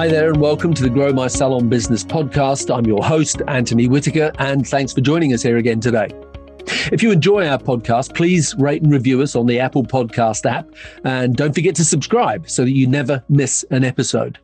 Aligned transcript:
Hi 0.00 0.08
there, 0.08 0.30
and 0.30 0.40
welcome 0.40 0.72
to 0.72 0.82
the 0.82 0.88
Grow 0.88 1.12
My 1.12 1.26
Salon 1.26 1.68
Business 1.68 2.04
podcast. 2.04 2.74
I'm 2.74 2.86
your 2.86 3.04
host, 3.04 3.42
Antony 3.48 3.86
Whitaker, 3.86 4.32
and 4.38 4.66
thanks 4.66 4.94
for 4.94 5.02
joining 5.02 5.34
us 5.34 5.42
here 5.42 5.58
again 5.58 5.78
today. 5.78 6.08
If 6.90 7.02
you 7.02 7.10
enjoy 7.10 7.46
our 7.46 7.58
podcast, 7.58 8.14
please 8.14 8.54
rate 8.58 8.80
and 8.80 8.90
review 8.90 9.20
us 9.20 9.36
on 9.36 9.44
the 9.44 9.60
Apple 9.60 9.82
Podcast 9.82 10.50
app, 10.50 10.70
and 11.04 11.36
don't 11.36 11.54
forget 11.54 11.74
to 11.74 11.84
subscribe 11.84 12.48
so 12.48 12.64
that 12.64 12.70
you 12.70 12.86
never 12.86 13.22
miss 13.28 13.62
an 13.70 13.84
episode. 13.84 14.38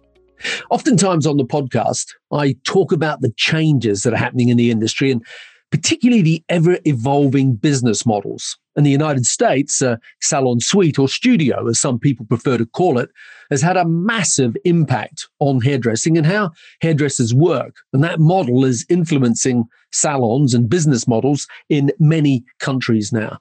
Oftentimes 0.68 1.26
on 1.26 1.38
the 1.38 1.46
podcast, 1.46 2.08
I 2.30 2.56
talk 2.64 2.92
about 2.92 3.22
the 3.22 3.32
changes 3.38 4.02
that 4.02 4.12
are 4.12 4.18
happening 4.18 4.50
in 4.50 4.58
the 4.58 4.70
industry 4.70 5.10
and 5.10 5.24
particularly 5.70 6.20
the 6.20 6.44
ever 6.50 6.78
evolving 6.84 7.54
business 7.54 8.04
models. 8.04 8.58
In 8.76 8.84
the 8.84 8.90
United 8.90 9.24
States, 9.24 9.80
uh, 9.80 9.96
salon 10.20 10.60
suite 10.60 10.98
or 10.98 11.08
studio, 11.08 11.66
as 11.66 11.80
some 11.80 11.98
people 11.98 12.26
prefer 12.26 12.58
to 12.58 12.66
call 12.66 12.98
it, 12.98 13.08
has 13.50 13.62
had 13.62 13.76
a 13.76 13.84
massive 13.84 14.56
impact 14.64 15.28
on 15.38 15.60
hairdressing 15.60 16.16
and 16.16 16.26
how 16.26 16.50
hairdressers 16.80 17.34
work. 17.34 17.76
And 17.92 18.02
that 18.04 18.20
model 18.20 18.64
is 18.64 18.86
influencing 18.88 19.64
salons 19.92 20.54
and 20.54 20.68
business 20.68 21.06
models 21.06 21.46
in 21.68 21.92
many 21.98 22.44
countries 22.58 23.12
now. 23.12 23.38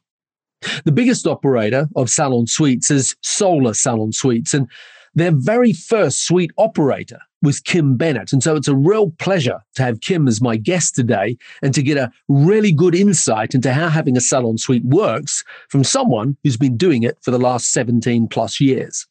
The 0.83 0.91
biggest 0.91 1.27
operator 1.27 1.87
of 1.95 2.09
salon 2.09 2.47
suites 2.47 2.89
is 2.89 3.15
Sola 3.21 3.75
Salon 3.75 4.11
Suites, 4.11 4.53
and 4.53 4.67
their 5.13 5.31
very 5.31 5.73
first 5.73 6.25
suite 6.25 6.51
operator 6.57 7.19
was 7.41 7.59
Kim 7.59 7.95
Bennet. 7.95 8.33
And 8.33 8.41
so 8.41 8.55
it's 8.55 8.67
a 8.67 8.75
real 8.75 9.11
pleasure 9.11 9.59
to 9.75 9.83
have 9.83 10.01
Kim 10.01 10.27
as 10.27 10.41
my 10.41 10.57
guest 10.57 10.95
today 10.95 11.37
and 11.61 11.73
to 11.73 11.83
get 11.83 11.97
a 11.97 12.11
really 12.27 12.71
good 12.71 12.95
insight 12.95 13.53
into 13.53 13.71
how 13.71 13.87
having 13.87 14.17
a 14.17 14.21
salon 14.21 14.57
suite 14.57 14.83
works 14.83 15.43
from 15.69 15.83
someone 15.83 16.35
who's 16.43 16.57
been 16.57 16.75
doing 16.75 17.03
it 17.03 17.17
for 17.21 17.31
the 17.31 17.39
last 17.39 17.71
17 17.71 18.27
plus 18.27 18.59
years. 18.59 19.07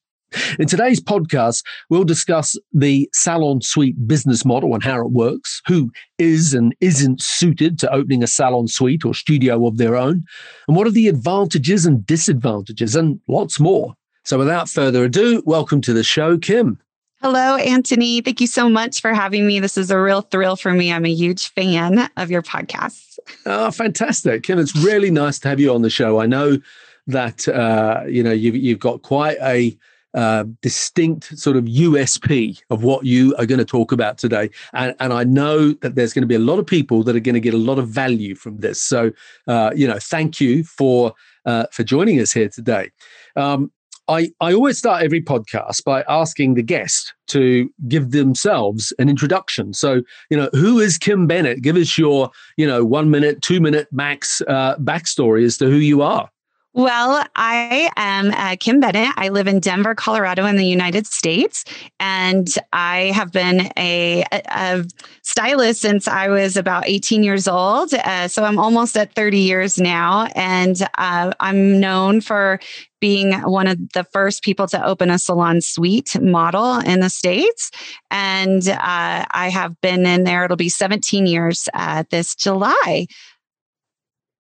In 0.59 0.67
today's 0.67 1.01
podcast, 1.01 1.63
we'll 1.91 2.05
discuss 2.05 2.57
the 2.73 3.09
salon 3.13 3.61
suite 3.63 4.07
business 4.07 4.45
model 4.45 4.75
and 4.75 4.83
how 4.83 5.01
it 5.01 5.11
works, 5.11 5.63
who 5.67 5.91
is 6.19 6.55
and 6.55 6.75
isn't 6.81 7.21
suited 7.21 7.79
to 7.81 7.93
opening 7.93 8.23
a 8.23 8.27
salon 8.27 8.69
suite 8.69 9.05
or 9.05 9.15
studio 9.15 9.67
of 9.67 9.79
their 9.79 9.97
own, 9.97 10.25
and 10.69 10.77
what 10.77 10.87
are 10.87 10.93
the 10.93 11.09
advantages 11.09 11.87
and 11.87 12.07
disadvantages, 12.07 12.95
and 12.97 13.21
lots 13.29 13.59
more. 13.59 13.95
So 14.25 14.39
without 14.39 14.69
further 14.69 15.05
ado, 15.05 15.43
welcome 15.45 15.81
to 15.83 15.93
the 15.93 16.05
show, 16.05 16.39
Kim. 16.39 16.79
Hello, 17.21 17.57
Antony. 17.57 18.21
Thank 18.21 18.41
you 18.41 18.47
so 18.47 18.69
much 18.69 19.01
for 19.01 19.15
having 19.15 19.47
me. 19.47 19.59
This 19.59 19.79
is 19.79 19.91
a 19.91 19.99
real 19.99 20.21
thrill 20.21 20.57
for 20.57 20.73
me. 20.73 20.93
I'm 20.93 21.07
a 21.07 21.13
huge 21.13 21.49
fan 21.53 22.11
of 22.19 22.31
your 22.31 22.43
podcast. 22.43 23.19
Oh, 23.47 23.71
fantastic. 23.71 24.43
Kim, 24.43 24.59
it's 24.59 24.77
really 24.77 25.11
nice 25.11 25.39
to 25.39 25.49
have 25.49 25.59
you 25.59 25.75
on 25.75 25.81
the 25.81 25.89
show. 25.89 26.21
I 26.21 26.27
know 26.27 26.59
that, 27.07 27.49
uh, 27.49 28.03
you 28.07 28.23
know, 28.23 28.33
you've, 28.33 28.57
you've 28.57 28.79
got 28.79 29.03
quite 29.03 29.39
a 29.41 29.77
uh, 30.15 30.45
distinct 30.63 31.37
sort 31.39 31.57
of 31.57 31.65
USP 31.65 32.61
of 32.71 32.83
what 32.83 33.05
you 33.05 33.35
are 33.37 33.47
going 33.47 33.59
to 33.59 33.65
talk 33.65 33.93
about 33.93 34.19
today. 34.19 34.51
And, 34.73 34.95
and 35.01 35.13
I 35.13 35.25
know 35.25 35.73
that 35.73 35.95
there's 35.95 36.13
going 36.13 36.23
to 36.23 36.29
be 36.29 36.35
a 36.35 36.41
lot 36.41 36.59
of 36.59 36.67
people 36.67 37.03
that 37.05 37.17
are 37.17 37.21
going 37.21 37.35
to 37.35 37.41
get 37.41 37.55
a 37.55 37.59
lot 37.59 37.79
of 37.79 37.89
value 37.89 38.35
from 38.35 38.59
this. 38.59 38.83
So, 38.83 39.11
uh, 39.49 39.73
you 39.75 39.87
know, 39.87 39.99
thank 39.99 40.41
you 40.41 40.65
for 40.65 41.15
uh, 41.47 41.67
for 41.71 41.83
joining 41.83 42.21
us 42.21 42.33
here 42.33 42.49
today. 42.49 42.91
Um, 43.37 43.71
I, 44.07 44.31
I 44.41 44.53
always 44.53 44.77
start 44.77 45.03
every 45.03 45.23
podcast 45.23 45.83
by 45.85 46.05
asking 46.09 46.55
the 46.55 46.63
guest 46.63 47.15
to 47.29 47.71
give 47.89 48.11
themselves 48.11 48.93
an 48.99 49.09
introduction. 49.09 49.73
So, 49.73 50.03
you 50.31 50.37
know, 50.37 50.51
who 50.53 50.79
is 50.79 50.99
Kim 50.99 51.27
Bennet? 51.27 51.63
Give 51.63 51.77
us 51.77 51.97
your, 51.97 52.31
you 52.59 52.67
know, 52.67 52.85
one 52.85 53.11
minute, 53.11 53.41
two 53.41 53.61
minute 53.61 53.89
max 53.93 54.43
uh, 54.43 54.77
backstory 54.77 55.45
as 55.45 55.57
to 55.59 55.71
who 55.71 55.77
you 55.77 56.03
are. 56.03 56.29
Well, 56.77 57.25
I 57.37 57.89
am 57.95 58.33
uh, 58.33 58.57
Kim 58.59 58.81
Bennet. 58.81 59.15
I 59.17 59.29
live 59.29 59.47
in 59.47 59.61
Denver, 59.61 59.95
Colorado, 59.95 60.45
in 60.45 60.57
the 60.57 60.67
United 60.67 61.07
States, 61.07 61.65
and 62.01 62.49
I 62.73 63.13
have 63.15 63.31
been 63.31 63.71
a, 63.79 64.25
a 64.33 64.85
stylist 65.23 65.83
since 65.83 66.09
I 66.09 66.27
was 66.27 66.57
about 66.57 66.89
18 66.89 67.23
years 67.23 67.47
old. 67.47 67.95
Uh, 67.95 68.27
so 68.27 68.43
I'm 68.43 68.59
almost 68.59 68.97
at 68.97 69.15
30 69.15 69.39
years 69.39 69.79
now, 69.79 70.27
and 70.35 70.83
uh, 70.99 71.31
I'm 71.39 71.79
known 71.79 72.21
for 72.21 72.59
being 73.01 73.35
one 73.43 73.69
of 73.69 73.79
the 73.93 74.03
first 74.13 74.43
people 74.43 74.67
to 74.67 74.85
open 74.85 75.11
a 75.11 75.19
salon 75.21 75.61
suite 75.61 76.21
model 76.21 76.79
in 76.79 76.99
the 76.99 77.11
States. 77.11 77.71
And 78.11 78.67
uh, 78.69 79.25
I 79.31 79.49
have 79.53 79.81
been 79.81 80.07
in 80.07 80.25
there, 80.25 80.45
it'll 80.45 80.57
be 80.57 80.71
17 80.71 81.27
years 81.27 81.69
uh, 81.75 82.03
this 82.11 82.35
July. 82.35 83.07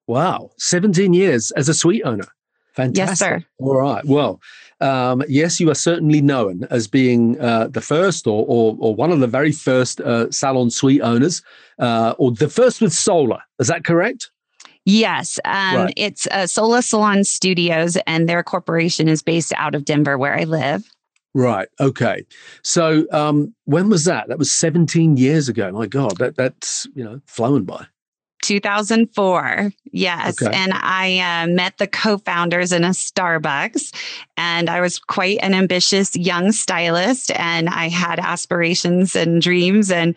Wow, 0.06 0.50
17 0.58 1.14
years 1.14 1.50
as 1.52 1.68
a 1.68 1.74
suite 1.74 2.02
owner. 2.04 2.26
Fantastic. 2.74 3.08
Yes, 3.08 3.18
sir. 3.18 3.44
All 3.58 3.76
right. 3.76 4.04
Well, 4.04 4.40
um, 4.80 5.22
yes, 5.28 5.60
you 5.60 5.70
are 5.70 5.76
certainly 5.76 6.20
known 6.20 6.66
as 6.70 6.88
being 6.88 7.40
uh, 7.40 7.68
the 7.68 7.80
first 7.80 8.26
or, 8.26 8.44
or, 8.48 8.76
or, 8.80 8.94
one 8.94 9.12
of 9.12 9.20
the 9.20 9.28
very 9.28 9.52
first 9.52 10.00
uh, 10.00 10.30
salon 10.32 10.70
suite 10.70 11.00
owners, 11.00 11.40
uh, 11.78 12.14
or 12.18 12.32
the 12.32 12.48
first 12.48 12.80
with 12.80 12.92
Sola. 12.92 13.42
Is 13.60 13.68
that 13.68 13.84
correct? 13.84 14.30
Yes. 14.84 15.38
Um, 15.44 15.76
right. 15.76 15.94
It's 15.96 16.26
uh, 16.26 16.46
Sola 16.48 16.82
Salon 16.82 17.22
Studios, 17.22 17.96
and 18.08 18.28
their 18.28 18.42
corporation 18.42 19.08
is 19.08 19.22
based 19.22 19.52
out 19.56 19.74
of 19.74 19.84
Denver, 19.84 20.18
where 20.18 20.36
I 20.36 20.44
live. 20.44 20.84
Right. 21.32 21.68
Okay. 21.80 22.24
So 22.62 23.06
um, 23.10 23.54
when 23.64 23.88
was 23.88 24.04
that? 24.04 24.28
That 24.28 24.38
was 24.38 24.52
17 24.52 25.16
years 25.16 25.48
ago. 25.48 25.70
My 25.72 25.86
God, 25.86 26.16
that 26.18 26.36
that's 26.36 26.86
you 26.94 27.04
know 27.04 27.20
flown 27.26 27.64
by. 27.64 27.86
2004. 28.44 29.72
Yes. 29.90 30.42
Okay. 30.42 30.54
And 30.54 30.72
I 30.74 31.42
uh, 31.42 31.46
met 31.48 31.78
the 31.78 31.86
co 31.86 32.18
founders 32.18 32.72
in 32.72 32.84
a 32.84 32.90
Starbucks. 32.90 33.94
And 34.36 34.68
I 34.68 34.80
was 34.80 34.98
quite 34.98 35.38
an 35.40 35.54
ambitious 35.54 36.14
young 36.14 36.52
stylist. 36.52 37.30
And 37.32 37.68
I 37.68 37.88
had 37.88 38.18
aspirations 38.18 39.16
and 39.16 39.40
dreams. 39.40 39.90
And 39.90 40.14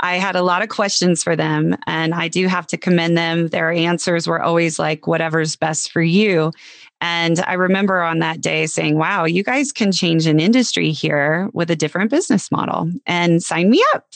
I 0.00 0.16
had 0.16 0.36
a 0.36 0.42
lot 0.42 0.62
of 0.62 0.68
questions 0.68 1.22
for 1.22 1.36
them. 1.36 1.76
And 1.86 2.14
I 2.14 2.28
do 2.28 2.46
have 2.46 2.66
to 2.68 2.76
commend 2.76 3.16
them. 3.16 3.48
Their 3.48 3.70
answers 3.70 4.26
were 4.26 4.42
always 4.42 4.78
like, 4.78 5.06
whatever's 5.06 5.56
best 5.56 5.92
for 5.92 6.02
you. 6.02 6.52
And 7.00 7.40
I 7.46 7.54
remember 7.54 8.02
on 8.02 8.18
that 8.18 8.40
day 8.40 8.66
saying, 8.66 8.98
wow, 8.98 9.24
you 9.24 9.44
guys 9.44 9.70
can 9.72 9.92
change 9.92 10.26
an 10.26 10.40
industry 10.40 10.90
here 10.90 11.48
with 11.52 11.70
a 11.70 11.76
different 11.76 12.10
business 12.10 12.50
model 12.50 12.90
and 13.06 13.42
sign 13.42 13.70
me 13.70 13.82
up. 13.94 14.06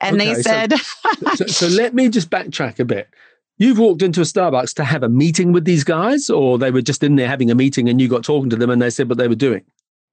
And 0.00 0.16
okay, 0.20 0.34
they 0.34 0.42
said, 0.42 0.72
so, 0.76 1.34
so, 1.34 1.46
so 1.46 1.66
let 1.68 1.94
me 1.94 2.08
just 2.08 2.30
backtrack 2.30 2.78
a 2.78 2.84
bit. 2.84 3.08
You've 3.58 3.78
walked 3.78 4.02
into 4.02 4.20
a 4.20 4.24
Starbucks 4.24 4.74
to 4.74 4.84
have 4.84 5.02
a 5.02 5.08
meeting 5.08 5.52
with 5.52 5.64
these 5.64 5.82
guys, 5.82 6.28
or 6.28 6.58
they 6.58 6.70
were 6.70 6.82
just 6.82 7.02
in 7.02 7.16
there 7.16 7.28
having 7.28 7.50
a 7.50 7.54
meeting 7.54 7.88
and 7.88 7.98
you 8.00 8.08
got 8.08 8.22
talking 8.22 8.50
to 8.50 8.56
them 8.56 8.68
and 8.68 8.82
they 8.82 8.90
said 8.90 9.08
what 9.08 9.16
they 9.16 9.28
were 9.28 9.34
doing? 9.34 9.64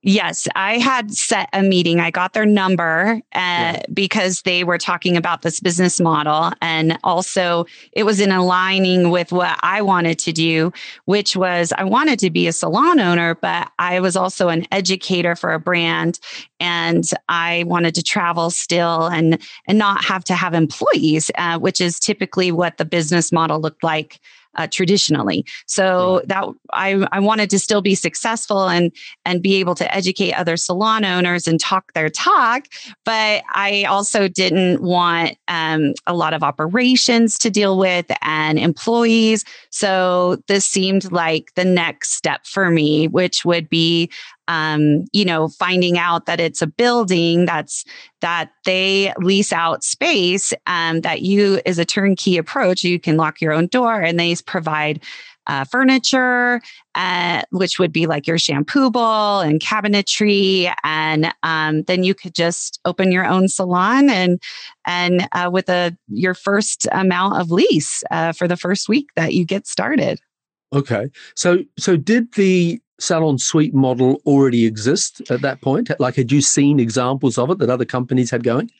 Yes, 0.06 0.50
I 0.53 0.80
had 0.80 1.14
set 1.14 1.47
a 1.53 1.64
meeting. 1.64 2.02
I 2.02 2.12
got 2.12 2.34
their 2.34 2.46
number 2.46 3.22
uh, 3.34 3.40
yeah. 3.40 3.84
because 3.94 4.41
they 4.41 4.66
were 4.66 4.78
talking 4.78 5.16
about 5.16 5.44
this 5.44 5.62
business 5.62 6.02
model. 6.02 6.52
And 6.62 7.00
also, 7.06 7.66
it 7.94 8.03
was 8.03 8.19
in 8.19 8.30
aligning 8.30 9.12
with 9.12 9.31
what 9.31 9.58
I 9.64 9.81
wanted 9.81 10.19
to 10.19 10.34
do, 10.34 10.74
which 11.06 11.38
was 11.38 11.72
I 11.78 11.86
wanted 11.86 12.19
to 12.19 12.30
be 12.30 12.47
a 12.47 12.52
salon 12.52 13.00
owner, 13.00 13.36
but 13.36 13.72
I 13.80 14.02
was 14.02 14.18
also 14.18 14.50
an 14.50 14.68
educator 14.74 15.38
for 15.38 15.53
a 15.53 15.59
brand. 15.59 16.20
And 16.59 17.06
I 17.30 17.64
wanted 17.66 17.96
to 17.96 18.03
travel 18.03 18.50
still 18.50 19.08
and, 19.08 19.41
and 19.70 19.78
not 19.78 20.03
have 20.03 20.26
to 20.26 20.35
have 20.35 20.53
employees, 20.53 21.32
uh, 21.35 21.59
which 21.59 21.79
is 21.79 21.97
typically 21.97 22.52
what 22.52 22.78
the 22.78 22.85
business 22.85 23.32
model 23.32 23.61
looked 23.61 23.85
like 23.85 24.20
uh, 24.55 24.67
traditionally. 24.67 25.46
So 25.66 26.17
right. 26.17 26.28
that 26.28 26.47
I, 26.72 27.08
I 27.11 27.20
wanted 27.20 27.50
to 27.52 27.59
still 27.59 27.82
be 27.82 27.96
successful 27.96 28.67
and 28.70 28.91
and 29.26 29.41
be 29.41 29.55
able 29.55 29.76
to 29.76 29.96
educate 29.96 30.34
other 30.34 30.58
salon 30.58 31.05
owners 31.05 31.47
and 31.47 31.59
talk 31.59 31.94
their 31.94 32.09
talk, 32.09 32.67
but 33.05 33.44
I 33.53 33.85
also 33.85 34.28
didn't 34.28 34.82
want 34.82 35.38
um, 35.47 35.94
a 36.08 36.14
lot 36.14 36.34
of 36.34 36.44
operations 36.44 37.38
to 37.40 37.50
deal 37.50 37.78
with 37.78 38.05
and 38.22 38.59
employees. 38.59 39.46
So 39.70 40.41
this 40.47 40.66
seemed 40.66 41.11
like 41.11 41.53
the 41.55 41.66
next 41.66 42.11
step 42.11 42.46
for 42.46 42.70
me, 42.70 43.08
which 43.08 43.46
would 43.46 43.70
be 43.70 44.09
um, 44.47 45.05
you 45.13 45.25
know, 45.25 45.47
finding 45.47 45.97
out 45.97 46.25
that 46.25 46.40
it's 46.40 46.61
a 46.61 46.67
building 46.67 47.45
that's 47.45 47.85
that 48.22 48.51
they 48.66 49.13
lease 49.17 49.53
out 49.53 49.84
space, 49.84 50.53
um, 50.67 51.01
that 51.01 51.22
you 51.22 51.61
is 51.66 51.79
a 51.79 51.85
turnkey 51.85 52.37
approach. 52.37 52.84
You 52.84 52.99
can 52.99 53.17
lock 53.17 53.41
your 53.41 53.53
own 53.53 53.67
door, 53.67 54.01
and 54.01 54.19
they 54.19 54.35
provide 54.45 55.01
uh, 55.47 55.66
furniture, 55.66 56.61
uh, 56.95 57.41
which 57.51 57.79
would 57.79 57.91
be 57.91 58.05
like 58.07 58.28
your 58.28 58.37
shampoo 58.37 58.90
bowl 58.90 59.41
and 59.41 59.59
cabinetry, 59.59 60.73
and 60.84 61.34
um, 61.43 61.84
then 61.84 62.03
you 62.03 62.13
could 62.13 62.34
just 62.34 62.79
open 62.85 63.11
your 63.11 63.25
own 63.25 63.47
salon 63.47 64.09
and 64.09 64.41
and 64.85 65.28
uh, 65.34 65.49
with 65.51 65.69
a 65.69 65.95
your 66.07 66.34
first 66.34 66.87
amount 66.91 67.40
of 67.40 67.51
lease 67.51 68.03
uh, 68.11 68.31
for 68.31 68.47
the 68.47 68.57
first 68.57 68.87
week 68.87 69.07
that 69.16 69.34
you 69.34 69.45
get 69.45 69.67
started. 69.67 70.19
Okay, 70.73 71.09
so 71.35 71.59
so 71.78 71.97
did 71.97 72.34
the 72.34 72.79
salon 73.03 73.38
suite 73.38 73.73
model 73.73 74.22
already 74.26 74.66
exist 74.66 75.22
at 75.29 75.41
that 75.41 75.61
point? 75.61 75.91
Like, 76.00 76.16
had 76.16 76.32
you 76.32 76.41
seen 76.41 76.79
examples 76.79 77.38
of 77.38 77.50
it 77.50 77.58
that 77.59 77.70
other 77.70 77.85
companies 77.85 78.32
had 78.32 78.44
going? 78.44 78.72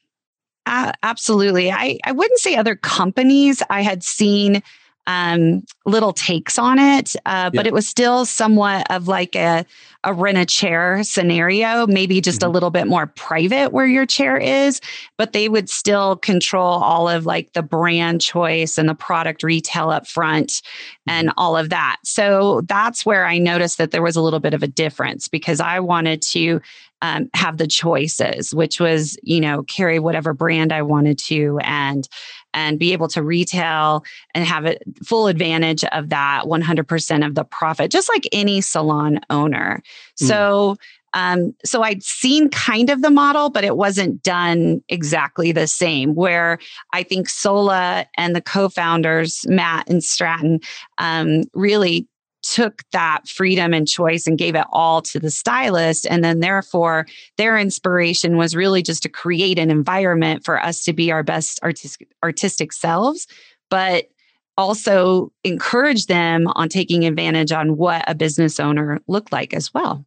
Uh, 0.66 0.94
absolutely. 1.04 1.72
I, 1.72 2.00
I 2.06 2.14
wouldn't 2.14 2.40
say 2.40 2.56
other 2.56 2.76
companies. 2.76 3.62
I 3.70 3.82
had 3.82 4.02
seen 4.04 4.64
um, 5.08 5.64
little 5.86 6.14
takes 6.14 6.58
on 6.58 6.80
it, 6.80 7.16
uh, 7.26 7.50
but 7.50 7.66
yeah. 7.66 7.70
it 7.70 7.74
was 7.74 7.88
still 7.88 8.26
somewhat 8.26 8.90
of 8.90 9.08
like 9.08 9.36
a, 9.36 9.66
a 10.04 10.14
rent 10.14 10.38
a 10.38 10.46
chair 10.46 11.04
scenario, 11.04 11.86
maybe 11.88 12.22
just 12.22 12.42
mm-hmm. 12.42 12.50
a 12.50 12.54
little 12.54 12.70
bit 12.70 12.88
more 12.88 13.08
private 13.08 13.74
where 13.74 13.86
your 13.86 14.06
chair 14.06 14.38
is, 14.38 14.80
but 15.18 15.34
they 15.34 15.50
would 15.50 15.70
still 15.70 16.16
control 16.18 16.82
all 16.82 17.10
of 17.10 17.26
like 17.26 17.52
the 17.54 17.64
brand 17.64 18.22
choice 18.22 18.78
and 18.78 18.88
the 18.88 18.96
product 18.96 19.44
retail 19.44 19.90
up 19.90 20.08
front 20.08 20.62
and 21.08 21.30
mm-hmm. 21.30 21.40
all 21.40 21.58
of 21.58 21.70
that. 21.70 21.98
So 22.04 22.62
that's 22.62 23.06
where 23.06 23.26
I 23.26 23.38
noticed 23.38 23.78
that 23.80 23.92
there 23.92 24.04
was 24.04 24.16
a 24.16 24.22
little 24.22 24.40
bit 24.40 24.54
of 24.54 24.64
a 24.64 24.68
difference 24.68 25.28
because 25.28 25.60
I 25.60 25.80
wanted 25.80 26.22
to 26.34 26.62
um, 27.04 27.30
have 27.34 27.58
the 27.58 27.68
choices, 27.68 28.56
which 28.56 28.80
was, 28.80 29.18
you 29.24 29.42
know, 29.42 29.64
carry 29.64 30.00
whatever 30.00 30.34
brand 30.34 30.72
I 30.72 30.82
wanted 30.82 31.20
to 31.20 31.60
and 31.62 32.08
and 32.54 32.80
be 32.80 32.94
able 32.94 33.10
to 33.10 33.22
retail 33.22 34.06
and 34.34 34.46
have 34.46 34.66
a 34.66 34.78
full 35.04 35.28
advantage 35.28 35.84
of 35.86 36.10
that 36.10 36.44
100% 36.46 37.26
of 37.26 37.36
the 37.36 37.44
profit, 37.44 37.92
just 37.92 38.10
like 38.10 38.28
any 38.32 38.62
salon 38.62 39.20
owner. 39.30 39.82
Mm. 40.22 40.28
So, 40.28 40.76
um, 41.14 41.56
so 41.66 41.82
I'd 41.82 42.04
seen 42.04 42.50
kind 42.50 42.90
of 42.90 43.02
the 43.02 43.10
model, 43.10 43.50
but 43.50 43.66
it 43.66 43.76
wasn't 43.76 44.24
done 44.24 44.82
exactly 44.88 45.52
the 45.52 45.68
same. 45.68 46.16
Where 46.16 46.58
I 46.94 47.04
think 47.04 47.28
Sola 47.28 48.06
and 48.18 48.36
the 48.36 48.42
co-founders, 48.42 49.46
Matt 49.48 49.90
and 49.90 50.04
Stratton, 50.04 50.60
um, 51.00 51.44
really 51.54 52.08
took 52.44 52.84
that 52.92 53.28
freedom 53.28 53.74
and 53.74 53.88
choice 53.88 54.28
and 54.28 54.38
gave 54.38 54.56
it 54.56 54.66
all 54.72 55.02
to 55.02 55.20
the 55.20 55.32
stylist. 55.32 56.06
And 56.10 56.24
then, 56.24 56.40
therefore, 56.40 57.08
their 57.38 57.58
inspiration 57.58 58.38
was 58.38 58.56
really 58.56 58.84
just 58.84 59.02
to 59.04 59.10
create 59.10 59.58
an 59.58 59.72
environment 59.72 60.46
for 60.46 60.62
us 60.62 60.84
to 60.84 60.94
be 60.94 61.12
our 61.12 61.24
best 61.24 61.62
artistic, 61.64 62.10
artistic 62.22 62.74
selves, 62.74 63.28
but 63.70 64.10
also 64.58 65.32
encourage 65.44 66.06
them 66.06 66.48
on 66.56 66.70
taking 66.70 67.06
advantage 67.06 67.52
on 67.52 67.78
what 67.78 68.04
a 68.08 68.14
business 68.14 68.60
owner 68.60 69.00
looked 69.08 69.32
like 69.32 69.54
as 69.54 69.74
well. 69.74 70.06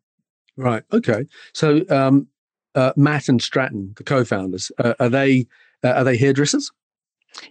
Right. 0.57 0.85
Okay. 0.93 1.27
So, 1.53 1.85
um, 1.91 2.29
uh, 2.75 2.93
Matt 2.97 3.29
and 3.29 3.43
Stratton, 3.43 3.95
the 3.97 4.05
co-founders, 4.05 4.71
uh, 4.79 4.95
are 5.01 5.09
they 5.09 5.47
uh, 5.83 5.93
are 5.93 6.05
they 6.05 6.17
hairdressers? 6.17 6.71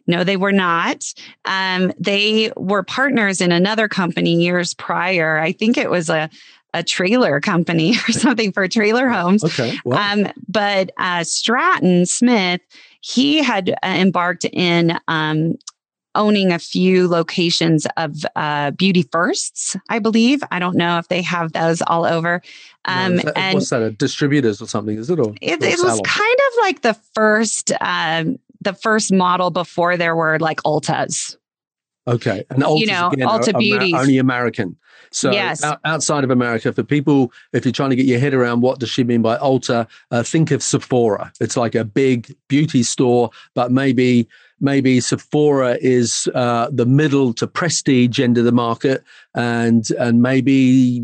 No, 0.08 0.24
they 0.24 0.38
were 0.38 0.52
not. 0.52 1.14
Um, 1.46 1.92
they 2.00 2.52
were 2.56 2.84
partners 2.84 3.42
in 3.42 3.52
another 3.52 3.88
company 3.88 4.42
years 4.42 4.74
prior. 4.74 5.40
I 5.40 5.52
think 5.52 5.78
it 5.78 5.90
was 5.90 6.10
a 6.10 6.30
a 6.76 6.84
trailer 6.84 7.40
company 7.40 7.96
or 8.08 8.12
something 8.12 8.52
for 8.52 8.68
trailer 8.68 9.10
homes. 9.10 9.44
Okay. 9.44 9.78
Um, 9.92 10.28
but 10.48 10.92
uh, 10.98 11.24
Stratton 11.24 12.06
Smith, 12.06 12.62
he 13.00 13.42
had 13.42 13.70
uh, 13.70 13.74
embarked 13.84 14.46
in 14.46 15.00
um, 15.08 15.56
owning 16.16 16.52
a 16.52 16.60
few 16.60 17.08
locations 17.08 17.86
of 17.98 18.26
uh, 18.36 18.72
Beauty 18.72 19.04
Firsts, 19.04 19.76
I 19.90 20.00
believe. 20.00 20.44
I 20.52 20.60
don't 20.60 20.76
know 20.76 20.98
if 20.98 21.08
they 21.08 21.22
have 21.22 21.54
those 21.54 21.82
all 21.82 22.06
over. 22.06 22.42
Um, 22.86 23.18
no, 23.18 23.24
that, 23.24 23.38
and 23.38 23.54
what's 23.56 23.70
that? 23.70 23.82
A 23.82 23.92
distributors 23.92 24.62
or 24.62 24.68
something? 24.68 24.98
Is 24.98 25.10
it? 25.10 25.20
Or, 25.20 25.34
it, 25.42 25.62
or 25.62 25.66
it 25.66 25.80
was 25.80 26.02
kind 26.06 26.38
of 26.52 26.58
like 26.62 26.82
the 26.82 26.94
first 27.14 27.72
um, 27.82 28.40
the 28.66 28.74
first 28.74 29.14
model 29.14 29.50
before 29.50 29.96
there 29.96 30.16
were 30.16 30.38
like 30.40 30.62
Ultas. 30.64 31.38
Okay, 32.08 32.44
and 32.50 32.62
Ulta's 32.62 32.82
you 32.82 32.88
know, 32.88 33.10
again, 33.10 33.28
Ulta 33.28 33.58
Beauty 33.58 33.94
only 33.96 34.18
American. 34.18 34.76
So 35.12 35.32
yes. 35.32 35.64
outside 35.86 36.26
of 36.26 36.30
America, 36.30 36.74
for 36.74 36.84
people, 36.84 37.32
if 37.54 37.64
you're 37.64 37.72
trying 37.72 37.92
to 37.92 37.96
get 37.96 38.06
your 38.06 38.20
head 38.20 38.34
around 38.34 38.62
what 38.62 38.80
does 38.80 38.90
she 38.90 39.04
mean 39.04 39.22
by 39.22 39.38
Ulta, 39.38 39.88
uh, 40.12 40.24
think 40.24 40.52
of 40.52 40.62
Sephora. 40.62 41.32
It's 41.40 41.56
like 41.56 41.74
a 41.74 41.86
big 41.86 42.36
beauty 42.50 42.84
store, 42.84 43.30
but 43.54 43.72
maybe 43.72 44.28
maybe 44.60 45.00
Sephora 45.00 45.78
is 45.82 46.28
uh, 46.36 46.70
the 46.72 46.86
middle 46.86 47.34
to 47.36 47.48
prestige 47.48 48.20
end 48.20 48.38
of 48.38 48.44
the 48.44 48.52
market, 48.52 49.04
and 49.34 49.90
and 49.92 50.22
maybe 50.22 51.02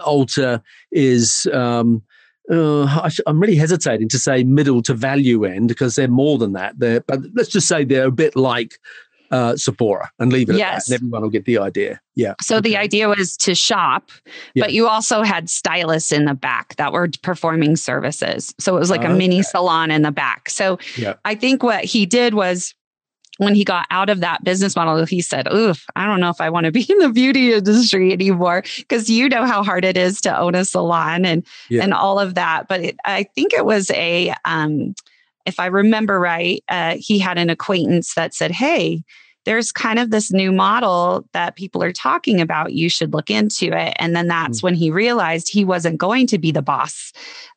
Ulta 0.00 0.62
is. 0.92 1.48
Um, 1.52 2.02
uh, 2.50 2.84
I 2.84 3.10
am 3.26 3.40
really 3.40 3.56
hesitating 3.56 4.08
to 4.10 4.18
say 4.18 4.44
middle 4.44 4.82
to 4.82 4.94
value 4.94 5.44
end 5.44 5.68
because 5.68 5.94
they're 5.94 6.08
more 6.08 6.38
than 6.38 6.52
that. 6.52 6.78
They're, 6.78 7.00
but 7.00 7.20
let's 7.34 7.48
just 7.48 7.68
say 7.68 7.84
they're 7.84 8.06
a 8.06 8.10
bit 8.10 8.36
like 8.36 8.78
uh, 9.30 9.56
Sephora 9.56 10.10
and 10.18 10.32
leave 10.32 10.50
it 10.50 10.56
yes. 10.56 10.66
at 10.66 10.74
that. 10.74 10.86
And 10.86 10.94
everyone 10.94 11.22
will 11.22 11.30
get 11.30 11.44
the 11.44 11.58
idea. 11.58 12.00
Yeah. 12.14 12.34
So 12.40 12.56
okay. 12.56 12.70
the 12.70 12.76
idea 12.76 13.08
was 13.08 13.36
to 13.38 13.54
shop, 13.54 14.10
yeah. 14.54 14.64
but 14.64 14.72
you 14.72 14.86
also 14.86 15.22
had 15.22 15.48
stylists 15.50 16.12
in 16.12 16.26
the 16.26 16.34
back 16.34 16.76
that 16.76 16.92
were 16.92 17.08
performing 17.22 17.76
services. 17.76 18.54
So 18.60 18.76
it 18.76 18.78
was 18.78 18.90
like 18.90 19.04
a 19.04 19.08
mini 19.08 19.42
salon 19.42 19.90
in 19.90 20.02
the 20.02 20.12
back. 20.12 20.48
So 20.50 20.78
yeah. 20.96 21.14
I 21.24 21.34
think 21.34 21.62
what 21.62 21.84
he 21.84 22.06
did 22.06 22.34
was 22.34 22.74
when 23.38 23.54
he 23.54 23.64
got 23.64 23.86
out 23.90 24.10
of 24.10 24.20
that 24.20 24.44
business 24.44 24.76
model, 24.76 25.04
he 25.04 25.20
said, 25.20 25.52
Oof, 25.52 25.84
I 25.96 26.06
don't 26.06 26.20
know 26.20 26.30
if 26.30 26.40
I 26.40 26.50
want 26.50 26.66
to 26.66 26.72
be 26.72 26.86
in 26.88 26.98
the 26.98 27.10
beauty 27.10 27.52
industry 27.52 28.12
anymore. 28.12 28.62
Cause 28.88 29.08
you 29.08 29.28
know 29.28 29.44
how 29.44 29.62
hard 29.62 29.84
it 29.84 29.96
is 29.96 30.20
to 30.22 30.38
own 30.38 30.54
a 30.54 30.64
salon 30.64 31.24
and 31.24 31.46
yeah. 31.68 31.82
and 31.82 31.92
all 31.92 32.18
of 32.18 32.34
that. 32.34 32.68
But 32.68 32.80
it, 32.80 32.96
I 33.04 33.24
think 33.34 33.52
it 33.52 33.66
was 33.66 33.90
a 33.90 34.34
um, 34.44 34.94
if 35.46 35.60
I 35.60 35.66
remember 35.66 36.18
right, 36.18 36.62
uh, 36.68 36.96
he 36.98 37.18
had 37.18 37.38
an 37.38 37.50
acquaintance 37.50 38.14
that 38.14 38.34
said, 38.34 38.50
Hey, 38.50 39.02
there's 39.44 39.72
kind 39.72 39.98
of 39.98 40.10
this 40.10 40.32
new 40.32 40.52
model 40.52 41.28
that 41.32 41.56
people 41.56 41.82
are 41.82 41.92
talking 41.92 42.40
about. 42.40 42.72
You 42.72 42.88
should 42.88 43.12
look 43.12 43.30
into 43.30 43.76
it. 43.76 43.94
And 43.98 44.16
then 44.16 44.28
that's 44.28 44.58
mm-hmm. 44.58 44.66
when 44.68 44.74
he 44.74 44.90
realized 44.90 45.48
he 45.48 45.64
wasn't 45.64 45.98
going 45.98 46.26
to 46.28 46.38
be 46.38 46.50
the 46.50 46.62
boss 46.62 47.12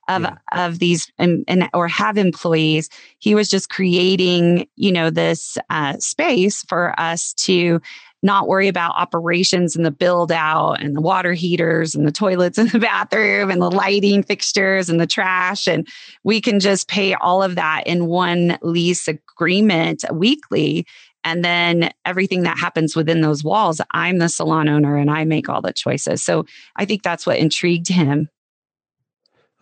of 0.07 0.23
yeah. 0.23 0.37
of 0.53 0.79
these 0.79 1.11
and, 1.17 1.43
and, 1.47 1.69
or 1.73 1.87
have 1.87 2.17
employees. 2.17 2.89
He 3.19 3.35
was 3.35 3.49
just 3.49 3.69
creating, 3.69 4.67
you 4.75 4.91
know, 4.91 5.09
this 5.09 5.57
uh, 5.69 5.97
space 5.97 6.63
for 6.63 6.97
us 6.99 7.33
to 7.33 7.81
not 8.23 8.47
worry 8.47 8.67
about 8.67 8.95
operations 8.95 9.75
and 9.75 9.85
the 9.85 9.91
build 9.91 10.31
out 10.31 10.81
and 10.81 10.95
the 10.95 11.01
water 11.01 11.33
heaters 11.33 11.93
and 11.93 12.05
the 12.05 12.11
toilets 12.11 12.57
in 12.57 12.67
the 12.67 12.79
bathroom 12.79 13.51
and 13.51 13.61
the 13.61 13.69
lighting 13.69 14.23
fixtures 14.23 14.89
and 14.89 14.99
the 14.99 15.07
trash. 15.07 15.67
And 15.67 15.87
we 16.23 16.41
can 16.41 16.59
just 16.59 16.87
pay 16.87 17.13
all 17.13 17.43
of 17.43 17.55
that 17.55 17.83
in 17.85 18.07
one 18.07 18.57
lease 18.61 19.07
agreement 19.07 20.03
weekly. 20.11 20.85
And 21.23 21.43
then 21.43 21.91
everything 22.05 22.43
that 22.43 22.57
happens 22.57 22.95
within 22.95 23.21
those 23.21 23.43
walls, 23.43 23.81
I'm 23.91 24.17
the 24.17 24.29
salon 24.29 24.69
owner 24.69 24.95
and 24.95 25.11
I 25.11 25.25
make 25.25 25.49
all 25.49 25.61
the 25.61 25.73
choices. 25.73 26.23
So 26.23 26.45
I 26.77 26.85
think 26.85 27.03
that's 27.03 27.25
what 27.25 27.37
intrigued 27.37 27.89
him. 27.89 28.29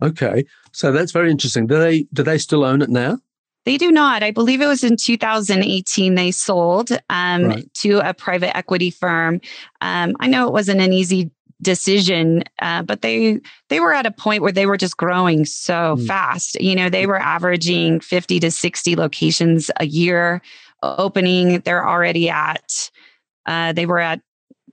Okay, 0.01 0.45
so 0.71 0.91
that's 0.91 1.11
very 1.11 1.31
interesting. 1.31 1.67
Do 1.67 1.79
they 1.79 2.03
do 2.13 2.23
they 2.23 2.37
still 2.37 2.63
own 2.63 2.81
it 2.81 2.89
now? 2.89 3.19
They 3.65 3.77
do 3.77 3.91
not. 3.91 4.21
I 4.21 4.31
believe 4.31 4.61
it 4.61 4.67
was 4.67 4.83
in 4.83 4.95
2018 4.95 6.15
they 6.15 6.31
sold 6.31 6.91
um, 7.09 7.45
right. 7.45 7.73
to 7.75 7.99
a 8.07 8.13
private 8.13 8.55
equity 8.55 8.91
firm. 8.91 9.41
Um, 9.81 10.15
I 10.19 10.27
know 10.27 10.45
it 10.45 10.53
wasn't 10.53 10.81
an 10.81 10.93
easy 10.93 11.31
decision, 11.61 12.43
uh, 12.61 12.83
but 12.83 13.01
they 13.01 13.39
they 13.69 13.79
were 13.79 13.93
at 13.93 14.05
a 14.05 14.11
point 14.11 14.43
where 14.43 14.51
they 14.51 14.67
were 14.67 14.77
just 14.77 14.97
growing 14.97 15.45
so 15.45 15.95
mm. 15.97 16.05
fast. 16.05 16.61
You 16.61 16.75
know, 16.75 16.89
they 16.89 17.07
were 17.07 17.19
averaging 17.19 18.01
50 18.01 18.39
to 18.41 18.51
60 18.51 18.95
locations 18.95 19.71
a 19.79 19.85
year 19.85 20.41
opening. 20.83 21.59
They're 21.61 21.87
already 21.87 22.29
at. 22.29 22.91
Uh, 23.45 23.73
they 23.73 23.85
were 23.85 23.99
at 23.99 24.21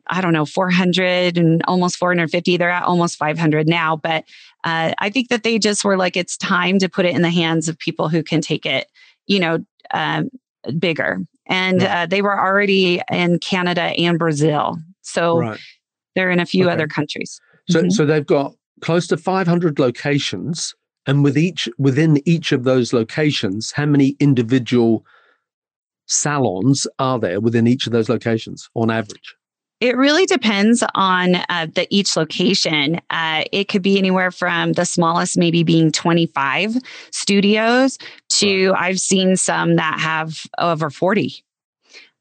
I 0.09 0.21
don't 0.21 0.33
know, 0.33 0.45
400 0.45 1.39
and 1.39 1.63
almost 1.67 1.97
450. 1.97 2.57
They're 2.57 2.71
at 2.71 2.83
almost 2.83 3.17
500 3.17 3.69
now. 3.69 3.97
But 3.97 4.25
uh, 4.65 4.93
I 4.99 5.11
think 5.11 5.29
that 5.29 5.43
they 5.43 5.59
just 5.59 5.85
were 5.85 5.97
like, 5.97 6.17
it's 6.17 6.37
time 6.37 6.79
to 6.79 6.89
put 6.89 7.05
it 7.05 7.15
in 7.15 7.23
the 7.23 7.31
hands 7.31 7.69
of 7.69 7.79
people 7.79 8.09
who 8.09 8.23
can 8.23 8.41
take 8.41 8.65
it, 8.65 8.89
you 9.27 9.41
know, 9.41 9.59
um, 9.93 10.31
bigger. 10.79 11.19
And 11.47 11.83
uh, 11.83 12.07
they 12.07 12.23
were 12.23 12.39
already 12.39 13.03
in 13.11 13.39
Canada 13.41 13.83
and 13.83 14.19
Brazil. 14.19 14.79
So 15.03 15.39
right. 15.39 15.61
they're 16.15 16.31
in 16.31 16.41
a 16.41 16.47
few 16.47 16.67
okay. 16.67 16.73
other 16.73 16.87
countries. 16.87 17.41
So, 17.69 17.81
mm-hmm. 17.81 17.91
so 17.91 18.07
they've 18.07 18.27
got 18.27 18.55
close 18.81 19.07
to 19.09 19.17
500 19.17 19.79
locations. 19.79 20.75
And 21.05 21.25
with 21.25 21.37
each 21.37 21.69
within 21.79 22.23
each 22.29 22.53
of 22.53 22.63
those 22.63 22.93
locations, 22.93 23.73
how 23.73 23.87
many 23.87 24.15
individual 24.21 25.05
salons 26.07 26.87
are 27.01 27.19
there 27.19 27.41
within 27.41 27.67
each 27.67 27.87
of 27.87 27.93
those 27.93 28.09
locations 28.09 28.69
on 28.77 28.89
average? 28.89 29.35
It 29.83 29.97
really 29.97 30.27
depends 30.27 30.85
on 30.95 31.35
uh, 31.49 31.67
the 31.75 31.89
each 31.91 32.17
location. 32.17 33.01
Uh, 33.11 33.43
it 33.51 33.67
could 33.67 33.83
be 33.83 33.99
anywhere 33.99 34.31
from 34.31 34.75
the 34.75 34.85
smallest, 34.85 35.37
maybe 35.37 35.65
being 35.65 35.91
25 35.91 36.77
studios, 37.11 37.99
to 38.29 38.73
I've 38.77 39.01
seen 39.01 39.37
some 39.37 39.75
that 39.77 39.99
have 39.99 40.47
over 40.59 40.89
40. 40.89 41.45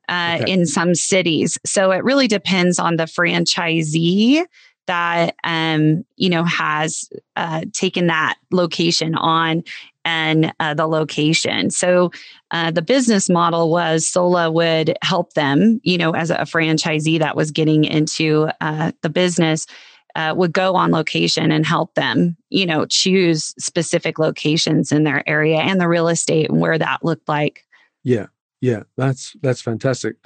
uh, 0.09 0.39
okay. 0.41 0.51
in 0.51 0.65
some 0.65 0.93
cities. 0.93 1.57
So 1.65 1.91
it 1.91 2.03
really 2.03 2.27
depends 2.27 2.79
on 2.79 2.97
the 2.97 3.05
franchisee 3.05 4.45
that 4.87 5.35
um, 5.43 6.03
you 6.17 6.29
know 6.29 6.43
has 6.43 7.09
uh, 7.35 7.61
taken 7.71 8.07
that 8.07 8.35
location 8.51 9.15
on 9.15 9.63
and 10.05 10.53
uh, 10.59 10.73
the 10.73 10.87
location. 10.87 11.69
So 11.69 12.11
uh, 12.51 12.71
the 12.71 12.81
business 12.81 13.29
model 13.29 13.69
was 13.69 14.07
Sola 14.07 14.51
would 14.51 14.97
help 15.03 15.33
them, 15.33 15.79
you 15.83 15.97
know, 15.97 16.11
as 16.11 16.29
a 16.29 16.37
franchisee 16.39 17.19
that 17.19 17.35
was 17.35 17.51
getting 17.51 17.83
into 17.83 18.49
uh, 18.61 18.91
the 19.01 19.09
business. 19.09 19.67
Uh, 20.13 20.33
would 20.35 20.51
go 20.51 20.75
on 20.75 20.91
location 20.91 21.53
and 21.53 21.65
help 21.65 21.95
them, 21.95 22.35
you 22.49 22.65
know, 22.65 22.85
choose 22.85 23.55
specific 23.57 24.19
locations 24.19 24.91
in 24.91 25.05
their 25.05 25.23
area 25.25 25.59
and 25.59 25.79
the 25.79 25.87
real 25.87 26.09
estate 26.09 26.49
and 26.49 26.59
where 26.59 26.77
that 26.77 27.01
looked 27.01 27.29
like. 27.29 27.65
Yeah. 28.03 28.25
Yeah, 28.61 28.83
that's 28.95 29.35
that's 29.41 29.59
fantastic. 29.59 30.17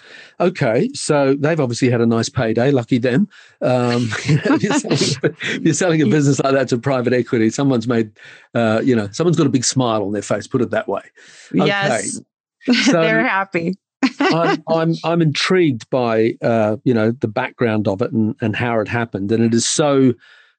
Okay, 0.41 0.89
so 0.93 1.35
they've 1.39 1.59
obviously 1.59 1.89
had 1.89 2.01
a 2.01 2.05
nice 2.05 2.27
payday. 2.27 2.69
Lucky 2.69 2.97
them. 2.97 3.29
Um, 3.61 4.09
you're, 4.59 4.73
selling, 4.73 5.35
you're, 5.61 5.73
selling, 5.73 6.01
a 6.01 6.07
business 6.07 6.41
like 6.41 6.53
that 6.53 6.67
to 6.69 6.77
private 6.77 7.13
equity. 7.13 7.49
Someone's 7.49 7.87
made, 7.87 8.11
uh, 8.53 8.81
you 8.83 8.93
know, 8.93 9.07
someone's 9.11 9.37
got 9.37 9.47
a 9.47 9.49
big 9.49 9.63
smile 9.63 10.03
on 10.03 10.11
their 10.11 10.21
face. 10.21 10.47
Put 10.47 10.61
it 10.61 10.71
that 10.71 10.89
way. 10.89 11.03
Okay. 11.55 11.65
Yes, 11.65 12.19
so 12.83 12.91
they're 12.91 13.25
happy. 13.25 13.75
I'm, 14.19 14.61
I'm 14.69 14.95
I'm 15.05 15.21
intrigued 15.21 15.89
by 15.89 16.35
uh, 16.41 16.75
you 16.83 16.93
know 16.93 17.11
the 17.11 17.29
background 17.29 17.87
of 17.87 18.01
it 18.01 18.11
and 18.11 18.35
and 18.41 18.53
how 18.53 18.77
it 18.81 18.89
happened, 18.89 19.31
and 19.31 19.45
it 19.45 19.53
is 19.53 19.65
so 19.65 20.13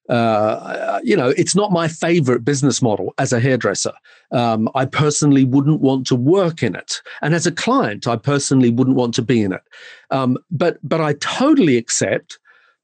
uh, 0.08 1.00
you 1.02 1.16
know, 1.16 1.30
it's 1.30 1.54
not 1.54 1.72
my 1.72 1.88
favorite 1.88 2.44
business 2.44 2.80
model 2.80 3.12
as 3.18 3.32
a 3.32 3.40
hairdresser. 3.40 3.92
Um, 4.30 4.68
I 4.75 4.84
personally 4.84 5.44
wouldn't 5.44 5.80
want 5.80 6.06
to 6.08 6.16
work 6.16 6.62
in 6.62 6.75
it, 6.75 7.02
and 7.22 7.34
as 7.34 7.46
a 7.46 7.52
client, 7.52 8.06
I 8.06 8.16
personally 8.16 8.70
wouldn't 8.70 8.96
want 8.96 9.14
to 9.14 9.22
be 9.22 9.42
in 9.42 9.52
it. 9.52 9.62
Um, 10.10 10.38
but 10.50 10.78
but 10.82 11.00
I 11.00 11.14
totally 11.14 11.76
accept 11.76 12.38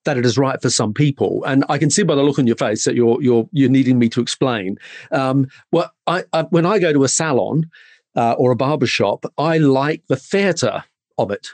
that 0.05 0.19
it 0.19 0.27
is 0.27 0.37
right 0.37 0.61
for 0.61 0.71
some 0.71 0.93
people, 0.93 1.45
and 1.45 1.65
I 1.69 1.79
can 1.79 1.91
see 1.91 2.03
by 2.03 2.15
the 2.15 2.23
look 2.23 2.39
on 2.39 2.47
your 2.47 2.57
face 2.57 2.85
that 2.85 2.95
you're 2.95 3.23
you're 3.23 3.49
you're 3.53 3.71
needing 3.71 3.99
me 3.99 4.09
to 4.11 4.21
explain. 4.21 4.77
Um, 5.13 5.47
well, 5.71 5.93
I, 6.07 6.25
I, 6.33 6.43
when 6.43 6.67
I 6.67 6.79
go 6.81 6.93
to 6.93 7.05
a 7.05 7.09
salon 7.09 7.71
uh, 8.17 8.33
or 8.33 8.51
a 8.51 8.57
barber 8.57 8.87
shop, 8.87 9.25
I 9.39 9.59
like 9.59 10.03
the 10.09 10.17
theatre 10.17 10.83
of 11.19 11.31
it. 11.31 11.49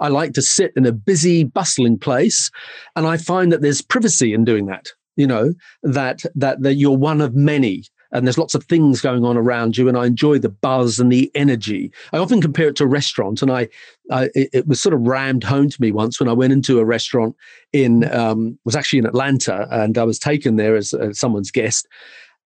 I 0.00 0.08
like 0.08 0.32
to 0.34 0.42
sit 0.42 0.72
in 0.76 0.86
a 0.86 0.92
busy, 0.92 1.44
bustling 1.44 1.98
place, 1.98 2.50
and 2.96 3.06
I 3.06 3.18
find 3.18 3.52
that 3.52 3.60
there's 3.60 3.82
privacy 3.82 4.32
in 4.32 4.44
doing 4.44 4.66
that 4.66 4.92
you 5.16 5.26
know 5.26 5.52
that 5.82 6.22
that 6.34 6.62
that 6.62 6.74
you're 6.74 6.96
one 6.96 7.20
of 7.20 7.34
many 7.34 7.84
and 8.14 8.26
there's 8.26 8.38
lots 8.38 8.54
of 8.54 8.64
things 8.64 9.00
going 9.00 9.24
on 9.24 9.36
around 9.36 9.76
you 9.76 9.88
and 9.88 9.96
i 9.96 10.06
enjoy 10.06 10.38
the 10.38 10.48
buzz 10.48 10.98
and 10.98 11.12
the 11.12 11.30
energy 11.34 11.90
i 12.12 12.18
often 12.18 12.40
compare 12.40 12.68
it 12.68 12.76
to 12.76 12.84
a 12.84 12.88
restaurant 12.88 13.42
and 13.42 13.50
i, 13.50 13.68
I 14.10 14.30
it, 14.34 14.66
was 14.66 14.80
sort 14.80 14.94
of 14.94 15.02
rammed 15.02 15.44
home 15.44 15.68
to 15.68 15.80
me 15.80 15.92
once 15.92 16.18
when 16.18 16.28
i 16.28 16.32
went 16.32 16.52
into 16.52 16.78
a 16.78 16.84
restaurant 16.84 17.36
in 17.72 18.10
um, 18.12 18.58
was 18.64 18.76
actually 18.76 19.00
in 19.00 19.06
atlanta 19.06 19.66
and 19.70 19.98
i 19.98 20.04
was 20.04 20.18
taken 20.18 20.56
there 20.56 20.76
as, 20.76 20.94
as 20.94 21.18
someone's 21.18 21.50
guest 21.50 21.86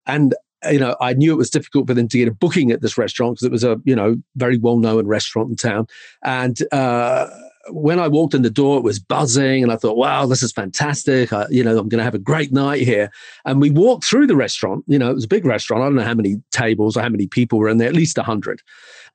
and 0.06 0.34
you 0.70 0.78
know, 0.78 0.96
I 1.00 1.12
knew 1.12 1.32
it 1.32 1.36
was 1.36 1.50
difficult 1.50 1.86
for 1.86 1.94
them 1.94 2.08
to 2.08 2.18
get 2.18 2.28
a 2.28 2.34
booking 2.34 2.70
at 2.70 2.80
this 2.80 2.98
restaurant 2.98 3.34
because 3.34 3.44
it 3.44 3.52
was 3.52 3.62
a, 3.62 3.80
you 3.84 3.94
know, 3.94 4.16
very 4.36 4.58
well 4.58 4.78
known 4.78 5.06
restaurant 5.06 5.50
in 5.50 5.56
town. 5.56 5.86
And 6.24 6.58
uh, 6.72 7.28
when 7.70 7.98
I 7.98 8.08
walked 8.08 8.34
in 8.34 8.42
the 8.42 8.50
door, 8.50 8.78
it 8.78 8.84
was 8.84 8.98
buzzing, 8.98 9.62
and 9.62 9.72
I 9.72 9.76
thought, 9.76 9.96
"Wow, 9.96 10.26
this 10.26 10.42
is 10.42 10.52
fantastic! 10.52 11.32
I, 11.32 11.46
you 11.50 11.62
know, 11.64 11.78
I'm 11.78 11.88
going 11.88 11.98
to 11.98 12.04
have 12.04 12.14
a 12.14 12.18
great 12.18 12.52
night 12.52 12.82
here." 12.82 13.10
And 13.44 13.60
we 13.60 13.70
walked 13.70 14.04
through 14.04 14.26
the 14.26 14.36
restaurant. 14.36 14.84
You 14.86 14.98
know, 14.98 15.10
it 15.10 15.14
was 15.14 15.24
a 15.24 15.28
big 15.28 15.44
restaurant. 15.44 15.82
I 15.82 15.86
don't 15.86 15.96
know 15.96 16.02
how 16.02 16.14
many 16.14 16.36
tables 16.52 16.96
or 16.96 17.02
how 17.02 17.08
many 17.08 17.26
people 17.26 17.58
were 17.58 17.68
in 17.68 17.78
there. 17.78 17.88
At 17.88 17.94
least 17.94 18.18
hundred. 18.18 18.62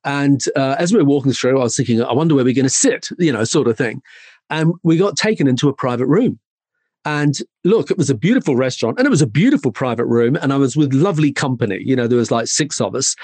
And 0.04 0.44
uh, 0.56 0.76
as 0.78 0.92
we 0.92 0.98
were 0.98 1.04
walking 1.04 1.32
through, 1.32 1.60
I 1.60 1.64
was 1.64 1.76
thinking, 1.76 2.02
"I 2.02 2.12
wonder 2.12 2.34
where 2.34 2.44
we're 2.44 2.54
going 2.54 2.64
to 2.64 2.70
sit," 2.70 3.08
you 3.18 3.32
know, 3.32 3.44
sort 3.44 3.68
of 3.68 3.76
thing. 3.76 4.02
And 4.50 4.74
we 4.82 4.96
got 4.96 5.16
taken 5.16 5.46
into 5.46 5.68
a 5.68 5.72
private 5.72 6.06
room. 6.06 6.38
And 7.04 7.36
look, 7.64 7.90
it 7.90 7.98
was 7.98 8.10
a 8.10 8.14
beautiful 8.14 8.54
restaurant 8.54 8.98
and 8.98 9.06
it 9.06 9.10
was 9.10 9.22
a 9.22 9.26
beautiful 9.26 9.72
private 9.72 10.06
room. 10.06 10.36
And 10.36 10.52
I 10.52 10.56
was 10.56 10.76
with 10.76 10.92
lovely 10.94 11.32
company. 11.32 11.80
You 11.84 11.96
know, 11.96 12.06
there 12.06 12.18
was 12.18 12.30
like 12.30 12.46
six 12.46 12.80
of 12.80 12.94
us. 12.94 13.16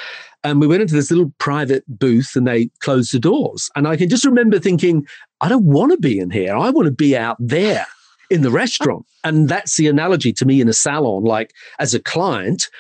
And 0.43 0.61
we 0.61 0.67
went 0.67 0.83
into 0.83 0.95
this 0.95 1.11
little 1.11 1.33
private 1.39 1.85
booth 1.87 2.35
and 2.35 2.47
they 2.47 2.71
closed 2.81 3.13
the 3.13 3.21
doors. 3.21 3.71
And 3.77 3.87
I 3.87 3.97
can 3.97 4.09
just 4.09 4.25
remember 4.25 4.59
thinking, 4.59 5.07
I 5.41 5.49
don't 5.49 5.65
want 5.65 5.93
to 5.93 5.99
be 5.99 6.19
in 6.19 6.31
here. 6.31 6.57
I 6.57 6.71
want 6.71 6.87
to 6.87 6.93
be 6.93 7.17
out 7.17 7.37
there 7.39 7.87
in 8.31 8.43
the 8.43 8.51
restaurant. 8.51 9.05
And 9.25 9.49
that's 9.49 9.77
the 9.77 9.89
analogy 9.89 10.33
to 10.35 10.47
me 10.47 10.61
in 10.61 10.69
a 10.69 10.73
salon. 10.73 11.25
Like 11.25 11.53
as 11.81 11.93
a 11.93 11.99
client, 12.01 12.71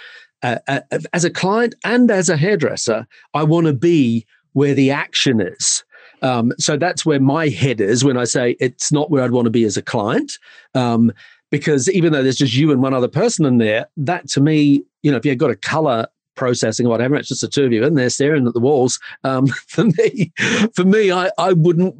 uh, 0.42 0.58
uh, 0.68 0.80
as 1.12 1.24
a 1.24 1.30
client 1.30 1.74
and 1.84 2.10
as 2.12 2.28
a 2.28 2.36
hairdresser, 2.36 3.06
I 3.34 3.42
want 3.42 3.66
to 3.66 3.72
be 3.72 4.24
where 4.52 4.72
the 4.72 4.92
action 4.92 5.40
is. 5.40 5.84
Um, 6.22 6.52
so 6.58 6.76
that's 6.76 7.06
where 7.06 7.20
my 7.20 7.48
head 7.48 7.80
is 7.80 8.04
when 8.04 8.16
I 8.16 8.24
say 8.24 8.56
it's 8.60 8.92
not 8.92 9.10
where 9.10 9.22
I'd 9.22 9.32
want 9.32 9.46
to 9.46 9.50
be 9.50 9.64
as 9.64 9.76
a 9.76 9.82
client. 9.82 10.32
Um, 10.74 11.12
because 11.50 11.88
even 11.90 12.12
though 12.12 12.22
there's 12.22 12.36
just 12.36 12.54
you 12.54 12.70
and 12.70 12.82
one 12.82 12.94
other 12.94 13.08
person 13.08 13.46
in 13.46 13.58
there, 13.58 13.86
that 13.96 14.28
to 14.30 14.40
me, 14.40 14.84
you 15.02 15.10
know, 15.10 15.16
if 15.16 15.24
you've 15.24 15.38
got 15.38 15.50
a 15.50 15.56
color 15.56 16.06
processing 16.38 16.86
or 16.86 16.88
whatever, 16.88 17.16
it's 17.16 17.28
just 17.28 17.42
the 17.42 17.48
two 17.48 17.64
of 17.64 17.72
you 17.72 17.84
in 17.84 17.94
there 17.94 18.08
staring 18.08 18.46
at 18.46 18.54
the 18.54 18.60
walls. 18.60 18.98
Um, 19.24 19.46
for 19.66 19.84
me, 19.84 20.32
for 20.74 20.84
me, 20.84 21.12
I, 21.12 21.30
I 21.36 21.52
wouldn't, 21.52 21.94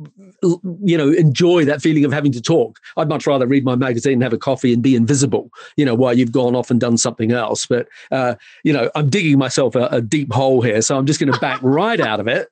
you 0.82 0.96
know, 0.96 1.10
enjoy 1.10 1.66
that 1.66 1.82
feeling 1.82 2.06
of 2.06 2.12
having 2.12 2.32
to 2.32 2.40
talk. 2.40 2.78
I'd 2.96 3.08
much 3.08 3.26
rather 3.26 3.46
read 3.46 3.64
my 3.64 3.76
magazine, 3.76 4.20
have 4.22 4.32
a 4.32 4.38
coffee, 4.38 4.72
and 4.72 4.82
be 4.82 4.96
invisible. 4.96 5.50
You 5.76 5.84
know, 5.84 5.94
while 5.94 6.16
you've 6.16 6.32
gone 6.32 6.56
off 6.56 6.70
and 6.70 6.80
done 6.80 6.96
something 6.96 7.32
else. 7.32 7.66
But 7.66 7.88
uh, 8.10 8.36
you 8.64 8.72
know, 8.72 8.90
I'm 8.94 9.10
digging 9.10 9.38
myself 9.38 9.74
a, 9.74 9.88
a 9.90 10.00
deep 10.00 10.32
hole 10.32 10.62
here, 10.62 10.80
so 10.80 10.96
I'm 10.96 11.06
just 11.06 11.20
going 11.20 11.32
to 11.32 11.38
back 11.40 11.60
right 11.62 12.00
out 12.00 12.20
of 12.20 12.28
it 12.28 12.48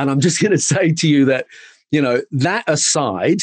and 0.00 0.10
I'm 0.10 0.20
just 0.20 0.40
going 0.40 0.52
to 0.52 0.58
say 0.58 0.92
to 0.92 1.08
you 1.08 1.26
that, 1.26 1.46
you 1.90 2.00
know, 2.00 2.22
that 2.32 2.64
aside, 2.66 3.42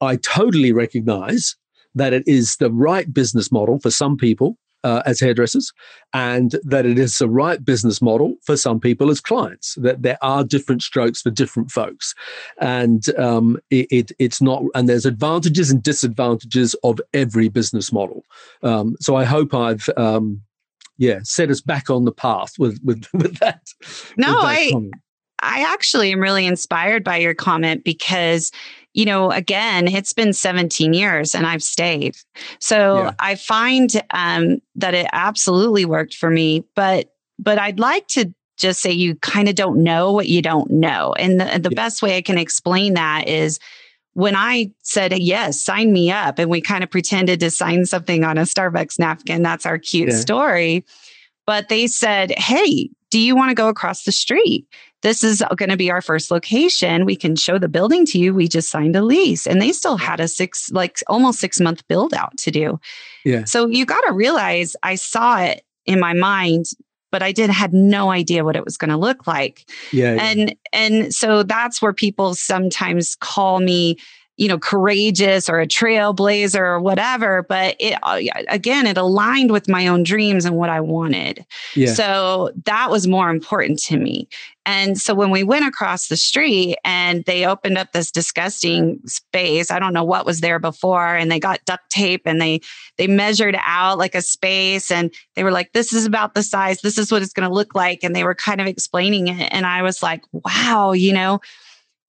I 0.00 0.16
totally 0.16 0.72
recognize 0.72 1.56
that 1.96 2.12
it 2.12 2.22
is 2.26 2.56
the 2.56 2.70
right 2.70 3.12
business 3.12 3.50
model 3.50 3.80
for 3.80 3.90
some 3.90 4.16
people 4.16 4.56
uh, 4.84 5.02
as 5.06 5.20
hairdressers, 5.20 5.72
and 6.12 6.56
that 6.64 6.86
it 6.86 6.98
is 6.98 7.18
the 7.18 7.28
right 7.28 7.64
business 7.64 8.00
model 8.00 8.34
for 8.44 8.56
some 8.56 8.80
people 8.80 9.10
as 9.10 9.20
clients. 9.20 9.74
That 9.76 10.02
there 10.02 10.18
are 10.22 10.44
different 10.44 10.82
strokes 10.82 11.22
for 11.22 11.30
different 11.30 11.70
folks, 11.70 12.14
and 12.60 13.08
um, 13.18 13.58
it, 13.70 13.86
it, 13.90 14.12
it's 14.18 14.40
not. 14.40 14.62
And 14.74 14.88
there's 14.88 15.06
advantages 15.06 15.70
and 15.70 15.82
disadvantages 15.82 16.74
of 16.84 17.00
every 17.14 17.48
business 17.48 17.92
model. 17.92 18.24
Um, 18.62 18.96
so 19.00 19.16
I 19.16 19.24
hope 19.24 19.54
I've. 19.54 19.88
Um, 19.96 20.42
yeah, 20.98 21.18
set 21.24 21.50
us 21.50 21.60
back 21.60 21.90
on 21.90 22.06
the 22.06 22.12
path 22.12 22.54
with 22.58 22.80
with, 22.82 23.06
with 23.12 23.38
that. 23.38 23.68
No, 24.16 24.28
with 24.28 24.42
that 24.42 24.46
I 24.46 24.70
comment. 24.72 24.94
I 25.40 25.64
actually 25.72 26.12
am 26.12 26.20
really 26.20 26.46
inspired 26.46 27.04
by 27.04 27.18
your 27.18 27.34
comment 27.34 27.84
because, 27.84 28.50
you 28.96 29.04
know, 29.04 29.30
again, 29.30 29.88
it's 29.88 30.14
been 30.14 30.32
17 30.32 30.94
years 30.94 31.34
and 31.34 31.46
I've 31.46 31.62
stayed. 31.62 32.16
So 32.58 33.02
yeah. 33.02 33.10
I 33.18 33.34
find 33.34 33.90
um, 34.10 34.62
that 34.74 34.94
it 34.94 35.06
absolutely 35.12 35.84
worked 35.84 36.14
for 36.14 36.30
me. 36.30 36.64
But 36.74 37.12
but 37.38 37.58
I'd 37.58 37.78
like 37.78 38.08
to 38.08 38.32
just 38.56 38.80
say 38.80 38.90
you 38.90 39.14
kind 39.16 39.50
of 39.50 39.54
don't 39.54 39.82
know 39.82 40.12
what 40.12 40.28
you 40.28 40.40
don't 40.40 40.70
know. 40.70 41.12
And 41.18 41.38
the, 41.38 41.44
the 41.44 41.68
yeah. 41.70 41.76
best 41.76 42.00
way 42.00 42.16
I 42.16 42.22
can 42.22 42.38
explain 42.38 42.94
that 42.94 43.28
is 43.28 43.60
when 44.14 44.34
I 44.34 44.72
said, 44.82 45.12
yes, 45.18 45.62
sign 45.62 45.92
me 45.92 46.10
up, 46.10 46.38
and 46.38 46.50
we 46.50 46.62
kind 46.62 46.82
of 46.82 46.90
pretended 46.90 47.38
to 47.40 47.50
sign 47.50 47.84
something 47.84 48.24
on 48.24 48.38
a 48.38 48.42
Starbucks 48.42 48.98
napkin, 48.98 49.42
that's 49.42 49.66
our 49.66 49.76
cute 49.76 50.08
yeah. 50.08 50.16
story. 50.16 50.86
But 51.46 51.68
they 51.68 51.86
said, 51.86 52.30
hey, 52.38 52.88
do 53.10 53.18
you 53.18 53.36
want 53.36 53.50
to 53.50 53.54
go 53.54 53.68
across 53.68 54.04
the 54.04 54.12
street? 54.12 54.66
This 55.06 55.22
is 55.22 55.40
going 55.54 55.68
to 55.68 55.76
be 55.76 55.88
our 55.88 56.02
first 56.02 56.32
location. 56.32 57.04
We 57.04 57.14
can 57.14 57.36
show 57.36 57.58
the 57.58 57.68
building 57.68 58.04
to 58.06 58.18
you. 58.18 58.34
We 58.34 58.48
just 58.48 58.70
signed 58.70 58.96
a 58.96 59.02
lease 59.02 59.46
and 59.46 59.62
they 59.62 59.70
still 59.70 59.96
had 59.96 60.18
a 60.18 60.26
six, 60.26 60.68
like 60.72 60.98
almost 61.06 61.38
six 61.38 61.60
month 61.60 61.86
build 61.86 62.12
out 62.12 62.36
to 62.38 62.50
do. 62.50 62.80
Yeah. 63.24 63.44
So 63.44 63.68
you 63.68 63.86
got 63.86 64.00
to 64.00 64.12
realize 64.12 64.74
I 64.82 64.96
saw 64.96 65.38
it 65.38 65.64
in 65.84 66.00
my 66.00 66.12
mind 66.12 66.64
but 67.12 67.22
I 67.22 67.30
did 67.30 67.50
had 67.50 67.72
no 67.72 68.10
idea 68.10 68.44
what 68.44 68.56
it 68.56 68.64
was 68.64 68.76
going 68.76 68.90
to 68.90 68.96
look 68.96 69.28
like. 69.28 69.70
Yeah, 69.92 70.18
and 70.20 70.56
and 70.72 71.14
so 71.14 71.44
that's 71.44 71.80
where 71.80 71.92
people 71.92 72.34
sometimes 72.34 73.14
call 73.14 73.60
me 73.60 73.96
you 74.36 74.48
know, 74.48 74.58
courageous 74.58 75.48
or 75.48 75.60
a 75.60 75.66
trailblazer 75.66 76.60
or 76.60 76.80
whatever. 76.80 77.42
But 77.48 77.76
it, 77.80 77.98
uh, 78.02 78.20
again, 78.48 78.86
it 78.86 78.96
aligned 78.96 79.50
with 79.50 79.68
my 79.68 79.86
own 79.86 80.02
dreams 80.02 80.44
and 80.44 80.56
what 80.56 80.68
I 80.68 80.80
wanted. 80.80 81.44
Yeah. 81.74 81.94
So 81.94 82.50
that 82.64 82.90
was 82.90 83.06
more 83.06 83.30
important 83.30 83.78
to 83.84 83.96
me. 83.96 84.28
And 84.66 84.98
so 84.98 85.14
when 85.14 85.30
we 85.30 85.44
went 85.44 85.64
across 85.64 86.08
the 86.08 86.16
street 86.16 86.76
and 86.84 87.24
they 87.24 87.46
opened 87.46 87.78
up 87.78 87.92
this 87.92 88.10
disgusting 88.10 89.00
space, 89.06 89.70
I 89.70 89.78
don't 89.78 89.92
know 89.92 90.04
what 90.04 90.26
was 90.26 90.40
there 90.40 90.58
before, 90.58 91.14
and 91.14 91.30
they 91.30 91.38
got 91.38 91.64
duct 91.66 91.88
tape 91.88 92.22
and 92.24 92.40
they 92.40 92.60
they 92.96 93.06
measured 93.06 93.56
out 93.64 93.96
like 93.96 94.16
a 94.16 94.22
space 94.22 94.90
and 94.90 95.14
they 95.36 95.44
were 95.44 95.52
like, 95.52 95.72
this 95.72 95.92
is 95.92 96.04
about 96.04 96.34
the 96.34 96.42
size, 96.42 96.80
this 96.80 96.98
is 96.98 97.12
what 97.12 97.22
it's 97.22 97.32
going 97.32 97.48
to 97.48 97.54
look 97.54 97.76
like. 97.76 98.02
And 98.02 98.14
they 98.14 98.24
were 98.24 98.34
kind 98.34 98.60
of 98.60 98.66
explaining 98.66 99.28
it. 99.28 99.48
And 99.52 99.66
I 99.66 99.82
was 99.82 100.02
like, 100.02 100.24
wow, 100.32 100.92
you 100.92 101.12
know, 101.12 101.40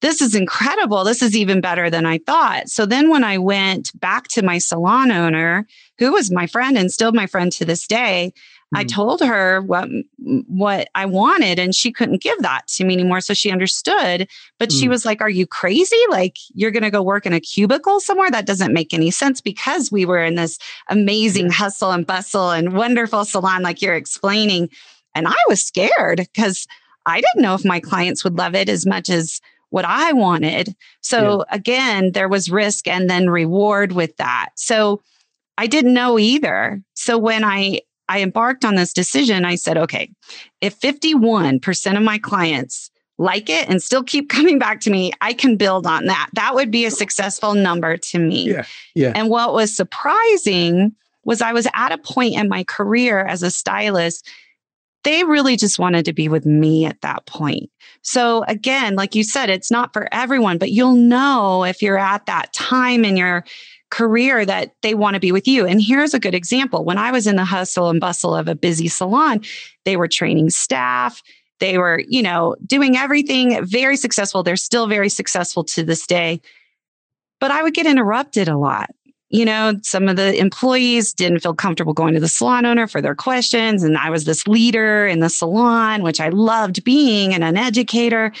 this 0.00 0.22
is 0.22 0.34
incredible. 0.34 1.04
This 1.04 1.22
is 1.22 1.36
even 1.36 1.60
better 1.60 1.90
than 1.90 2.06
I 2.06 2.18
thought. 2.18 2.68
So 2.68 2.86
then 2.86 3.10
when 3.10 3.24
I 3.24 3.38
went 3.38 3.98
back 3.98 4.28
to 4.28 4.42
my 4.42 4.58
salon 4.58 5.10
owner, 5.10 5.66
who 5.98 6.12
was 6.12 6.30
my 6.30 6.46
friend 6.46 6.78
and 6.78 6.92
still 6.92 7.12
my 7.12 7.26
friend 7.26 7.50
to 7.52 7.64
this 7.64 7.86
day, 7.86 8.32
I 8.74 8.84
mm. 8.84 8.88
told 8.88 9.20
her 9.20 9.62
what 9.62 9.88
what 10.18 10.88
I 10.94 11.06
wanted 11.06 11.58
and 11.58 11.74
she 11.74 11.90
couldn't 11.90 12.22
give 12.22 12.38
that 12.42 12.66
to 12.68 12.84
me 12.84 12.94
anymore 12.94 13.22
so 13.22 13.32
she 13.32 13.50
understood 13.50 14.28
but 14.58 14.68
mm. 14.68 14.78
she 14.78 14.88
was 14.88 15.06
like 15.06 15.22
are 15.22 15.30
you 15.30 15.46
crazy 15.46 15.96
like 16.10 16.36
you're 16.54 16.70
going 16.70 16.82
to 16.82 16.90
go 16.90 17.02
work 17.02 17.24
in 17.24 17.32
a 17.32 17.40
cubicle 17.40 17.98
somewhere 17.98 18.30
that 18.30 18.44
doesn't 18.44 18.74
make 18.74 18.92
any 18.92 19.10
sense 19.10 19.40
because 19.40 19.90
we 19.90 20.04
were 20.04 20.22
in 20.22 20.34
this 20.34 20.58
amazing 20.88 21.50
hustle 21.50 21.92
and 21.92 22.06
bustle 22.06 22.50
and 22.50 22.74
wonderful 22.74 23.24
salon 23.24 23.62
like 23.62 23.80
you're 23.80 23.94
explaining 23.94 24.68
and 25.14 25.26
I 25.26 25.36
was 25.48 25.64
scared 25.64 26.18
because 26.18 26.66
I 27.06 27.22
didn't 27.22 27.42
know 27.42 27.54
if 27.54 27.64
my 27.64 27.80
clients 27.80 28.22
would 28.22 28.36
love 28.36 28.54
it 28.54 28.68
as 28.68 28.84
much 28.84 29.08
as 29.08 29.40
what 29.70 29.84
I 29.84 30.12
wanted. 30.12 30.74
So 31.00 31.44
yeah. 31.48 31.56
again, 31.56 32.12
there 32.12 32.28
was 32.28 32.50
risk 32.50 32.86
and 32.88 33.08
then 33.08 33.28
reward 33.28 33.92
with 33.92 34.16
that. 34.16 34.50
So 34.56 35.02
I 35.56 35.66
didn't 35.66 35.94
know 35.94 36.18
either. 36.18 36.82
So 36.94 37.18
when 37.18 37.44
I 37.44 37.82
I 38.08 38.22
embarked 38.22 38.64
on 38.64 38.74
this 38.74 38.94
decision, 38.94 39.44
I 39.44 39.56
said, 39.56 39.76
okay, 39.76 40.10
if 40.62 40.80
51% 40.80 41.96
of 41.96 42.02
my 42.02 42.16
clients 42.16 42.90
like 43.18 43.50
it 43.50 43.68
and 43.68 43.82
still 43.82 44.02
keep 44.02 44.28
coming 44.30 44.58
back 44.58 44.80
to 44.80 44.90
me, 44.90 45.12
I 45.20 45.34
can 45.34 45.56
build 45.56 45.86
on 45.86 46.06
that. 46.06 46.30
That 46.32 46.54
would 46.54 46.70
be 46.70 46.86
a 46.86 46.90
successful 46.90 47.54
number 47.54 47.96
to 47.98 48.18
me. 48.18 48.50
Yeah. 48.50 48.64
Yeah. 48.94 49.12
And 49.14 49.28
what 49.28 49.52
was 49.52 49.76
surprising 49.76 50.92
was 51.24 51.42
I 51.42 51.52
was 51.52 51.68
at 51.74 51.92
a 51.92 51.98
point 51.98 52.36
in 52.36 52.48
my 52.48 52.64
career 52.64 53.20
as 53.26 53.42
a 53.42 53.50
stylist 53.50 54.26
they 55.04 55.24
really 55.24 55.56
just 55.56 55.78
wanted 55.78 56.04
to 56.04 56.12
be 56.12 56.28
with 56.28 56.44
me 56.44 56.84
at 56.84 57.00
that 57.02 57.24
point. 57.26 57.70
So 58.02 58.44
again, 58.48 58.94
like 58.94 59.14
you 59.14 59.22
said, 59.22 59.50
it's 59.50 59.70
not 59.70 59.92
for 59.92 60.08
everyone, 60.12 60.58
but 60.58 60.70
you'll 60.70 60.94
know 60.94 61.64
if 61.64 61.82
you're 61.82 61.98
at 61.98 62.26
that 62.26 62.52
time 62.52 63.04
in 63.04 63.16
your 63.16 63.44
career 63.90 64.44
that 64.44 64.74
they 64.82 64.94
want 64.94 65.14
to 65.14 65.20
be 65.20 65.32
with 65.32 65.48
you. 65.48 65.66
And 65.66 65.80
here's 65.80 66.14
a 66.14 66.20
good 66.20 66.34
example. 66.34 66.84
When 66.84 66.98
I 66.98 67.10
was 67.10 67.26
in 67.26 67.36
the 67.36 67.44
hustle 67.44 67.88
and 67.88 68.00
bustle 68.00 68.34
of 68.34 68.48
a 68.48 68.54
busy 68.54 68.88
salon, 68.88 69.40
they 69.84 69.96
were 69.96 70.08
training 70.08 70.50
staff. 70.50 71.22
They 71.60 71.78
were, 71.78 72.02
you 72.06 72.22
know, 72.22 72.54
doing 72.66 72.96
everything 72.96 73.64
very 73.64 73.96
successful. 73.96 74.42
They're 74.42 74.56
still 74.56 74.86
very 74.86 75.08
successful 75.08 75.64
to 75.64 75.82
this 75.82 76.06
day. 76.06 76.40
But 77.40 77.50
I 77.50 77.62
would 77.62 77.74
get 77.74 77.86
interrupted 77.86 78.48
a 78.48 78.58
lot 78.58 78.90
you 79.30 79.44
know, 79.44 79.74
some 79.82 80.08
of 80.08 80.16
the 80.16 80.38
employees 80.38 81.12
didn't 81.12 81.40
feel 81.40 81.54
comfortable 81.54 81.92
going 81.92 82.14
to 82.14 82.20
the 82.20 82.28
salon 82.28 82.64
owner 82.64 82.86
for 82.86 83.02
their 83.02 83.14
questions. 83.14 83.82
And 83.82 83.98
I 83.98 84.08
was 84.10 84.24
this 84.24 84.46
leader 84.46 85.06
in 85.06 85.20
the 85.20 85.28
salon, 85.28 86.02
which 86.02 86.20
I 86.20 86.30
loved 86.30 86.82
being 86.82 87.34
and 87.34 87.44
an 87.44 87.56
educator. 87.56 88.32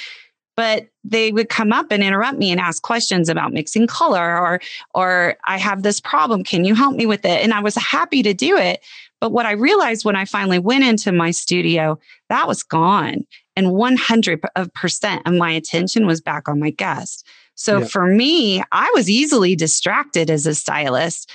But 0.56 0.88
they 1.04 1.30
would 1.30 1.50
come 1.50 1.72
up 1.72 1.86
and 1.90 2.02
interrupt 2.02 2.38
me 2.38 2.50
and 2.50 2.60
ask 2.60 2.82
questions 2.82 3.28
about 3.28 3.52
mixing 3.52 3.86
color 3.86 4.36
or, 4.38 4.60
or 4.92 5.36
I 5.46 5.56
have 5.56 5.82
this 5.82 6.00
problem. 6.00 6.42
Can 6.42 6.64
you 6.64 6.74
help 6.74 6.96
me 6.96 7.06
with 7.06 7.24
it? 7.24 7.42
And 7.42 7.52
I 7.52 7.60
was 7.60 7.76
happy 7.76 8.22
to 8.24 8.34
do 8.34 8.56
it. 8.56 8.80
But 9.20 9.30
what 9.30 9.46
I 9.46 9.52
realized 9.52 10.04
when 10.04 10.16
I 10.16 10.24
finally 10.24 10.58
went 10.58 10.84
into 10.84 11.12
my 11.12 11.30
studio, 11.30 11.98
that 12.28 12.48
was 12.48 12.62
gone. 12.62 13.26
And 13.56 13.68
100% 13.68 15.20
of 15.26 15.34
my 15.34 15.50
attention 15.50 16.06
was 16.06 16.20
back 16.20 16.48
on 16.48 16.60
my 16.60 16.70
guest. 16.70 17.26
So 17.58 17.80
yeah. 17.80 17.86
for 17.86 18.06
me, 18.06 18.62
I 18.70 18.88
was 18.94 19.10
easily 19.10 19.56
distracted 19.56 20.30
as 20.30 20.46
a 20.46 20.54
stylist 20.54 21.28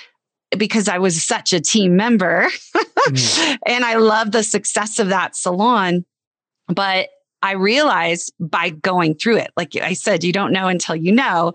because 0.56 0.88
I 0.88 0.96
was 0.96 1.22
such 1.22 1.52
a 1.52 1.60
team 1.60 1.96
member 1.96 2.46
mm. 2.74 3.58
and 3.66 3.84
I 3.84 3.96
love 3.96 4.32
the 4.32 4.42
success 4.42 4.98
of 4.98 5.10
that 5.10 5.36
salon. 5.36 6.06
But 6.66 7.10
I 7.42 7.52
realized 7.52 8.32
by 8.40 8.70
going 8.70 9.16
through 9.16 9.36
it, 9.36 9.50
like 9.58 9.76
I 9.76 9.92
said, 9.92 10.24
you 10.24 10.32
don't 10.32 10.52
know 10.52 10.66
until 10.66 10.96
you 10.96 11.12
know. 11.12 11.52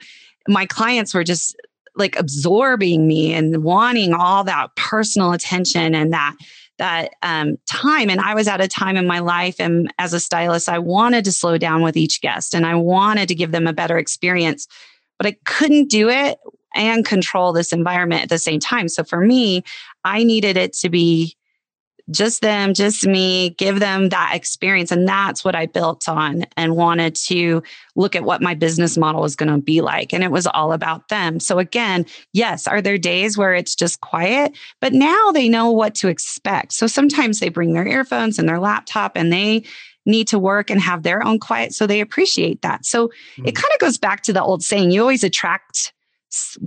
My 0.47 0.67
clients 0.67 1.15
were 1.15 1.23
just 1.23 1.55
like 1.95 2.15
absorbing 2.19 3.07
me 3.07 3.33
and 3.33 3.63
wanting 3.63 4.13
all 4.13 4.43
that 4.43 4.75
personal 4.75 5.31
attention 5.31 5.95
and 5.95 6.13
that 6.13 6.35
that 6.79 7.11
um, 7.21 7.57
time. 7.67 8.09
And 8.09 8.19
I 8.19 8.33
was 8.33 8.47
at 8.47 8.61
a 8.61 8.67
time 8.67 8.97
in 8.97 9.07
my 9.07 9.19
life, 9.19 9.57
and 9.59 9.93
as 9.99 10.13
a 10.13 10.19
stylist, 10.19 10.67
I 10.67 10.79
wanted 10.79 11.23
to 11.25 11.31
slow 11.31 11.57
down 11.57 11.83
with 11.83 11.95
each 11.95 12.21
guest 12.21 12.53
and 12.53 12.65
I 12.65 12.75
wanted 12.75 13.27
to 13.27 13.35
give 13.35 13.51
them 13.51 13.67
a 13.67 13.73
better 13.73 13.97
experience, 13.97 14.67
but 15.17 15.27
I 15.27 15.37
couldn't 15.45 15.89
do 15.89 16.09
it 16.09 16.39
and 16.75 17.05
control 17.05 17.53
this 17.53 17.71
environment 17.71 18.23
at 18.23 18.29
the 18.29 18.37
same 18.37 18.59
time. 18.59 18.87
So 18.87 19.03
for 19.03 19.19
me, 19.19 19.63
I 20.03 20.23
needed 20.23 20.57
it 20.57 20.73
to 20.73 20.89
be 20.89 21.35
just 22.11 22.41
them, 22.41 22.73
just 22.73 23.05
me, 23.05 23.51
give 23.51 23.79
them 23.79 24.09
that 24.09 24.31
experience. 24.35 24.91
And 24.91 25.07
that's 25.07 25.43
what 25.43 25.55
I 25.55 25.65
built 25.65 26.09
on 26.09 26.45
and 26.57 26.75
wanted 26.75 27.15
to 27.27 27.61
look 27.95 28.15
at 28.15 28.23
what 28.23 28.41
my 28.41 28.53
business 28.55 28.97
model 28.97 29.21
was 29.21 29.35
going 29.35 29.51
to 29.51 29.61
be 29.61 29.81
like. 29.81 30.13
And 30.13 30.23
it 30.23 30.31
was 30.31 30.47
all 30.47 30.73
about 30.73 31.09
them. 31.09 31.39
So, 31.39 31.59
again, 31.59 32.05
yes, 32.33 32.67
are 32.67 32.81
there 32.81 32.97
days 32.97 33.37
where 33.37 33.53
it's 33.53 33.75
just 33.75 34.01
quiet? 34.01 34.57
But 34.81 34.93
now 34.93 35.31
they 35.31 35.49
know 35.49 35.71
what 35.71 35.95
to 35.95 36.07
expect. 36.07 36.73
So 36.73 36.87
sometimes 36.87 37.39
they 37.39 37.49
bring 37.49 37.73
their 37.73 37.87
earphones 37.87 38.39
and 38.39 38.47
their 38.47 38.59
laptop 38.59 39.13
and 39.15 39.31
they 39.31 39.63
need 40.05 40.27
to 40.29 40.39
work 40.39 40.69
and 40.69 40.81
have 40.81 41.03
their 41.03 41.25
own 41.25 41.39
quiet. 41.39 41.73
So 41.73 41.85
they 41.85 42.01
appreciate 42.01 42.61
that. 42.61 42.85
So 42.85 43.07
mm-hmm. 43.07 43.47
it 43.47 43.55
kind 43.55 43.71
of 43.73 43.79
goes 43.79 43.97
back 43.97 44.23
to 44.23 44.33
the 44.33 44.41
old 44.41 44.63
saying 44.63 44.91
you 44.91 45.01
always 45.01 45.23
attract 45.23 45.93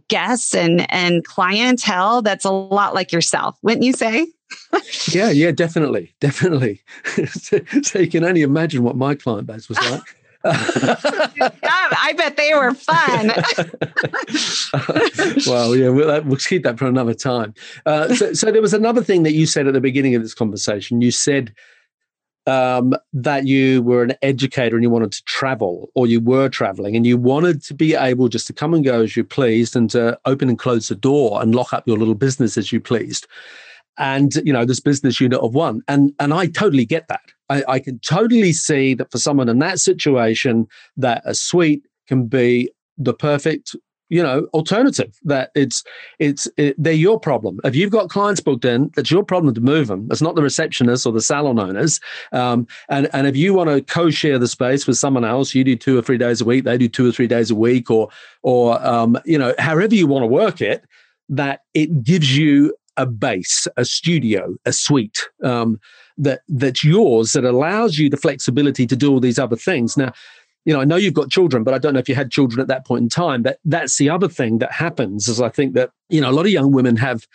guests 0.09 0.55
and 0.55 0.91
and 0.93 1.25
clientele 1.25 2.21
that's 2.21 2.45
a 2.45 2.51
lot 2.51 2.95
like 2.95 3.13
yourself 3.13 3.57
wouldn't 3.63 3.85
you 3.85 3.93
say 3.93 4.27
yeah, 5.11 5.31
yeah, 5.31 5.51
definitely, 5.51 6.15
definitely. 6.21 6.81
so, 7.27 7.61
so, 7.83 7.99
you 7.99 8.09
can 8.09 8.25
only 8.25 8.43
imagine 8.43 8.83
what 8.83 8.97
my 8.97 9.15
client 9.15 9.47
base 9.47 9.69
was 9.69 9.79
like. 9.91 10.03
I 10.45 12.15
bet 12.17 12.37
they 12.37 12.53
were 12.53 12.75
fun. 12.75 13.29
well, 15.47 15.77
yeah, 15.77 15.89
we'll, 15.89 16.23
we'll, 16.23 16.37
keep 16.37 16.65
that 16.65 16.79
for 16.79 16.87
another 16.87 17.15
time. 17.15 17.55
Uh, 17.87 18.13
so, 18.15 18.33
so, 18.33 18.51
there 18.51 18.63
was 18.63 18.75
another 18.75 19.05
thing 19.05 19.23
that 19.23 19.35
you 19.35 19.47
said 19.47 19.69
at 19.69 19.73
the 19.73 19.81
beginning 19.81 20.17
of 20.17 20.23
this 20.23 20.35
conversation. 20.35 21.01
You 21.01 21.13
said 21.13 21.55
um, 22.49 22.95
that 23.13 23.47
you 23.47 23.83
were 23.83 24.03
an 24.03 24.15
educator 24.23 24.75
and 24.75 24.83
you 24.83 24.91
wanted 24.91 25.13
to 25.13 25.23
travel, 25.25 25.91
or 25.95 26.09
you 26.09 26.19
were 26.19 26.49
traveling, 26.49 26.97
and 26.97 27.07
you 27.07 27.17
wanted 27.17 27.63
to 27.65 27.75
be 27.75 27.95
able 27.95 28.27
just 28.29 28.49
to 28.49 28.53
come 28.53 28.75
and 28.75 28.85
go 28.85 29.03
as 29.03 29.17
you 29.17 29.23
pleased, 29.23 29.77
and 29.77 29.91
to 29.91 30.19
open 30.25 30.49
and 30.49 30.59
close 30.59 30.89
the 30.89 30.97
door 30.97 31.41
and 31.41 31.55
lock 31.55 31.73
up 31.73 31.87
your 31.87 31.99
little 31.99 32.17
business 32.17 32.59
as 32.59 32.73
you 32.73 32.81
pleased 32.81 33.29
and 33.99 34.35
you 34.45 34.53
know 34.53 34.65
this 34.65 34.81
business 34.81 35.21
unit 35.21 35.41
of 35.41 35.55
one. 35.55 35.83
And 35.89 36.13
and 36.19 36.33
i 36.35 36.47
totally 36.47 36.85
get 36.85 37.09
that. 37.09 37.33
I, 37.49 37.65
I 37.69 37.79
can 37.79 37.99
totally 38.01 38.53
see 38.53 38.95
that 38.95 39.11
for 39.11 39.19
someone 39.19 39.49
in 39.49 39.59
that 39.59 39.79
situation 39.79 40.67
that 40.97 41.23
a 41.25 41.35
suite 41.35 41.83
can 42.09 42.27
be 42.27 42.71
the 42.99 43.15
perfect 43.15 43.77
you 44.09 44.23
know 44.23 44.47
alternative 44.53 45.19
that 45.25 45.51
it's 45.55 45.83
it's 46.19 46.47
it, 46.59 46.75
they're 46.77 46.93
your 46.93 47.19
problem. 47.19 47.61
If 47.65 47.75
you've 47.75 47.91
got 47.91 48.11
clients 48.11 48.41
booked 48.41 48.67
in 48.67 48.91
that's 48.95 49.11
your 49.11 49.25
problem 49.25 49.55
to 49.55 49.61
move 49.61 49.87
them. 49.87 50.09
It's 50.11 50.21
not 50.21 50.35
the 50.35 50.43
receptionist 50.43 51.07
or 51.07 51.13
the 51.13 51.23
salon 51.23 51.59
owners. 51.59 51.99
Um, 52.33 52.67
and 52.91 53.09
and 53.15 53.27
if 53.27 53.37
you 53.37 53.55
want 53.55 53.71
to 53.71 53.81
co-share 53.83 54.39
the 54.39 54.49
space 54.49 54.87
with 54.87 54.99
someone 54.99 55.25
else 55.25 55.55
you 55.55 55.65
do 55.65 55.77
two 55.77 55.99
or 55.99 56.03
three 56.03 56.19
days 56.19 56.43
a 56.43 56.45
week 56.45 56.65
they 56.65 56.77
do 56.77 56.89
two 56.89 57.09
or 57.09 57.13
three 57.13 57.27
days 57.27 57.51
a 57.51 57.55
week 57.55 57.91
or 57.91 58.11
or 58.43 58.85
um, 58.87 59.19
you 59.25 59.39
know 59.39 59.55
however 59.59 59.95
you 59.95 60.07
want 60.07 60.23
to 60.23 60.27
work 60.27 60.61
it 60.61 60.85
that 61.31 61.61
it 61.73 62.03
gives 62.03 62.37
you 62.37 62.75
a 62.97 63.07
base, 63.07 63.67
a 63.77 63.85
studio, 63.85 64.55
a 64.65 64.73
suite 64.73 65.29
um, 65.43 65.81
that 66.19 66.41
that's 66.49 66.85
yours 66.85 67.33
that 67.33 67.45
allows 67.45 67.99
you 67.99 68.11
the 68.11 68.17
flexibility 68.17 68.87
to 68.87 68.97
do 68.97 69.11
all 69.11 69.21
these 69.21 69.39
other 69.39 69.57
things. 69.57 69.97
Now, 69.97 70.13
you 70.65 70.73
know, 70.73 70.81
I 70.81 70.85
know 70.85 70.97
you've 70.97 71.15
got 71.15 71.31
children, 71.31 71.65
but 71.65 71.75
I 71.75 71.79
don't 71.79 71.95
know 71.95 72.01
if 72.01 72.09
you 72.09 72.15
had 72.15 72.31
children 72.31 72.61
at 72.61 72.69
that 72.69 72.87
point 72.87 73.03
in 73.03 73.09
time. 73.09 73.43
But 73.43 73.59
that's 73.65 73.99
the 73.99 74.11
other 74.11 74.29
thing 74.29 74.59
that 74.59 74.73
happens 74.73 75.29
is 75.29 75.41
I 75.41 75.49
think 75.49 75.75
that 75.75 75.91
you 76.09 76.21
know 76.21 76.31
a 76.31 76.33
lot 76.33 76.47
of 76.47 76.53
young 76.53 76.73
women 76.73 76.97
have, 76.97 77.27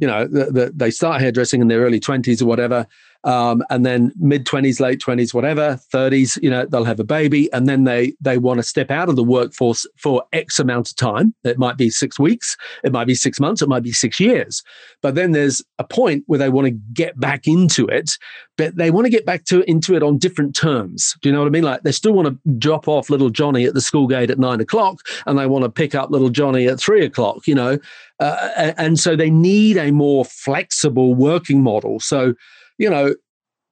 you 0.00 0.06
know, 0.06 0.26
the, 0.26 0.46
the, 0.46 0.72
they 0.74 0.90
start 0.90 1.20
hairdressing 1.20 1.60
in 1.60 1.68
their 1.68 1.80
early 1.80 2.00
twenties 2.00 2.42
or 2.42 2.46
whatever, 2.46 2.86
um, 3.24 3.62
and 3.70 3.84
then 3.84 4.12
mid 4.16 4.44
20s 4.46 4.80
late 4.80 5.00
20s 5.00 5.34
whatever 5.34 5.78
30s 5.92 6.40
you 6.42 6.50
know 6.50 6.64
they'll 6.66 6.84
have 6.84 7.00
a 7.00 7.04
baby 7.04 7.52
and 7.52 7.68
then 7.68 7.84
they 7.84 8.14
they 8.20 8.38
want 8.38 8.58
to 8.58 8.62
step 8.62 8.90
out 8.90 9.08
of 9.08 9.16
the 9.16 9.24
workforce 9.24 9.86
for 9.96 10.22
x 10.32 10.58
amount 10.58 10.90
of 10.90 10.96
time. 10.96 11.34
It 11.44 11.58
might 11.58 11.76
be 11.76 11.90
six 11.90 12.18
weeks 12.18 12.56
it 12.84 12.92
might 12.92 13.06
be 13.06 13.14
six 13.14 13.40
months 13.40 13.62
it 13.62 13.68
might 13.68 13.82
be 13.82 13.92
six 13.92 14.20
years. 14.20 14.62
But 15.02 15.14
then 15.14 15.32
there's 15.32 15.62
a 15.78 15.84
point 15.84 16.24
where 16.26 16.38
they 16.38 16.48
want 16.48 16.66
to 16.66 16.78
get 16.92 17.18
back 17.18 17.46
into 17.46 17.86
it 17.86 18.12
but 18.56 18.76
they 18.76 18.90
want 18.90 19.04
to 19.04 19.10
get 19.10 19.26
back 19.26 19.44
to 19.44 19.68
into 19.68 19.94
it 19.94 20.02
on 20.02 20.16
different 20.16 20.54
terms. 20.54 21.14
Do 21.20 21.28
you 21.28 21.32
know 21.32 21.40
what 21.40 21.48
i 21.48 21.50
mean? 21.50 21.64
Like 21.64 21.82
they 21.82 21.92
still 21.92 22.12
want 22.12 22.28
to 22.28 22.52
drop 22.58 22.88
off 22.88 23.10
little 23.10 23.30
johnny 23.30 23.64
at 23.64 23.74
the 23.74 23.80
school 23.80 24.06
gate 24.06 24.30
at 24.30 24.38
nine 24.38 24.60
o'clock 24.60 25.00
and 25.26 25.38
they 25.38 25.46
want 25.46 25.64
to 25.64 25.70
pick 25.70 25.94
up 25.94 26.10
little 26.10 26.30
johnny 26.30 26.66
at 26.66 26.80
three 26.80 27.04
o'clock 27.04 27.46
you 27.46 27.54
know? 27.54 27.78
Uh, 28.18 28.72
and 28.78 28.98
so 28.98 29.14
they 29.14 29.30
need 29.30 29.76
a 29.76 29.90
more 29.90 30.24
flexible 30.24 31.14
working 31.14 31.62
model. 31.62 32.00
So 32.00 32.34
you 32.78 32.90
know, 32.90 33.14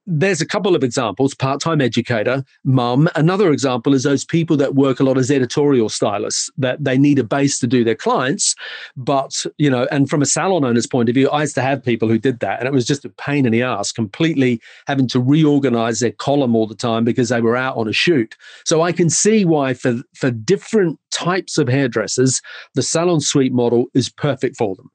there's 0.06 0.40
a 0.40 0.46
couple 0.46 0.76
of 0.76 0.84
examples 0.84 1.34
part-time 1.34 1.80
educator 1.80 2.44
mum. 2.64 3.08
Another 3.14 3.50
example 3.52 3.94
is 3.94 4.02
those 4.02 4.24
people 4.24 4.56
that 4.58 4.74
work 4.74 5.00
a 5.00 5.04
lot 5.04 5.16
as 5.16 5.30
editorial 5.30 5.88
stylists 5.88 6.50
that 6.58 6.82
they 6.82 6.98
need 6.98 7.18
a 7.18 7.24
base 7.24 7.58
to 7.60 7.66
do 7.66 7.84
their 7.84 7.94
clients. 7.94 8.54
But 8.96 9.46
you 9.58 9.70
know 9.70 9.86
and 9.90 10.10
from 10.10 10.22
a 10.22 10.26
salon 10.26 10.64
owner's 10.64 10.86
point 10.86 11.08
of 11.08 11.14
view 11.14 11.28
i 11.30 11.42
used 11.42 11.54
to 11.54 11.62
have 11.62 11.84
people 11.84 12.08
who 12.08 12.18
did 12.18 12.40
that 12.40 12.58
and 12.58 12.68
it 12.68 12.72
was 12.72 12.86
just 12.86 13.04
a 13.04 13.08
pain 13.10 13.46
in 13.46 13.52
the 13.52 13.62
ass 13.62 13.92
completely 13.92 14.60
having 14.86 15.08
to 15.08 15.20
reorganize 15.20 16.00
their 16.00 16.12
column 16.12 16.54
all 16.54 16.66
the 16.66 16.74
time 16.74 17.04
because 17.04 17.28
they 17.28 17.40
were 17.40 17.56
out 17.56 17.76
on 17.76 17.88
a 17.88 17.92
shoot. 17.92 18.36
So 18.64 18.82
i 18.82 18.92
can 18.92 19.08
see 19.10 19.44
why 19.44 19.74
for 19.74 20.02
for 20.14 20.30
different 20.30 20.98
types 21.10 21.58
of 21.58 21.68
hairdressers 21.68 22.42
the 22.74 22.82
salon 22.82 23.20
suite 23.20 23.52
model 23.52 23.86
is 23.94 24.08
perfect 24.08 24.56
for 24.56 24.74
them. 24.74 24.90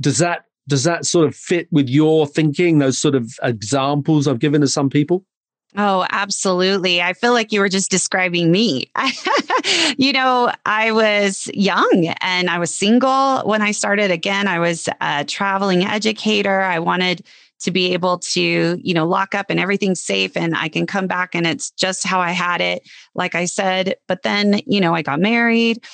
Does 0.00 0.18
that 0.18 0.44
does 0.68 0.84
that 0.84 1.04
sort 1.04 1.26
of 1.26 1.34
fit 1.34 1.68
with 1.70 1.88
your 1.88 2.26
thinking? 2.26 2.78
Those 2.78 2.98
sort 2.98 3.14
of 3.14 3.32
examples 3.42 4.26
I've 4.26 4.38
given 4.38 4.60
to 4.60 4.68
some 4.68 4.90
people. 4.90 5.24
Oh, 5.76 6.06
absolutely. 6.10 7.02
I 7.02 7.14
feel 7.14 7.32
like 7.32 7.50
you 7.50 7.58
were 7.58 7.68
just 7.68 7.90
describing 7.90 8.52
me. 8.52 8.92
you 9.98 10.12
know, 10.12 10.52
I 10.64 10.92
was 10.92 11.50
young 11.52 12.14
and 12.20 12.48
I 12.48 12.58
was 12.58 12.74
single 12.74 13.40
when 13.40 13.60
I 13.60 13.72
started. 13.72 14.12
Again, 14.12 14.46
I 14.46 14.60
was 14.60 14.88
a 15.00 15.24
traveling 15.24 15.84
educator. 15.84 16.60
I 16.60 16.78
wanted 16.78 17.26
to 17.60 17.72
be 17.72 17.92
able 17.92 18.18
to, 18.18 18.78
you 18.80 18.94
know, 18.94 19.06
lock 19.06 19.34
up 19.34 19.46
and 19.48 19.58
everything's 19.58 20.02
safe 20.02 20.36
and 20.36 20.54
I 20.56 20.68
can 20.68 20.86
come 20.86 21.08
back 21.08 21.34
and 21.34 21.46
it's 21.46 21.70
just 21.72 22.06
how 22.06 22.20
I 22.20 22.30
had 22.30 22.60
it, 22.60 22.88
like 23.14 23.34
I 23.34 23.46
said. 23.46 23.96
But 24.06 24.22
then, 24.22 24.60
you 24.66 24.80
know, 24.80 24.94
I 24.94 25.02
got 25.02 25.18
married 25.18 25.84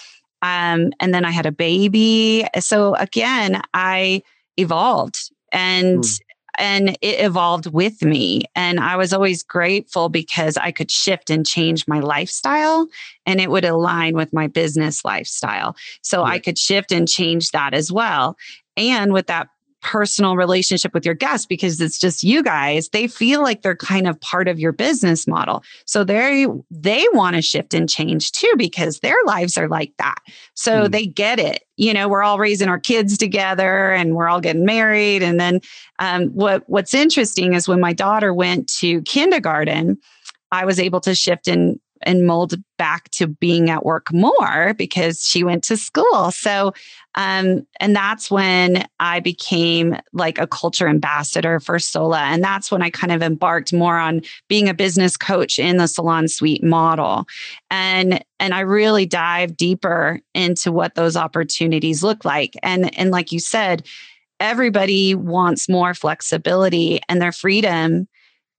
um, 0.43 0.91
and 1.01 1.15
then 1.15 1.25
I 1.25 1.31
had 1.31 1.47
a 1.47 1.53
baby. 1.53 2.45
So 2.59 2.95
again, 2.97 3.63
I 3.73 4.23
evolved 4.57 5.31
and 5.53 6.05
mm 6.05 6.21
and 6.61 6.91
it 7.01 7.25
evolved 7.25 7.67
with 7.73 8.03
me. 8.03 8.43
And 8.55 8.81
I 8.81 8.97
was 8.97 9.13
always 9.13 9.43
grateful 9.43 10.09
because 10.09 10.57
I 10.59 10.73
could 10.73 10.91
shift 10.91 11.31
and 11.31 11.47
change 11.47 11.89
my 11.89 12.01
lifestyle 12.01 12.87
and 13.25 13.41
it 13.41 13.51
would 13.51 13.65
align 13.65 14.15
with 14.15 14.33
my 14.33 14.47
business 14.47 15.05
lifestyle. 15.05 15.75
So 16.03 16.21
yeah. 16.21 16.33
I 16.33 16.39
could 16.39 16.59
shift 16.59 16.93
and 16.93 17.09
change 17.09 17.53
that 17.53 17.73
as 17.73 17.91
well. 17.91 18.37
And 18.77 19.13
with 19.13 19.27
that 19.29 19.49
personal 19.83 20.37
relationship 20.37 20.93
with 20.93 21.05
your 21.05 21.15
guests 21.15 21.47
because 21.47 21.81
it's 21.81 21.99
just 21.99 22.23
you 22.23 22.43
guys 22.43 22.89
they 22.91 23.07
feel 23.07 23.43
like 23.43 23.63
they're 23.63 23.77
kind 23.77 24.07
of 24.07 24.21
part 24.21 24.49
of 24.49 24.59
your 24.59 24.73
business 24.73 25.27
model. 25.27 25.63
So 25.87 26.05
they 26.05 26.47
they 26.71 27.07
want 27.13 27.37
to 27.37 27.43
shift 27.43 27.75
and 27.75 27.89
change 27.89 28.33
too 28.33 28.53
because 28.57 29.01
their 29.01 29.17
lives 29.25 29.57
are 29.57 29.69
like 29.69 29.93
that. 29.99 30.19
So 30.55 30.85
mm. 30.85 30.91
they 30.91 31.07
get 31.07 31.39
it. 31.39 31.65
You 31.77 31.95
know 31.95 32.09
we're 32.09 32.23
all 32.23 32.39
raising 32.39 32.69
our 32.69 32.81
kids 32.81 33.17
together 33.17 33.93
and 33.93 34.15
we're 34.15 34.29
all 34.29 34.41
getting 34.41 34.65
married. 34.65 35.23
And 35.23 35.41
then 35.41 35.61
um, 35.99 36.29
what 36.29 36.69
what's 36.69 36.95
interesting 36.95 37.55
is 37.55 37.69
when 37.69 37.81
my 37.81 37.93
daughter 37.93 38.33
went 38.35 38.69
to 38.81 39.03
kindergarten 39.03 39.99
i 40.53 40.65
was 40.65 40.81
able 40.81 41.01
to 41.01 41.15
shift 41.15 41.49
and 41.49 41.79
and 42.03 42.27
mold 42.27 42.55
back 42.79 43.11
to 43.11 43.27
being 43.27 43.69
at 43.71 43.85
work 43.85 44.13
more 44.13 44.75
because 44.75 45.27
she 45.27 45.45
went 45.45 45.63
to 45.65 45.77
school. 45.77 46.31
So, 46.31 46.73
um, 47.15 47.67
and 47.79 47.95
that's 47.95 48.31
when 48.31 48.87
I 49.01 49.21
became 49.21 49.97
like 50.13 50.39
a 50.39 50.47
culture 50.47 50.89
ambassador 50.89 51.61
for 51.61 51.79
Sola. 51.79 52.23
And 52.23 52.43
that's 52.43 52.71
when 52.71 52.83
I 52.83 52.91
kind 52.91 53.13
of 53.13 53.23
embarked 53.23 53.73
more 53.73 53.99
on 53.99 54.23
being 54.49 54.69
a 54.69 54.75
business 54.75 55.17
coach 55.17 55.59
in 55.59 55.77
the 55.77 55.89
salon 55.89 56.29
suite 56.29 56.65
model. 56.65 57.27
And, 57.71 58.25
and 58.39 58.55
I 58.55 58.61
really 58.61 59.07
dive 59.07 59.57
deeper 59.57 60.21
into 60.35 60.73
what 60.73 60.95
those 60.95 61.17
opportunities 61.17 62.03
look 62.03 62.25
like. 62.25 62.55
And, 62.63 62.97
and 62.99 63.11
like 63.11 63.33
you 63.33 63.41
said, 63.41 63.87
everybody 64.39 65.15
wants 65.15 65.69
more 65.69 65.93
flexibility 65.93 67.01
and 67.09 67.21
their 67.21 67.33
freedom 67.33 68.09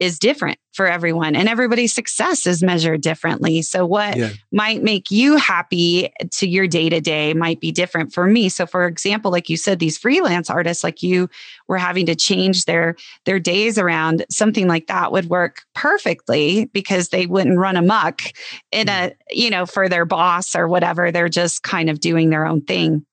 is 0.02 0.18
different 0.18 0.58
for 0.74 0.88
everyone 0.88 1.36
and 1.36 1.48
everybody's 1.48 1.94
success 1.94 2.48
is 2.48 2.64
measured 2.64 3.02
differently. 3.02 3.62
So 3.62 3.86
what 3.86 4.18
yeah. 4.18 4.32
might 4.52 4.82
make 4.82 5.12
you 5.12 5.36
happy 5.36 6.12
to 6.32 6.48
your 6.48 6.66
day 6.66 6.90
to 6.90 7.00
day 7.00 7.36
might 7.36 7.60
be 7.60 7.72
different 7.72 8.12
for 8.12 8.26
me. 8.26 8.50
So 8.50 8.66
for 8.66 8.88
example, 8.88 9.32
like 9.32 9.48
you 9.48 9.58
said 9.58 9.78
these 9.78 10.00
freelance 10.00 10.50
artists 10.50 10.84
like 10.84 11.04
you 11.04 11.30
were 11.68 11.78
having 11.78 12.08
to 12.08 12.16
change 12.16 12.66
their 12.66 12.96
their 13.26 13.40
days 13.40 13.78
around 13.78 14.26
something 14.32 14.68
like 14.68 14.88
that 14.88 15.12
would 15.12 15.30
work 15.30 15.62
perfectly 15.76 16.66
because 16.74 17.10
they 17.10 17.28
wouldn't 17.28 17.60
run 17.60 17.78
amok 17.78 18.24
in 18.72 18.90
a, 18.90 19.14
you 19.30 19.52
know, 19.52 19.68
for 19.68 19.88
their 19.88 20.06
boss 20.06 20.56
or 20.56 20.68
whatever. 20.68 21.12
They're 21.12 21.30
just 21.30 21.62
kind 21.62 21.92
of 21.92 22.00
doing 22.00 22.32
their 22.32 22.48
own 22.48 22.62
thing. 22.62 23.06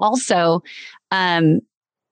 Also, 0.00 0.64
um, 1.12 1.60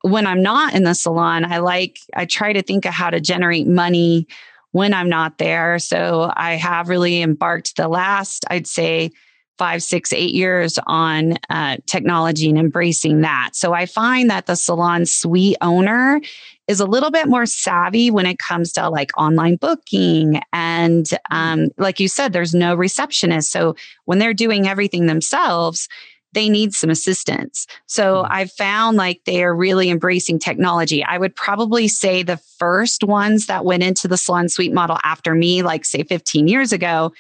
when 0.07 0.27
I'm 0.27 0.42
not 0.42 0.75
in 0.75 0.85
the 0.85 0.95
salon, 0.95 1.45
I 1.45 1.59
like, 1.59 1.99
I 2.14 2.27
try 2.27 2.53
to 2.53 2.62
think 2.62 2.85
of 2.85 2.92
how 2.92 3.11
to 3.11 3.21
generate 3.21 3.66
money 3.66 4.27
when 4.73 4.95
I'm 4.95 5.09
not 5.09 5.38
there. 5.38 5.79
So 5.79 6.33
I 6.37 6.55
have 6.55 6.88
really 6.88 7.23
embarked 7.23 7.77
the 7.77 7.88
last, 7.88 8.45
I'd 8.51 8.66
say, 8.66 9.11
five, 9.59 9.83
six, 9.83 10.12
eight 10.12 10.35
years 10.35 10.79
on 10.87 11.38
uh, 11.49 11.79
technology 11.87 12.49
and 12.49 12.59
embracing 12.59 13.23
that. 13.23 13.51
So 13.55 13.73
I 13.73 13.87
find 13.87 14.29
that 14.29 14.47
the 14.47 14.55
salon 14.55 15.07
suite 15.07 15.57
owner 15.62 16.21
is 16.69 16.79
a 16.79 16.85
little 16.85 17.11
bit 17.11 17.27
more 17.27 17.47
savvy 17.47 18.11
when 18.11 18.27
it 18.27 18.38
comes 18.38 18.73
to 18.73 18.90
like 18.90 19.16
online 19.16 19.57
booking. 19.57 20.42
And 20.53 21.09
um, 21.31 21.71
like 21.79 22.01
you 22.01 22.09
said, 22.09 22.33
there's 22.33 22.55
no 22.55 22.75
receptionist. 22.75 23.51
So 23.51 23.77
when 24.05 24.19
they're 24.19 24.35
doing 24.35 24.69
everything 24.69 25.07
themselves, 25.07 25.88
they 26.37 26.51
need 26.51 26.75
some 26.75 26.90
assistance. 26.90 27.66
So 27.87 28.16
mm-hmm. 28.16 28.33
I've 28.33 28.53
found 28.53 28.99
like 28.99 29.22
they 29.25 29.42
are 29.42 29.57
really 29.57 29.88
embracing 29.88 30.38
technology. 30.38 31.03
I 31.03 31.16
would 31.16 31.35
probably 31.35 31.88
say 31.88 32.22
the 32.22 32.37
first 32.59 33.03
ones 33.03 33.46
that 33.46 33.64
went 33.64 33.83
into 33.83 34.07
the 34.07 34.18
salon 34.18 34.51
suite 34.51 34.75
model 34.75 34.99
after 35.03 35.35
me, 35.35 35.62
like 35.62 35.87
say 35.87 36.03
15 36.03 36.46
years 36.46 36.72
ago, 36.72 37.14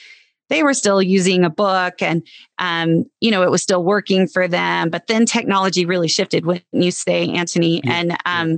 they 0.50 0.62
were 0.62 0.74
still 0.74 1.00
using 1.00 1.44
a 1.44 1.50
book 1.50 2.02
and 2.02 2.24
um, 2.58 3.06
you 3.20 3.30
know 3.30 3.42
it 3.42 3.50
was 3.50 3.62
still 3.62 3.82
working 3.82 4.28
for 4.28 4.46
them 4.46 4.90
but 4.90 5.08
then 5.08 5.26
technology 5.26 5.84
really 5.84 6.06
shifted 6.06 6.46
when 6.46 6.62
you 6.70 6.92
say 6.92 7.28
antony 7.30 7.80
yeah, 7.82 7.92
and 7.92 8.12
um, 8.26 8.50
yeah. 8.50 8.56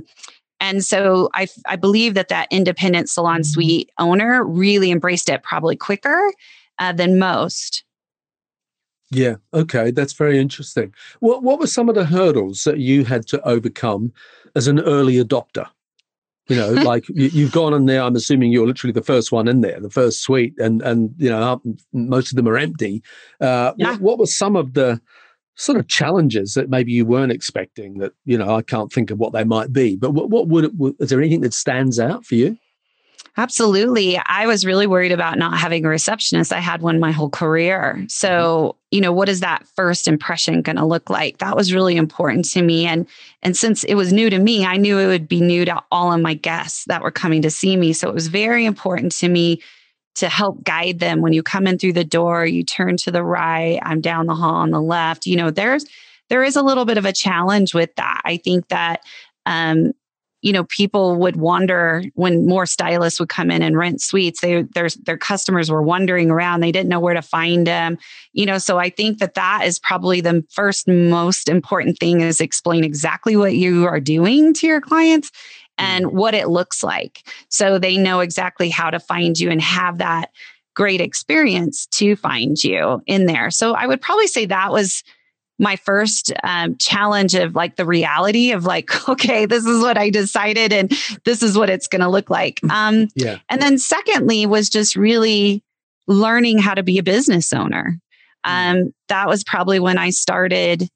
and 0.61 0.85
so 0.85 1.29
I, 1.33 1.47
I 1.65 1.77
believe 1.77 2.13
that 2.13 2.27
that 2.27 2.47
independent 2.51 3.09
salon 3.09 3.41
mm-hmm. 3.41 3.43
suite 3.45 3.89
owner 3.97 4.43
really 4.43 4.91
embraced 4.91 5.29
it 5.29 5.41
probably 5.41 5.75
quicker 5.75 6.31
uh, 6.77 6.91
than 6.91 7.17
most 7.17 7.83
yeah. 9.11 9.35
Okay. 9.53 9.91
That's 9.91 10.13
very 10.13 10.39
interesting. 10.39 10.93
What 11.19 11.43
What 11.43 11.59
were 11.59 11.67
some 11.67 11.89
of 11.89 11.95
the 11.95 12.05
hurdles 12.05 12.63
that 12.63 12.79
you 12.79 13.05
had 13.05 13.27
to 13.27 13.41
overcome 13.47 14.13
as 14.55 14.67
an 14.67 14.79
early 14.79 15.15
adopter? 15.15 15.67
You 16.47 16.55
know, 16.55 16.69
like 16.83 17.07
you, 17.09 17.45
have 17.45 17.53
gone 17.53 17.73
in 17.73 17.85
there. 17.85 18.01
I'm 18.01 18.15
assuming 18.15 18.51
you're 18.51 18.67
literally 18.67 18.93
the 18.93 19.03
first 19.03 19.31
one 19.31 19.47
in 19.47 19.61
there, 19.61 19.79
the 19.79 19.89
first 19.89 20.21
suite, 20.21 20.53
and 20.59 20.81
and 20.81 21.13
you 21.17 21.29
know 21.29 21.61
most 21.93 22.31
of 22.31 22.35
them 22.35 22.47
are 22.47 22.57
empty. 22.57 23.01
Uh, 23.41 23.73
yeah. 23.77 23.91
what, 23.91 24.01
what 24.01 24.19
were 24.19 24.25
some 24.25 24.55
of 24.55 24.73
the 24.73 25.01
sort 25.55 25.77
of 25.77 25.87
challenges 25.87 26.53
that 26.53 26.69
maybe 26.69 26.91
you 26.91 27.05
weren't 27.05 27.31
expecting? 27.31 27.97
That 27.99 28.13
you 28.25 28.37
know, 28.37 28.55
I 28.55 28.61
can't 28.61 28.91
think 28.91 29.09
of 29.09 29.17
what 29.17 29.33
they 29.33 29.43
might 29.43 29.73
be. 29.73 29.95
But 29.95 30.11
what 30.11 30.29
what 30.29 30.47
would 30.47 30.65
it? 30.65 30.95
Is 30.99 31.09
there 31.09 31.19
anything 31.19 31.41
that 31.41 31.53
stands 31.53 31.99
out 31.99 32.25
for 32.25 32.35
you? 32.35 32.57
Absolutely. 33.39 34.17
I 34.17 34.47
was 34.47 34.65
really 34.65 34.85
worried 34.85 35.13
about 35.13 35.37
not 35.37 35.57
having 35.57 35.85
a 35.85 35.87
receptionist. 35.87 36.51
I 36.51 36.59
had 36.59 36.81
one 36.81 36.99
my 36.99 37.11
whole 37.11 37.29
career. 37.29 38.05
So, 38.09 38.27
mm-hmm. 38.27 38.77
you 38.91 38.99
know, 38.99 39.13
what 39.13 39.29
is 39.29 39.39
that 39.39 39.65
first 39.77 40.09
impression 40.09 40.61
going 40.61 40.75
to 40.75 40.85
look 40.85 41.09
like? 41.09 41.37
That 41.37 41.55
was 41.55 41.73
really 41.73 41.95
important 41.95 42.43
to 42.51 42.61
me 42.61 42.85
and 42.85 43.07
and 43.41 43.55
since 43.55 43.85
it 43.85 43.95
was 43.95 44.11
new 44.11 44.29
to 44.29 44.39
me, 44.39 44.65
I 44.65 44.75
knew 44.75 44.99
it 44.99 45.07
would 45.07 45.29
be 45.29 45.39
new 45.39 45.63
to 45.63 45.81
all 45.89 46.11
of 46.11 46.19
my 46.19 46.33
guests 46.33 46.83
that 46.87 47.01
were 47.01 47.11
coming 47.11 47.41
to 47.43 47.49
see 47.49 47.77
me. 47.77 47.93
So 47.93 48.09
it 48.09 48.13
was 48.13 48.27
very 48.27 48.65
important 48.65 49.13
to 49.13 49.29
me 49.29 49.61
to 50.15 50.27
help 50.27 50.65
guide 50.65 50.99
them 50.99 51.21
when 51.21 51.31
you 51.31 51.41
come 51.41 51.65
in 51.65 51.77
through 51.77 51.93
the 51.93 52.03
door, 52.03 52.45
you 52.45 52.65
turn 52.65 52.97
to 52.97 53.11
the 53.11 53.23
right, 53.23 53.79
I'm 53.83 54.01
down 54.01 54.25
the 54.25 54.35
hall 54.35 54.55
on 54.55 54.71
the 54.71 54.81
left. 54.81 55.25
You 55.25 55.37
know, 55.37 55.49
there's 55.49 55.85
there 56.27 56.43
is 56.43 56.57
a 56.57 56.61
little 56.61 56.83
bit 56.83 56.97
of 56.97 57.05
a 57.05 57.13
challenge 57.13 57.73
with 57.73 57.95
that. 57.95 58.21
I 58.25 58.35
think 58.35 58.67
that 58.67 58.99
um, 59.45 59.93
you 60.41 60.53
know 60.53 60.63
people 60.65 61.15
would 61.17 61.35
wonder 61.35 62.03
when 62.15 62.45
more 62.47 62.65
stylists 62.65 63.19
would 63.19 63.29
come 63.29 63.51
in 63.51 63.61
and 63.61 63.77
rent 63.77 64.01
suites 64.01 64.41
they 64.41 64.63
their 64.73 64.89
their 65.05 65.17
customers 65.17 65.69
were 65.69 65.81
wandering 65.81 66.29
around 66.29 66.59
they 66.59 66.71
didn't 66.71 66.89
know 66.89 66.99
where 66.99 67.13
to 67.13 67.21
find 67.21 67.67
them. 67.67 67.97
You 68.33 68.45
know 68.45 68.57
so 68.57 68.77
i 68.77 68.89
think 68.89 69.19
that 69.19 69.33
that 69.33 69.65
is 69.65 69.79
probably 69.79 70.21
the 70.21 70.45
first 70.49 70.87
most 70.87 71.49
important 71.49 71.97
thing 71.99 72.21
is 72.21 72.41
explain 72.41 72.83
exactly 72.83 73.35
what 73.35 73.55
you 73.55 73.85
are 73.85 73.99
doing 73.99 74.53
to 74.55 74.67
your 74.67 74.81
clients 74.81 75.31
and 75.77 76.05
mm-hmm. 76.05 76.17
what 76.17 76.33
it 76.33 76.49
looks 76.49 76.83
like. 76.83 77.23
So 77.47 77.79
they 77.79 77.97
know 77.97 78.19
exactly 78.19 78.69
how 78.69 78.89
to 78.89 78.99
find 78.99 79.39
you 79.39 79.49
and 79.49 79.61
have 79.61 79.99
that 79.99 80.29
great 80.75 81.01
experience 81.01 81.87
to 81.87 82.15
find 82.15 82.61
you 82.63 83.01
in 83.07 83.25
there. 83.25 83.49
So 83.51 83.73
i 83.73 83.87
would 83.87 84.01
probably 84.01 84.27
say 84.27 84.45
that 84.45 84.71
was 84.71 85.03
my 85.59 85.75
first 85.75 86.31
um, 86.43 86.77
challenge 86.77 87.35
of 87.35 87.53
like 87.53 87.75
the 87.75 87.85
reality 87.85 88.51
of 88.51 88.65
like, 88.65 89.09
okay, 89.09 89.45
this 89.45 89.65
is 89.65 89.81
what 89.81 89.97
I 89.97 90.09
decided 90.09 90.73
and 90.73 90.91
this 91.25 91.43
is 91.43 91.57
what 91.57 91.69
it's 91.69 91.87
going 91.87 92.01
to 92.01 92.09
look 92.09 92.29
like. 92.29 92.61
Mm, 92.61 92.71
um, 92.71 93.07
yeah. 93.15 93.37
And 93.49 93.61
then 93.61 93.77
secondly 93.77 94.45
was 94.45 94.69
just 94.69 94.95
really 94.95 95.63
learning 96.07 96.59
how 96.59 96.73
to 96.73 96.83
be 96.83 96.97
a 96.97 97.03
business 97.03 97.53
owner. 97.53 97.99
Mm. 98.45 98.71
Um, 98.85 98.93
that 99.09 99.27
was 99.27 99.43
probably 99.43 99.79
when 99.79 99.97
I 99.97 100.09
started 100.09 100.89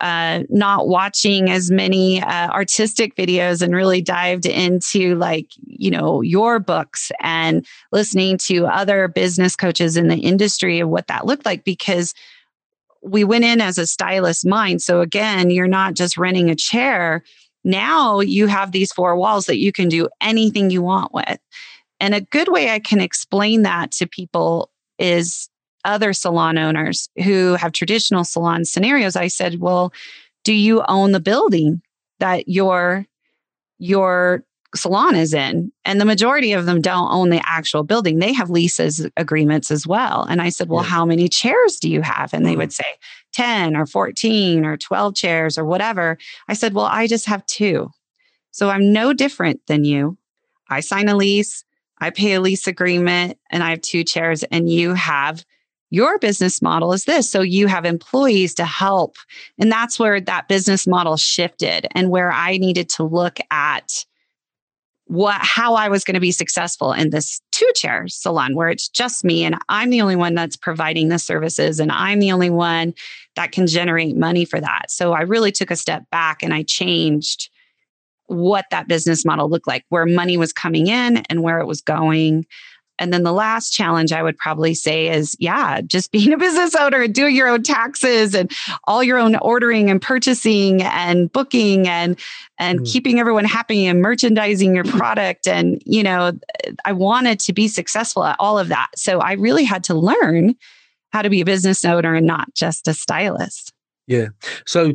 uh, 0.00 0.42
not 0.50 0.88
watching 0.88 1.48
as 1.48 1.70
many 1.70 2.20
uh, 2.20 2.48
artistic 2.48 3.14
videos 3.16 3.62
and 3.62 3.74
really 3.74 4.02
dived 4.02 4.44
into 4.44 5.14
like 5.14 5.46
you 5.64 5.90
know 5.90 6.20
your 6.20 6.58
books 6.58 7.10
and 7.20 7.66
listening 7.92 8.36
to 8.36 8.66
other 8.66 9.08
business 9.08 9.56
coaches 9.56 9.96
in 9.96 10.08
the 10.08 10.18
industry 10.18 10.80
of 10.80 10.90
what 10.90 11.06
that 11.06 11.24
looked 11.24 11.46
like 11.46 11.64
because 11.64 12.12
we 13.06 13.24
went 13.24 13.44
in 13.44 13.60
as 13.60 13.78
a 13.78 13.86
stylist 13.86 14.46
mind. 14.46 14.82
So 14.82 15.00
again, 15.00 15.50
you're 15.50 15.68
not 15.68 15.94
just 15.94 16.16
renting 16.16 16.50
a 16.50 16.56
chair. 16.56 17.22
Now 17.64 18.20
you 18.20 18.46
have 18.46 18.72
these 18.72 18.92
four 18.92 19.16
walls 19.16 19.46
that 19.46 19.58
you 19.58 19.72
can 19.72 19.88
do 19.88 20.08
anything 20.20 20.70
you 20.70 20.82
want 20.82 21.12
with. 21.14 21.38
And 22.00 22.14
a 22.14 22.20
good 22.20 22.48
way 22.48 22.70
I 22.70 22.78
can 22.78 23.00
explain 23.00 23.62
that 23.62 23.90
to 23.92 24.06
people 24.06 24.70
is 24.98 25.48
other 25.84 26.12
salon 26.12 26.58
owners 26.58 27.08
who 27.22 27.54
have 27.54 27.72
traditional 27.72 28.24
salon 28.24 28.64
scenarios. 28.64 29.16
I 29.16 29.28
said, 29.28 29.60
Well, 29.60 29.92
do 30.44 30.52
you 30.52 30.82
own 30.88 31.12
the 31.12 31.20
building? 31.20 31.80
that 32.18 32.48
your 32.48 33.06
your 33.78 34.44
salon 34.76 35.14
is 35.14 35.34
in 35.34 35.72
and 35.84 36.00
the 36.00 36.04
majority 36.04 36.52
of 36.52 36.66
them 36.66 36.80
don't 36.80 37.12
own 37.12 37.30
the 37.30 37.40
actual 37.44 37.82
building 37.82 38.18
they 38.18 38.32
have 38.32 38.50
leases 38.50 39.06
agreements 39.16 39.70
as 39.70 39.86
well 39.86 40.22
and 40.24 40.40
i 40.40 40.48
said 40.48 40.68
well 40.68 40.82
yeah. 40.82 40.88
how 40.88 41.04
many 41.04 41.28
chairs 41.28 41.76
do 41.76 41.90
you 41.90 42.02
have 42.02 42.32
and 42.32 42.44
they 42.44 42.50
mm-hmm. 42.50 42.60
would 42.60 42.72
say 42.72 42.84
10 43.32 43.76
or 43.76 43.86
14 43.86 44.64
or 44.64 44.76
12 44.76 45.14
chairs 45.14 45.58
or 45.58 45.64
whatever 45.64 46.18
i 46.48 46.54
said 46.54 46.74
well 46.74 46.86
i 46.86 47.06
just 47.06 47.26
have 47.26 47.44
two 47.46 47.90
so 48.50 48.70
i'm 48.70 48.92
no 48.92 49.12
different 49.12 49.60
than 49.66 49.84
you 49.84 50.16
i 50.68 50.80
sign 50.80 51.08
a 51.08 51.16
lease 51.16 51.64
i 52.00 52.10
pay 52.10 52.34
a 52.34 52.40
lease 52.40 52.66
agreement 52.66 53.38
and 53.50 53.62
i 53.62 53.70
have 53.70 53.80
two 53.80 54.04
chairs 54.04 54.42
and 54.44 54.68
you 54.68 54.94
have 54.94 55.44
your 55.90 56.18
business 56.18 56.60
model 56.60 56.92
is 56.92 57.04
this. 57.04 57.30
So 57.30 57.40
you 57.42 57.68
have 57.68 57.84
employees 57.84 58.54
to 58.54 58.64
help. 58.64 59.16
And 59.58 59.70
that's 59.70 59.98
where 59.98 60.20
that 60.20 60.48
business 60.48 60.86
model 60.86 61.16
shifted 61.16 61.86
and 61.92 62.10
where 62.10 62.32
I 62.32 62.58
needed 62.58 62.88
to 62.90 63.04
look 63.04 63.38
at 63.50 64.04
what 65.06 65.40
how 65.40 65.74
I 65.74 65.88
was 65.88 66.04
going 66.04 66.14
to 66.14 66.20
be 66.20 66.32
successful 66.32 66.92
in 66.92 67.10
this 67.10 67.40
two 67.52 67.70
chair 67.76 68.08
salon 68.08 68.56
where 68.56 68.68
it's 68.68 68.88
just 68.88 69.24
me 69.24 69.44
and 69.44 69.56
I'm 69.68 69.90
the 69.90 70.00
only 70.00 70.16
one 70.16 70.34
that's 70.34 70.56
providing 70.56 71.08
the 71.08 71.18
services 71.18 71.78
and 71.78 71.92
I'm 71.92 72.18
the 72.18 72.32
only 72.32 72.50
one 72.50 72.92
that 73.36 73.52
can 73.52 73.68
generate 73.68 74.16
money 74.16 74.44
for 74.44 74.60
that. 74.60 74.90
So 74.90 75.12
I 75.12 75.20
really 75.20 75.52
took 75.52 75.70
a 75.70 75.76
step 75.76 76.04
back 76.10 76.42
and 76.42 76.52
I 76.52 76.64
changed 76.64 77.50
what 78.26 78.64
that 78.72 78.88
business 78.88 79.24
model 79.24 79.48
looked 79.48 79.68
like, 79.68 79.84
where 79.90 80.06
money 80.06 80.36
was 80.36 80.52
coming 80.52 80.88
in 80.88 81.18
and 81.30 81.42
where 81.42 81.60
it 81.60 81.66
was 81.66 81.80
going. 81.80 82.44
And 82.98 83.12
then 83.12 83.22
the 83.22 83.32
last 83.32 83.70
challenge 83.70 84.12
I 84.12 84.22
would 84.22 84.38
probably 84.38 84.74
say 84.74 85.08
is, 85.08 85.36
yeah, 85.38 85.80
just 85.80 86.12
being 86.12 86.32
a 86.34 86.36
business 86.36 86.74
owner 86.74 87.02
and 87.02 87.14
doing 87.14 87.34
your 87.34 87.48
own 87.48 87.62
taxes 87.62 88.34
and 88.34 88.50
all 88.84 89.02
your 89.02 89.18
own 89.18 89.36
ordering 89.36 89.90
and 89.90 90.00
purchasing 90.00 90.82
and 90.82 91.30
booking 91.30 91.88
and 91.88 92.18
and 92.58 92.80
mm. 92.80 92.92
keeping 92.92 93.20
everyone 93.20 93.44
happy 93.44 93.86
and 93.86 94.00
merchandising 94.00 94.74
your 94.74 94.84
product. 94.84 95.46
And, 95.46 95.82
you 95.84 96.02
know, 96.02 96.32
I 96.84 96.92
wanted 96.92 97.38
to 97.40 97.52
be 97.52 97.68
successful 97.68 98.24
at 98.24 98.36
all 98.38 98.58
of 98.58 98.68
that. 98.68 98.88
So 98.96 99.18
I 99.20 99.32
really 99.32 99.64
had 99.64 99.84
to 99.84 99.94
learn 99.94 100.56
how 101.12 101.22
to 101.22 101.30
be 101.30 101.40
a 101.40 101.44
business 101.44 101.84
owner 101.84 102.14
and 102.14 102.26
not 102.26 102.54
just 102.54 102.88
a 102.88 102.94
stylist. 102.94 103.72
Yeah. 104.06 104.28
So 104.66 104.94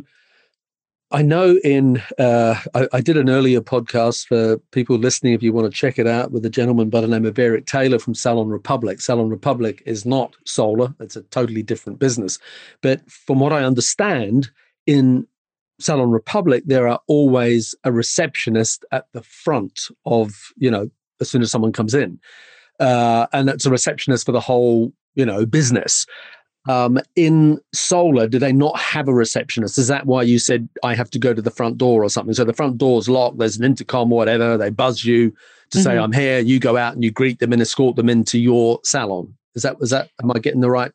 I 1.12 1.20
know 1.20 1.58
in 1.62 2.02
uh, 2.18 2.54
I, 2.74 2.88
I, 2.94 3.00
did 3.02 3.18
an 3.18 3.28
earlier 3.28 3.60
podcast 3.60 4.26
for 4.26 4.56
people 4.70 4.96
listening. 4.96 5.34
If 5.34 5.42
you 5.42 5.52
want 5.52 5.70
to 5.70 5.78
check 5.78 5.98
it 5.98 6.06
out, 6.06 6.32
with 6.32 6.44
a 6.46 6.50
gentleman 6.50 6.88
by 6.88 7.02
the 7.02 7.06
name 7.06 7.26
of 7.26 7.38
Eric 7.38 7.66
Taylor 7.66 7.98
from 7.98 8.14
Salon 8.14 8.48
Republic. 8.48 9.00
Salon 9.00 9.28
Republic 9.28 9.82
is 9.84 10.06
not 10.06 10.34
Sola; 10.46 10.94
it's 11.00 11.14
a 11.14 11.22
totally 11.24 11.62
different 11.62 11.98
business. 11.98 12.38
But 12.80 13.08
from 13.10 13.40
what 13.40 13.52
I 13.52 13.62
understand, 13.62 14.50
in 14.86 15.26
Salon 15.78 16.10
Republic, 16.10 16.64
there 16.64 16.88
are 16.88 17.00
always 17.08 17.74
a 17.84 17.92
receptionist 17.92 18.84
at 18.90 19.04
the 19.12 19.22
front 19.22 19.88
of 20.06 20.32
you 20.56 20.70
know 20.70 20.88
as 21.20 21.28
soon 21.28 21.42
as 21.42 21.50
someone 21.50 21.72
comes 21.72 21.92
in, 21.92 22.18
uh, 22.80 23.26
and 23.34 23.46
that's 23.46 23.66
a 23.66 23.70
receptionist 23.70 24.24
for 24.24 24.32
the 24.32 24.40
whole 24.40 24.94
you 25.14 25.26
know 25.26 25.44
business 25.44 26.06
um, 26.68 26.98
in 27.16 27.60
Sola, 27.72 28.28
do 28.28 28.38
they 28.38 28.52
not 28.52 28.78
have 28.78 29.08
a 29.08 29.14
receptionist? 29.14 29.78
Is 29.78 29.88
that 29.88 30.06
why 30.06 30.22
you 30.22 30.38
said 30.38 30.68
I 30.82 30.94
have 30.94 31.10
to 31.10 31.18
go 31.18 31.34
to 31.34 31.42
the 31.42 31.50
front 31.50 31.78
door 31.78 32.04
or 32.04 32.08
something? 32.08 32.34
So 32.34 32.44
the 32.44 32.52
front 32.52 32.78
door's 32.78 33.08
locked, 33.08 33.38
there's 33.38 33.56
an 33.56 33.64
intercom 33.64 34.12
or 34.12 34.16
whatever, 34.16 34.56
they 34.56 34.70
buzz 34.70 35.04
you 35.04 35.30
to 35.30 35.78
mm-hmm. 35.78 35.80
say 35.80 35.98
I'm 35.98 36.12
here, 36.12 36.38
you 36.38 36.60
go 36.60 36.76
out 36.76 36.94
and 36.94 37.02
you 37.02 37.10
greet 37.10 37.40
them 37.40 37.52
and 37.52 37.62
escort 37.62 37.96
them 37.96 38.08
into 38.08 38.38
your 38.38 38.80
salon. 38.84 39.34
Is 39.54 39.62
that 39.62 39.80
was 39.80 39.90
that 39.90 40.10
am 40.22 40.30
I 40.30 40.38
getting 40.38 40.60
the 40.60 40.70
right 40.70 40.92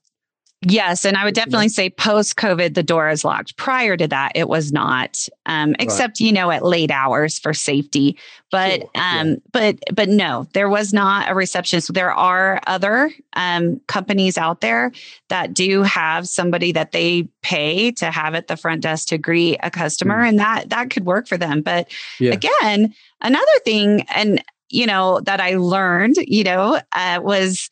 Yes. 0.64 1.06
And 1.06 1.16
I 1.16 1.24
would 1.24 1.36
definitely 1.36 1.70
say 1.70 1.92
post 1.92 2.36
COVID, 2.36 2.74
the 2.74 2.82
door 2.82 3.10
is 3.10 3.24
locked. 3.24 3.58
Prior 3.58 3.96
to 3.96 4.08
that, 4.08 4.32
it 4.34 4.50
was 4.50 4.72
not, 4.72 5.28
um, 5.46 5.76
except, 5.78 6.20
right. 6.20 6.22
you 6.22 6.32
know, 6.32 6.50
at 6.50 6.66
late 6.66 6.90
hours 6.90 7.38
for 7.38 7.54
safety. 7.54 8.18
But, 8.50 8.82
sure. 8.82 8.90
um, 8.96 9.28
yeah. 9.28 9.36
but, 9.52 9.80
but 9.94 10.10
no, 10.10 10.48
there 10.54 10.68
was 10.68 10.94
not 10.94 11.30
a 11.30 11.36
receptionist. 11.36 11.94
There 11.94 12.12
are 12.12 12.60
other 12.66 13.12
um, 13.34 13.80
companies 13.88 14.36
out 14.36 14.62
there 14.62 14.92
that 15.30 15.54
do 15.54 15.84
have 15.84 16.28
somebody 16.28 16.72
that 16.72 16.92
they 16.92 17.30
pay 17.44 17.92
to 17.92 18.10
have 18.10 18.34
at 18.34 18.48
the 18.48 18.58
front 18.58 18.82
desk 18.82 19.10
to 19.10 19.20
greet 19.20 19.60
a 19.62 19.70
customer, 19.70 20.24
mm. 20.24 20.30
and 20.30 20.40
that, 20.40 20.70
that 20.72 20.90
could 20.90 21.06
work 21.06 21.28
for 21.28 21.38
them. 21.38 21.62
But 21.62 21.88
yeah. 22.20 22.32
again, 22.34 22.96
another 23.22 23.46
thing, 23.64 24.08
and, 24.10 24.44
you 24.70 24.88
know, 24.88 25.22
that 25.22 25.40
I 25.40 25.56
learned, 25.56 26.16
you 26.18 26.44
know, 26.44 26.82
uh, 26.94 27.20
was, 27.22 27.70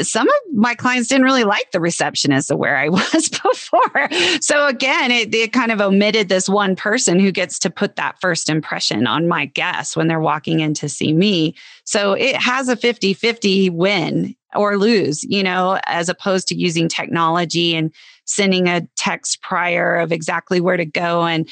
some 0.00 0.26
of 0.28 0.34
my 0.54 0.74
clients 0.74 1.08
didn't 1.08 1.24
really 1.24 1.44
like 1.44 1.70
the 1.70 1.80
receptionist 1.80 2.50
of 2.50 2.58
where 2.58 2.76
I 2.76 2.88
was 2.88 3.28
before. 3.28 4.08
So 4.40 4.66
again, 4.66 5.10
it, 5.10 5.34
it 5.34 5.52
kind 5.52 5.70
of 5.70 5.80
omitted 5.80 6.28
this 6.28 6.48
one 6.48 6.76
person 6.76 7.20
who 7.20 7.30
gets 7.30 7.58
to 7.60 7.70
put 7.70 7.96
that 7.96 8.20
first 8.20 8.48
impression 8.48 9.06
on 9.06 9.28
my 9.28 9.46
guests 9.46 9.96
when 9.96 10.08
they're 10.08 10.20
walking 10.20 10.60
in 10.60 10.74
to 10.74 10.88
see 10.88 11.12
me. 11.12 11.54
So 11.84 12.12
it 12.12 12.36
has 12.36 12.68
a 12.68 12.76
50 12.76 13.14
50 13.14 13.70
win 13.70 14.34
or 14.54 14.76
lose, 14.76 15.24
you 15.24 15.42
know, 15.42 15.78
as 15.86 16.08
opposed 16.08 16.48
to 16.48 16.54
using 16.54 16.88
technology 16.88 17.74
and 17.74 17.92
sending 18.24 18.68
a 18.68 18.86
text 18.96 19.42
prior 19.42 19.96
of 19.96 20.12
exactly 20.12 20.60
where 20.60 20.76
to 20.76 20.84
go 20.84 21.24
and, 21.24 21.48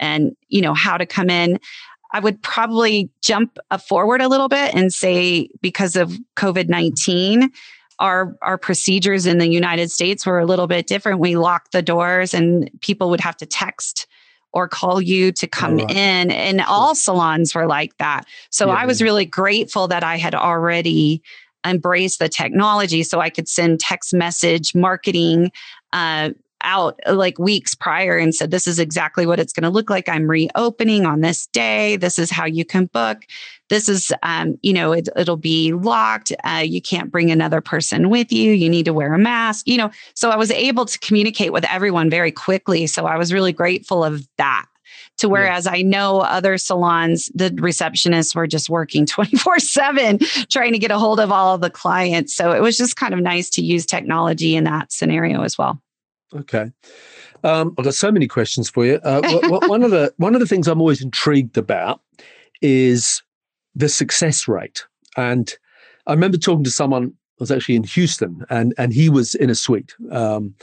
and, 0.00 0.32
you 0.48 0.60
know, 0.60 0.74
how 0.74 0.96
to 0.96 1.06
come 1.06 1.30
in. 1.30 1.58
I 2.12 2.20
would 2.20 2.42
probably 2.42 3.10
jump 3.22 3.58
forward 3.86 4.22
a 4.22 4.28
little 4.28 4.48
bit 4.48 4.74
and 4.74 4.92
say 4.92 5.50
because 5.60 5.94
of 5.94 6.18
COVID 6.36 6.68
19, 6.68 7.50
our 7.98 8.36
our 8.42 8.58
procedures 8.58 9.26
in 9.26 9.38
the 9.38 9.48
United 9.48 9.90
States 9.90 10.24
were 10.24 10.38
a 10.38 10.46
little 10.46 10.66
bit 10.66 10.86
different. 10.86 11.20
We 11.20 11.36
locked 11.36 11.72
the 11.72 11.82
doors 11.82 12.34
and 12.34 12.70
people 12.80 13.10
would 13.10 13.20
have 13.20 13.36
to 13.38 13.46
text 13.46 14.06
or 14.52 14.68
call 14.68 15.00
you 15.00 15.30
to 15.32 15.46
come 15.46 15.78
in 15.78 16.30
and 16.30 16.60
all 16.62 16.94
salons 16.94 17.54
were 17.54 17.66
like 17.66 17.96
that. 17.98 18.24
So 18.50 18.68
yeah. 18.68 18.74
I 18.74 18.86
was 18.86 19.02
really 19.02 19.26
grateful 19.26 19.88
that 19.88 20.02
I 20.02 20.16
had 20.16 20.34
already 20.34 21.22
embraced 21.66 22.18
the 22.18 22.28
technology 22.28 23.02
so 23.02 23.20
I 23.20 23.30
could 23.30 23.48
send 23.48 23.80
text 23.80 24.14
message 24.14 24.74
marketing 24.74 25.50
uh, 25.92 26.30
out 26.62 26.98
like 27.06 27.38
weeks 27.38 27.74
prior 27.74 28.16
and 28.16 28.34
said, 28.34 28.50
This 28.50 28.66
is 28.66 28.78
exactly 28.78 29.26
what 29.26 29.40
it's 29.40 29.52
going 29.52 29.64
to 29.64 29.70
look 29.70 29.90
like. 29.90 30.08
I'm 30.08 30.28
reopening 30.28 31.06
on 31.06 31.20
this 31.20 31.46
day. 31.48 31.96
This 31.96 32.18
is 32.18 32.30
how 32.30 32.44
you 32.44 32.64
can 32.64 32.86
book. 32.86 33.24
This 33.68 33.88
is, 33.88 34.12
um, 34.22 34.58
you 34.62 34.72
know, 34.72 34.92
it, 34.92 35.08
will 35.14 35.36
be 35.36 35.72
locked. 35.72 36.32
Uh, 36.44 36.62
you 36.64 36.80
can't 36.80 37.10
bring 37.10 37.30
another 37.30 37.60
person 37.60 38.08
with 38.08 38.32
you. 38.32 38.52
You 38.52 38.68
need 38.68 38.86
to 38.86 38.94
wear 38.94 39.12
a 39.12 39.18
mask, 39.18 39.68
you 39.68 39.76
know. 39.76 39.90
So 40.14 40.30
I 40.30 40.36
was 40.36 40.50
able 40.50 40.86
to 40.86 40.98
communicate 41.00 41.52
with 41.52 41.64
everyone 41.64 42.10
very 42.10 42.32
quickly. 42.32 42.86
So 42.86 43.06
I 43.06 43.16
was 43.16 43.32
really 43.32 43.52
grateful 43.52 44.04
of 44.04 44.26
that. 44.38 44.66
To 45.18 45.28
whereas 45.28 45.66
yeah. 45.66 45.72
I 45.72 45.82
know 45.82 46.20
other 46.20 46.56
salons, 46.58 47.28
the 47.34 47.50
receptionists 47.50 48.34
were 48.34 48.46
just 48.46 48.70
working 48.70 49.04
24 49.06 49.58
7 49.58 50.18
trying 50.50 50.72
to 50.72 50.78
get 50.78 50.90
a 50.90 50.98
hold 50.98 51.20
of 51.20 51.32
all 51.32 51.54
of 51.54 51.60
the 51.60 51.70
clients. 51.70 52.34
So 52.34 52.52
it 52.52 52.62
was 52.62 52.76
just 52.76 52.96
kind 52.96 53.12
of 53.12 53.20
nice 53.20 53.50
to 53.50 53.62
use 53.62 53.84
technology 53.84 54.54
in 54.54 54.64
that 54.64 54.92
scenario 54.92 55.42
as 55.42 55.58
well. 55.58 55.80
Okay. 56.34 56.70
Um, 57.44 57.74
I've 57.78 57.84
got 57.84 57.94
so 57.94 58.12
many 58.12 58.26
questions 58.26 58.68
for 58.68 58.84
you. 58.84 59.00
Uh, 59.02 59.22
one 59.66 59.82
of 59.82 59.90
the 59.90 60.12
one 60.16 60.34
of 60.34 60.40
the 60.40 60.46
things 60.46 60.68
I'm 60.68 60.80
always 60.80 61.02
intrigued 61.02 61.56
about 61.56 62.00
is 62.60 63.22
the 63.74 63.88
success 63.88 64.48
rate. 64.48 64.84
And 65.16 65.54
I 66.06 66.12
remember 66.12 66.38
talking 66.38 66.64
to 66.64 66.70
someone. 66.70 67.12
I 67.40 67.42
was 67.42 67.52
actually 67.52 67.76
in 67.76 67.84
Houston, 67.84 68.44
and 68.50 68.74
and 68.78 68.92
he 68.92 69.08
was 69.08 69.34
in 69.34 69.48
a 69.48 69.54
suite. 69.54 69.94
Um, 70.10 70.54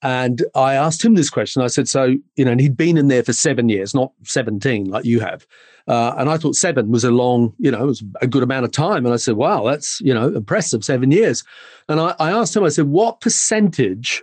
and 0.00 0.44
I 0.54 0.74
asked 0.74 1.04
him 1.04 1.14
this 1.14 1.30
question. 1.30 1.62
I 1.62 1.66
said, 1.66 1.88
"So 1.88 2.16
you 2.36 2.44
know," 2.44 2.52
and 2.52 2.60
he'd 2.60 2.76
been 2.76 2.96
in 2.96 3.08
there 3.08 3.24
for 3.24 3.32
seven 3.32 3.68
years, 3.68 3.94
not 3.94 4.12
seventeen 4.22 4.88
like 4.88 5.04
you 5.04 5.20
have. 5.20 5.46
Uh, 5.86 6.14
and 6.16 6.30
I 6.30 6.38
thought 6.38 6.54
seven 6.54 6.90
was 6.90 7.04
a 7.04 7.10
long, 7.10 7.52
you 7.58 7.70
know, 7.70 7.82
it 7.82 7.86
was 7.86 8.02
a 8.22 8.26
good 8.26 8.42
amount 8.42 8.64
of 8.64 8.72
time. 8.72 9.04
And 9.04 9.12
I 9.12 9.16
said, 9.16 9.34
"Wow, 9.34 9.64
that's 9.64 10.00
you 10.00 10.14
know 10.14 10.28
impressive, 10.28 10.84
seven 10.84 11.10
years." 11.10 11.42
And 11.88 12.00
I, 12.00 12.14
I 12.20 12.30
asked 12.30 12.54
him, 12.54 12.64
I 12.64 12.68
said, 12.68 12.86
"What 12.86 13.20
percentage 13.20 14.22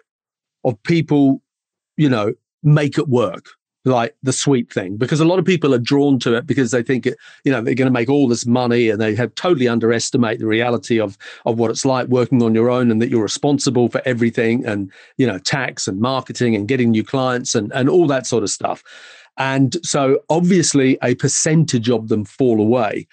of 0.63 0.81
people, 0.83 1.41
you 1.97 2.09
know, 2.09 2.33
make 2.63 2.97
it 2.97 3.07
work, 3.07 3.45
like 3.85 4.15
the 4.21 4.33
suite 4.33 4.71
thing, 4.71 4.97
because 4.97 5.19
a 5.19 5.25
lot 5.25 5.39
of 5.39 5.45
people 5.45 5.73
are 5.73 5.79
drawn 5.79 6.19
to 6.19 6.35
it 6.35 6.45
because 6.45 6.71
they 6.71 6.83
think, 6.83 7.07
it, 7.07 7.17
you 7.43 7.51
know, 7.51 7.61
they're 7.61 7.75
going 7.75 7.87
to 7.87 7.91
make 7.91 8.09
all 8.09 8.27
this 8.27 8.45
money 8.45 8.89
and 8.89 9.01
they 9.01 9.15
have 9.15 9.33
totally 9.35 9.67
underestimate 9.67 10.39
the 10.39 10.45
reality 10.45 10.99
of 10.99 11.17
of 11.45 11.57
what 11.57 11.71
it's 11.71 11.85
like 11.85 12.07
working 12.07 12.43
on 12.43 12.53
your 12.53 12.69
own 12.69 12.91
and 12.91 13.01
that 13.01 13.09
you're 13.09 13.23
responsible 13.23 13.89
for 13.89 14.01
everything 14.05 14.65
and 14.65 14.91
you 15.17 15.25
know 15.25 15.39
tax 15.39 15.87
and 15.87 15.99
marketing 15.99 16.55
and 16.55 16.67
getting 16.67 16.91
new 16.91 17.03
clients 17.03 17.55
and 17.55 17.71
and 17.73 17.89
all 17.89 18.07
that 18.07 18.27
sort 18.27 18.43
of 18.43 18.49
stuff. 18.49 18.83
And 19.37 19.77
so 19.83 20.19
obviously 20.29 20.97
a 21.01 21.15
percentage 21.15 21.89
of 21.89 22.09
them 22.09 22.25
fall 22.25 22.61
away. 22.61 23.07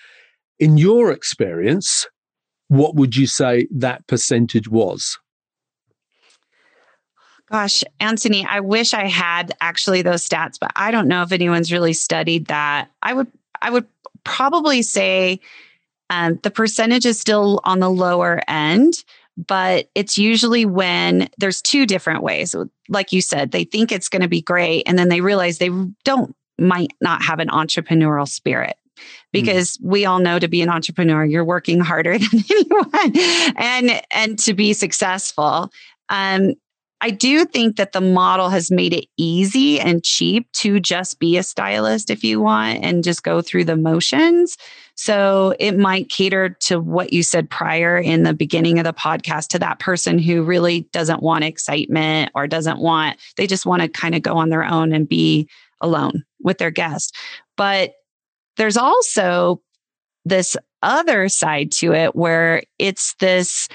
In 0.59 0.77
your 0.77 1.13
experience, 1.13 2.07
what 2.69 2.97
would 2.97 3.17
you 3.17 3.27
say 3.27 3.67
that 3.71 4.07
percentage 4.07 4.69
was? 4.69 5.19
Gosh, 7.51 7.83
Antony, 7.99 8.47
I 8.47 8.61
wish 8.61 8.93
I 8.93 9.07
had 9.07 9.55
actually 9.61 10.03
those 10.03 10.27
stats, 10.27 10.59
but 10.61 10.71
I 10.77 10.91
don't 10.91 11.09
know 11.09 11.23
if 11.23 11.33
anyone's 11.33 11.73
really 11.73 11.95
studied 11.95 12.47
that. 12.47 12.91
I 13.03 13.15
would 13.15 13.29
I 13.63 13.71
would 13.71 13.87
probably 14.25 14.83
say 14.83 15.41
um, 16.11 16.39
the 16.43 16.51
percentage 16.51 17.07
is 17.07 17.19
still 17.19 17.61
on 17.65 17.81
the 17.81 17.91
lower 17.91 18.41
end, 18.49 19.05
but 19.37 19.89
it's 19.95 20.19
usually 20.19 20.67
when 20.67 21.29
there's 21.39 21.63
two 21.63 21.87
different 21.87 22.23
ways. 22.23 22.55
Like 22.89 23.13
you 23.13 23.23
said, 23.23 23.51
they 23.51 23.65
think 23.65 23.93
it's 23.93 24.09
going 24.09 24.23
to 24.23 24.29
be 24.29 24.43
great, 24.43 24.83
and 24.87 24.99
then 24.99 25.09
they 25.09 25.23
realize 25.23 25.59
they 25.59 25.71
don't 26.05 26.35
might 26.59 26.93
not 27.01 27.23
have 27.23 27.39
an 27.39 27.49
entrepreneurial 27.49 28.29
spirit 28.29 28.77
hmm. 28.97 29.03
because 29.33 29.79
mm. 29.79 29.87
we 29.87 30.05
all 30.05 30.19
know 30.19 30.39
to 30.39 30.49
be 30.49 30.61
an 30.61 30.69
entrepreneur 30.69 31.25
you're 31.25 31.45
working 31.45 31.79
harder 31.79 32.19
than 32.19 32.45
anyone 32.51 33.55
and 33.57 34.03
and 34.11 34.39
to 34.41 34.55
be 34.55 34.73
successful 34.73 35.71
um, 36.09 36.55
I 37.01 37.11
do 37.11 37.45
think 37.45 37.77
that 37.77 37.93
the 37.93 38.01
model 38.01 38.49
has 38.49 38.71
made 38.71 38.93
it 38.93 39.07
easy 39.17 39.79
and 39.79 40.03
cheap 40.03 40.51
to 40.53 40.81
just 40.81 41.21
be 41.21 41.37
a 41.37 41.45
stylist 41.45 42.11
if 42.11 42.25
you 42.25 42.41
want 42.41 42.83
and 42.83 43.05
just 43.05 43.23
go 43.23 43.41
through 43.41 43.65
the 43.65 43.77
motions. 43.77 44.57
So 44.97 45.55
it 45.61 45.79
might 45.79 46.09
cater 46.09 46.49
to 46.63 46.81
what 46.81 47.13
you 47.13 47.23
said 47.23 47.49
prior 47.49 47.99
in 47.99 48.25
the 48.25 48.35
beginning 48.35 48.81
of 48.81 48.85
the 48.85 48.93
podcast 48.93 49.49
to 49.49 49.61
that 49.61 49.79
person 49.79 50.19
who 50.19 50.43
really 50.43 50.89
doesn't 50.93 51.23
want 51.23 51.45
excitement 51.45 52.33
or 52.35 52.49
doesn't 52.49 52.81
want, 52.81 53.17
they 53.37 53.47
just 53.47 53.65
want 53.65 53.83
to 53.83 53.89
kind 53.89 54.17
of 54.17 54.23
go 54.23 54.37
on 54.37 54.49
their 54.49 54.65
own 54.65 54.93
and 54.93 55.09
be 55.09 55.49
alone 55.81 56.25
with 56.41 56.59
their 56.59 56.73
guest. 56.73 57.15
But 57.57 57.93
there's 58.57 58.77
also 58.77 59.63
this 60.25 60.57
other 60.83 61.29
side 61.29 61.71
to 61.73 61.93
it 61.93 62.17
where 62.17 62.63
it's 62.79 63.15
this 63.21 63.69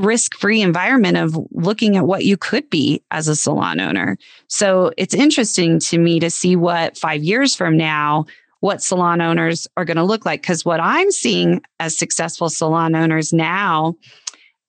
risk 0.00 0.34
free 0.34 0.62
environment 0.62 1.16
of 1.16 1.36
looking 1.52 1.96
at 1.96 2.06
what 2.06 2.24
you 2.24 2.36
could 2.36 2.68
be 2.70 3.02
as 3.10 3.28
a 3.28 3.36
salon 3.36 3.80
owner. 3.80 4.16
So 4.48 4.92
it's 4.96 5.14
interesting 5.14 5.78
to 5.80 5.98
me 5.98 6.20
to 6.20 6.30
see 6.30 6.56
what 6.56 6.96
five 6.96 7.22
years 7.22 7.54
from 7.54 7.76
now, 7.76 8.24
what 8.60 8.82
salon 8.82 9.20
owners 9.20 9.66
are 9.76 9.84
going 9.84 9.96
to 9.96 10.04
look 10.04 10.24
like. 10.24 10.42
Because 10.42 10.64
what 10.64 10.80
I'm 10.80 11.10
seeing 11.10 11.62
as 11.78 11.96
successful 11.96 12.48
salon 12.48 12.94
owners 12.94 13.32
now, 13.32 13.94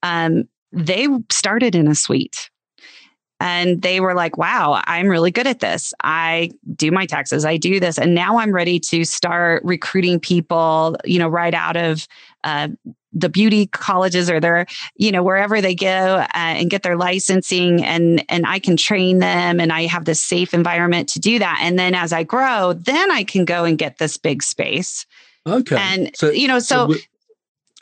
um, 0.03 0.43
they 0.71 1.07
started 1.29 1.75
in 1.75 1.87
a 1.87 1.95
suite. 1.95 2.49
And 3.43 3.81
they 3.81 3.99
were 3.99 4.13
like, 4.13 4.37
wow, 4.37 4.83
I'm 4.85 5.07
really 5.07 5.31
good 5.31 5.47
at 5.47 5.61
this. 5.61 5.95
I 6.03 6.51
do 6.75 6.91
my 6.91 7.07
taxes, 7.07 7.43
I 7.43 7.57
do 7.57 7.79
this. 7.79 7.97
And 7.97 8.13
now 8.13 8.37
I'm 8.37 8.51
ready 8.51 8.79
to 8.81 9.03
start 9.03 9.63
recruiting 9.65 10.19
people, 10.19 10.95
you 11.05 11.17
know, 11.17 11.27
right 11.27 11.55
out 11.55 11.75
of 11.75 12.07
uh, 12.43 12.69
the 13.13 13.29
beauty 13.29 13.67
colleges 13.67 14.29
or 14.29 14.39
their 14.39 14.65
you 14.95 15.11
know 15.11 15.23
wherever 15.23 15.61
they 15.61 15.75
go 15.75 15.87
uh, 16.19 16.27
and 16.33 16.69
get 16.69 16.83
their 16.83 16.95
licensing 16.95 17.83
and 17.83 18.23
and 18.29 18.45
I 18.45 18.59
can 18.59 18.77
train 18.77 19.19
them 19.19 19.59
and 19.59 19.71
I 19.71 19.85
have 19.85 20.05
this 20.05 20.21
safe 20.21 20.53
environment 20.53 21.09
to 21.09 21.19
do 21.19 21.39
that. 21.39 21.59
And 21.61 21.77
then 21.77 21.93
as 21.93 22.13
I 22.13 22.23
grow 22.23 22.73
then 22.73 23.11
I 23.11 23.23
can 23.23 23.45
go 23.45 23.65
and 23.65 23.77
get 23.77 23.97
this 23.97 24.17
big 24.17 24.41
space. 24.43 25.05
Okay. 25.45 25.75
And 25.77 26.15
so, 26.15 26.29
you 26.29 26.47
know 26.47 26.59
so, 26.59 26.93
so 26.93 26.99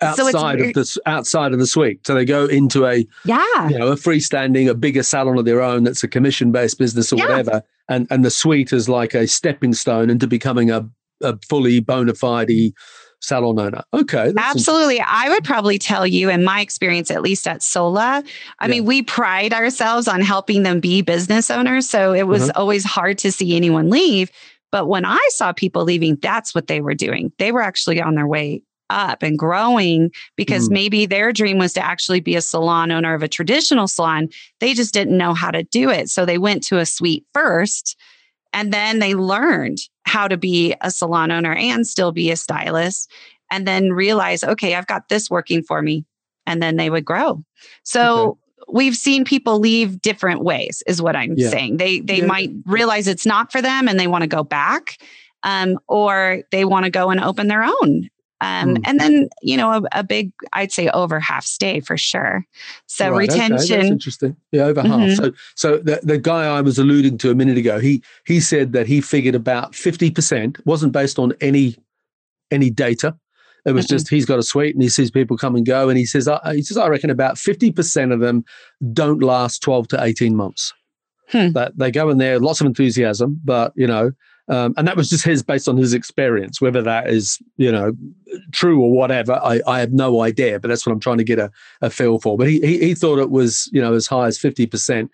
outside 0.01 0.59
so 0.59 0.65
of 0.65 0.73
the 0.73 1.01
outside 1.05 1.53
of 1.53 1.59
the 1.59 1.67
suite. 1.67 2.05
So 2.05 2.15
they 2.15 2.25
go 2.25 2.45
into 2.45 2.85
a 2.85 3.05
yeah, 3.25 3.69
you 3.69 3.77
know, 3.77 3.87
a 3.87 3.95
freestanding, 3.95 4.69
a 4.69 4.73
bigger 4.73 5.03
salon 5.03 5.37
of 5.37 5.45
their 5.45 5.61
own 5.61 5.83
that's 5.83 6.03
a 6.03 6.07
commission 6.07 6.51
based 6.51 6.79
business 6.79 7.11
or 7.11 7.17
yeah. 7.17 7.27
whatever, 7.27 7.63
and 7.89 8.07
and 8.09 8.23
the 8.23 8.31
suite 8.31 8.73
is 8.73 8.87
like 8.89 9.13
a 9.13 9.27
stepping 9.27 9.73
stone 9.73 10.09
into 10.09 10.27
becoming 10.27 10.71
a 10.71 10.87
a 11.21 11.37
fully 11.47 11.79
bona 11.81 12.13
fide 12.13 12.73
salon 13.19 13.59
owner. 13.59 13.83
Okay. 13.93 14.33
Absolutely. 14.37 15.01
I 15.01 15.29
would 15.29 15.43
probably 15.43 15.77
tell 15.77 16.07
you, 16.07 16.29
in 16.29 16.43
my 16.43 16.61
experience, 16.61 17.11
at 17.11 17.21
least 17.21 17.47
at 17.47 17.61
Sola, 17.61 18.23
I 18.59 18.65
yeah. 18.65 18.71
mean, 18.71 18.85
we 18.85 19.01
pride 19.01 19.53
ourselves 19.53 20.07
on 20.07 20.21
helping 20.21 20.63
them 20.63 20.79
be 20.79 21.01
business 21.01 21.51
owners. 21.51 21.89
So 21.89 22.13
it 22.13 22.23
was 22.23 22.49
uh-huh. 22.49 22.59
always 22.59 22.83
hard 22.83 23.17
to 23.19 23.31
see 23.31 23.55
anyone 23.55 23.89
leave. 23.89 24.31
But 24.71 24.87
when 24.87 25.05
I 25.05 25.27
saw 25.31 25.51
people 25.51 25.83
leaving, 25.83 26.17
that's 26.21 26.53
what 26.53 26.67
they 26.67 26.81
were 26.81 26.93
doing. 26.93 27.31
They 27.39 27.51
were 27.51 27.61
actually 27.61 28.01
on 28.01 28.15
their 28.15 28.27
way 28.27 28.63
up 28.89 29.21
and 29.21 29.37
growing 29.37 30.11
because 30.35 30.67
mm. 30.67 30.73
maybe 30.73 31.05
their 31.05 31.31
dream 31.31 31.57
was 31.57 31.73
to 31.73 31.85
actually 31.85 32.19
be 32.19 32.35
a 32.35 32.41
salon 32.41 32.91
owner 32.91 33.13
of 33.13 33.23
a 33.23 33.27
traditional 33.27 33.87
salon. 33.87 34.29
They 34.59 34.73
just 34.73 34.93
didn't 34.93 35.17
know 35.17 35.33
how 35.33 35.51
to 35.51 35.63
do 35.63 35.89
it. 35.89 36.09
So 36.09 36.25
they 36.25 36.37
went 36.37 36.63
to 36.63 36.79
a 36.79 36.85
suite 36.85 37.25
first 37.33 37.95
and 38.53 38.73
then 38.73 38.99
they 38.99 39.15
learned 39.15 39.79
how 40.03 40.27
to 40.27 40.37
be 40.37 40.75
a 40.81 40.91
salon 40.91 41.31
owner 41.31 41.53
and 41.53 41.85
still 41.85 42.11
be 42.11 42.31
a 42.31 42.35
stylist. 42.35 43.11
And 43.51 43.67
then 43.67 43.93
realize, 43.93 44.43
okay, 44.43 44.75
I've 44.75 44.87
got 44.87 45.09
this 45.09 45.29
working 45.29 45.63
for 45.63 45.81
me. 45.81 46.05
And 46.45 46.61
then 46.61 46.77
they 46.77 46.89
would 46.89 47.05
grow. 47.05 47.43
So 47.83 48.21
okay. 48.21 48.39
we've 48.67 48.95
seen 48.95 49.25
people 49.25 49.59
leave 49.59 50.01
different 50.01 50.43
ways, 50.43 50.83
is 50.85 51.01
what 51.01 51.15
I'm 51.15 51.33
yeah. 51.35 51.49
saying. 51.49 51.77
They 51.77 51.99
they 51.99 52.19
yeah. 52.19 52.25
might 52.25 52.51
realize 52.65 53.07
it's 53.07 53.25
not 53.25 53.51
for 53.51 53.61
them 53.61 53.87
and 53.87 53.99
they 53.99 54.07
want 54.07 54.21
to 54.23 54.27
go 54.27 54.43
back. 54.43 54.97
Um, 55.43 55.79
or 55.87 56.43
they 56.51 56.65
want 56.65 56.83
to 56.83 56.91
go 56.91 57.11
and 57.11 57.19
open 57.21 57.47
their 57.47 57.63
own 57.63 58.09
um, 58.41 58.75
mm. 58.75 58.81
And 58.85 58.99
then, 58.99 59.29
you 59.41 59.57
know, 59.57 59.71
a, 59.71 59.81
a, 59.91 60.03
big, 60.03 60.31
I'd 60.53 60.71
say 60.71 60.87
over 60.89 61.19
half 61.19 61.45
stay 61.45 61.81
for 61.81 61.97
sure. 61.97 62.45
So 62.87 63.11
right, 63.11 63.29
retention. 63.29 63.79
Okay, 63.79 63.87
interesting. 63.87 64.35
Yeah, 64.51 64.63
over 64.63 64.81
mm-hmm. 64.81 65.09
half. 65.09 65.17
So, 65.17 65.31
so 65.55 65.77
the, 65.77 65.99
the 66.03 66.17
guy 66.17 66.45
I 66.45 66.61
was 66.61 66.79
alluding 66.79 67.17
to 67.19 67.31
a 67.31 67.35
minute 67.35 67.57
ago, 67.57 67.79
he 67.79 68.01
he 68.25 68.39
said 68.39 68.71
that 68.73 68.87
he 68.87 69.01
figured 69.01 69.35
about 69.35 69.73
50% 69.73 70.65
wasn't 70.65 70.93
based 70.93 71.19
on 71.19 71.33
any 71.41 71.75
any 72.51 72.69
data. 72.69 73.15
It 73.65 73.73
was 73.73 73.85
mm-hmm. 73.85 73.95
just 73.95 74.09
he's 74.09 74.25
got 74.25 74.39
a 74.39 74.43
suite 74.43 74.73
and 74.73 74.81
he 74.81 74.89
sees 74.89 75.11
people 75.11 75.37
come 75.37 75.55
and 75.55 75.65
go, 75.65 75.89
and 75.89 75.97
he 75.97 76.05
says 76.05 76.27
I, 76.29 76.55
he 76.55 76.61
says 76.61 76.77
I 76.77 76.87
reckon 76.87 77.09
about 77.09 77.37
fifty 77.37 77.73
percent 77.73 78.13
of 78.13 78.21
them 78.21 78.45
don't 78.93 79.21
last 79.21 79.61
twelve 79.61 79.89
to 79.89 80.01
eighteen 80.01 80.35
months. 80.35 80.73
Hmm. 81.27 81.51
That 81.51 81.77
they 81.77 81.91
go 81.91 82.09
in 82.09 82.17
there, 82.17 82.39
lots 82.39 82.61
of 82.61 82.67
enthusiasm, 82.67 83.39
but 83.43 83.73
you 83.75 83.85
know 83.85 84.13
um, 84.49 84.73
and 84.77 84.87
that 84.87 84.97
was 84.97 85.09
just 85.09 85.23
his 85.23 85.43
based 85.43 85.69
on 85.69 85.77
his 85.77 85.93
experience. 85.93 86.59
Whether 86.59 86.81
that 86.81 87.09
is, 87.09 87.39
you 87.57 87.71
know, 87.71 87.93
true 88.51 88.81
or 88.81 88.91
whatever, 88.91 89.33
I, 89.33 89.61
I 89.67 89.79
have 89.79 89.93
no 89.93 90.21
idea. 90.21 90.59
But 90.59 90.69
that's 90.69 90.85
what 90.85 90.93
I'm 90.93 90.99
trying 90.99 91.19
to 91.19 91.23
get 91.23 91.37
a, 91.37 91.51
a 91.81 91.89
feel 91.89 92.19
for. 92.19 92.35
But 92.35 92.47
he, 92.47 92.59
he, 92.61 92.79
he 92.79 92.95
thought 92.95 93.19
it 93.19 93.29
was, 93.29 93.69
you 93.71 93.79
know, 93.79 93.93
as 93.93 94.07
high 94.07 94.25
as 94.25 94.39
50% 94.39 95.09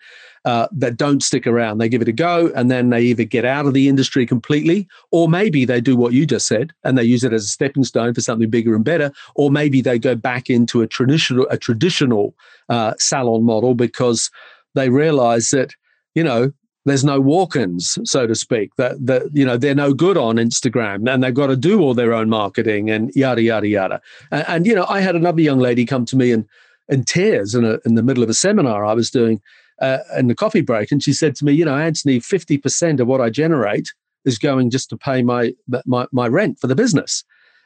uh, 0.46 0.68
that 0.72 0.96
don't 0.96 1.22
stick 1.22 1.46
around. 1.46 1.78
They 1.78 1.88
give 1.88 2.00
it 2.00 2.08
a 2.08 2.12
go 2.12 2.50
and 2.54 2.70
then 2.70 2.88
they 2.88 3.02
either 3.02 3.24
get 3.24 3.44
out 3.44 3.66
of 3.66 3.74
the 3.74 3.88
industry 3.88 4.24
completely, 4.24 4.88
or 5.10 5.28
maybe 5.28 5.66
they 5.66 5.82
do 5.82 5.96
what 5.96 6.14
you 6.14 6.24
just 6.24 6.46
said 6.46 6.72
and 6.84 6.96
they 6.96 7.04
use 7.04 7.22
it 7.22 7.34
as 7.34 7.44
a 7.44 7.48
stepping 7.48 7.84
stone 7.84 8.14
for 8.14 8.22
something 8.22 8.48
bigger 8.48 8.74
and 8.74 8.84
better, 8.84 9.12
or 9.34 9.50
maybe 9.50 9.82
they 9.82 9.98
go 9.98 10.14
back 10.14 10.48
into 10.48 10.80
a 10.80 10.86
traditional 10.86 11.46
a 11.50 11.58
traditional 11.58 12.34
uh, 12.68 12.94
salon 12.98 13.42
model 13.42 13.74
because 13.74 14.30
they 14.74 14.88
realize 14.88 15.50
that 15.50 15.74
you 16.14 16.22
know 16.22 16.52
there's 16.86 17.04
no 17.04 17.20
walk-ins, 17.20 17.98
so 18.04 18.26
to 18.26 18.34
speak. 18.34 18.74
That 18.76 19.04
that 19.06 19.22
you 19.32 19.44
know 19.44 19.56
they're 19.56 19.74
no 19.74 19.92
good 19.92 20.16
on 20.16 20.36
Instagram, 20.36 21.12
and 21.12 21.22
they've 21.22 21.34
got 21.34 21.48
to 21.48 21.56
do 21.56 21.80
all 21.80 21.94
their 21.94 22.14
own 22.14 22.30
marketing 22.30 22.90
and 22.90 23.10
yada 23.14 23.42
yada 23.42 23.66
yada. 23.66 24.00
And, 24.30 24.44
and 24.48 24.66
you 24.66 24.74
know, 24.74 24.86
I 24.88 25.00
had 25.00 25.16
another 25.16 25.42
young 25.42 25.58
lady 25.58 25.84
come 25.84 26.06
to 26.06 26.16
me 26.16 26.30
in 26.30 26.46
in 26.88 27.04
tears 27.04 27.54
in 27.54 27.64
a, 27.64 27.78
in 27.84 27.96
the 27.96 28.02
middle 28.02 28.22
of 28.22 28.30
a 28.30 28.34
seminar 28.34 28.86
I 28.86 28.94
was 28.94 29.10
doing 29.10 29.40
uh, 29.82 29.98
in 30.16 30.28
the 30.28 30.34
coffee 30.34 30.60
break, 30.62 30.92
and 30.92 31.02
she 31.02 31.12
said 31.12 31.34
to 31.36 31.44
me, 31.44 31.52
"You 31.52 31.64
know, 31.64 31.76
Antony, 31.76 32.20
fifty 32.20 32.56
percent 32.56 33.00
of 33.00 33.08
what 33.08 33.20
I 33.20 33.30
generate 33.30 33.92
is 34.24 34.38
going 34.38 34.70
just 34.70 34.88
to 34.90 34.96
pay 34.96 35.22
my 35.22 35.54
my, 35.84 36.06
my 36.12 36.28
rent 36.28 36.60
for 36.60 36.68
the 36.68 36.76
business." 36.76 37.24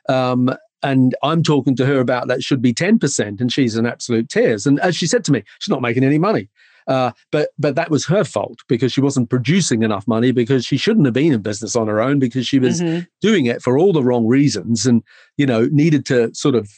Um, 0.09 0.51
and 0.83 1.15
I'm 1.23 1.43
talking 1.43 1.77
to 1.77 1.85
her 1.85 2.01
about 2.01 2.29
that 2.29 2.43
should 2.43 2.63
be 2.63 2.73
10%, 2.73 3.39
and 3.39 3.53
she's 3.53 3.77
in 3.77 3.85
absolute 3.85 4.31
tears. 4.31 4.65
And 4.65 4.81
as 4.81 4.97
she 4.97 5.07
said 5.07 5.25
to 5.25 5.33
me, 5.33 5.43
she's 5.59 5.71
not 5.71 5.83
making 5.83 6.05
any 6.05 6.19
money. 6.19 6.49
Uh, 6.91 7.13
but 7.31 7.51
but 7.57 7.77
that 7.77 7.89
was 7.89 8.05
her 8.05 8.25
fault 8.25 8.59
because 8.69 8.93
she 8.93 9.01
wasn't 9.01 9.31
producing 9.31 9.85
enough 9.85 10.09
money 10.09 10.33
because 10.33 10.67
she 10.67 10.77
shouldn't 10.77 11.07
have 11.07 11.15
been 11.15 11.33
in 11.33 11.41
business 11.41 11.77
on 11.77 11.87
her 11.87 12.01
own 12.01 12.19
because 12.19 12.49
she 12.49 12.59
was 12.59 12.81
mm-hmm. 12.81 13.05
doing 13.21 13.47
it 13.47 13.63
for 13.63 13.79
all 13.79 13.93
the 13.93 14.03
wrong 14.03 14.27
reasons 14.27 14.85
and 14.87 15.05
you 15.37 15.47
know 15.47 15.69
needed 15.71 16.05
to 16.05 16.35
sort 16.35 16.57
of 16.57 16.69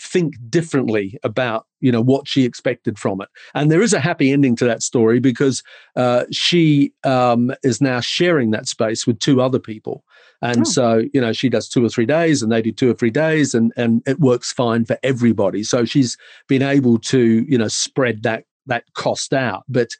think 0.00 0.32
differently 0.48 1.18
about 1.22 1.66
you 1.80 1.92
know 1.92 2.00
what 2.00 2.26
she 2.26 2.44
expected 2.44 2.98
from 2.98 3.20
it. 3.20 3.28
And 3.54 3.70
there 3.70 3.82
is 3.82 3.92
a 3.92 4.00
happy 4.00 4.32
ending 4.32 4.56
to 4.56 4.64
that 4.64 4.82
story 4.82 5.20
because 5.20 5.62
uh, 5.96 6.24
she 6.32 6.94
um, 7.04 7.52
is 7.62 7.82
now 7.82 8.00
sharing 8.00 8.52
that 8.52 8.68
space 8.68 9.06
with 9.06 9.18
two 9.18 9.42
other 9.42 9.58
people. 9.58 10.02
And 10.40 10.60
oh. 10.60 10.64
so, 10.64 11.04
you 11.12 11.20
know, 11.20 11.32
she 11.32 11.48
does 11.48 11.68
two 11.68 11.84
or 11.84 11.88
three 11.88 12.06
days 12.06 12.42
and 12.42 12.52
they 12.52 12.62
do 12.62 12.70
two 12.70 12.90
or 12.90 12.94
three 12.94 13.10
days 13.10 13.54
and, 13.54 13.72
and 13.76 14.02
it 14.06 14.20
works 14.20 14.52
fine 14.52 14.84
for 14.84 14.96
everybody. 15.02 15.64
So 15.64 15.84
she's 15.84 16.16
been 16.46 16.62
able 16.62 16.98
to, 17.00 17.44
you 17.48 17.58
know, 17.58 17.66
spread 17.66 18.22
that 18.22 18.44
that 18.68 18.84
cost 18.94 19.32
out. 19.32 19.64
But 19.68 19.90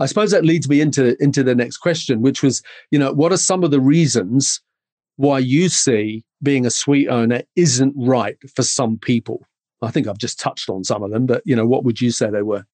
I 0.00 0.06
suppose 0.06 0.30
that 0.32 0.44
leads 0.44 0.68
me 0.68 0.80
into 0.80 1.16
into 1.22 1.42
the 1.42 1.54
next 1.54 1.78
question, 1.78 2.22
which 2.22 2.42
was, 2.42 2.62
you 2.90 2.98
know, 2.98 3.12
what 3.12 3.32
are 3.32 3.36
some 3.36 3.62
of 3.62 3.70
the 3.70 3.80
reasons 3.80 4.60
why 5.16 5.38
you 5.38 5.68
see 5.68 6.24
being 6.42 6.66
a 6.66 6.70
suite 6.70 7.08
owner 7.08 7.42
isn't 7.54 7.94
right 7.96 8.36
for 8.54 8.62
some 8.62 8.98
people? 8.98 9.46
I 9.82 9.90
think 9.90 10.06
I've 10.06 10.18
just 10.18 10.40
touched 10.40 10.68
on 10.68 10.84
some 10.84 11.02
of 11.02 11.10
them, 11.10 11.26
but 11.26 11.42
you 11.44 11.54
know, 11.54 11.66
what 11.66 11.84
would 11.84 12.00
you 12.00 12.10
say 12.10 12.30
they 12.30 12.42
were? 12.42 12.64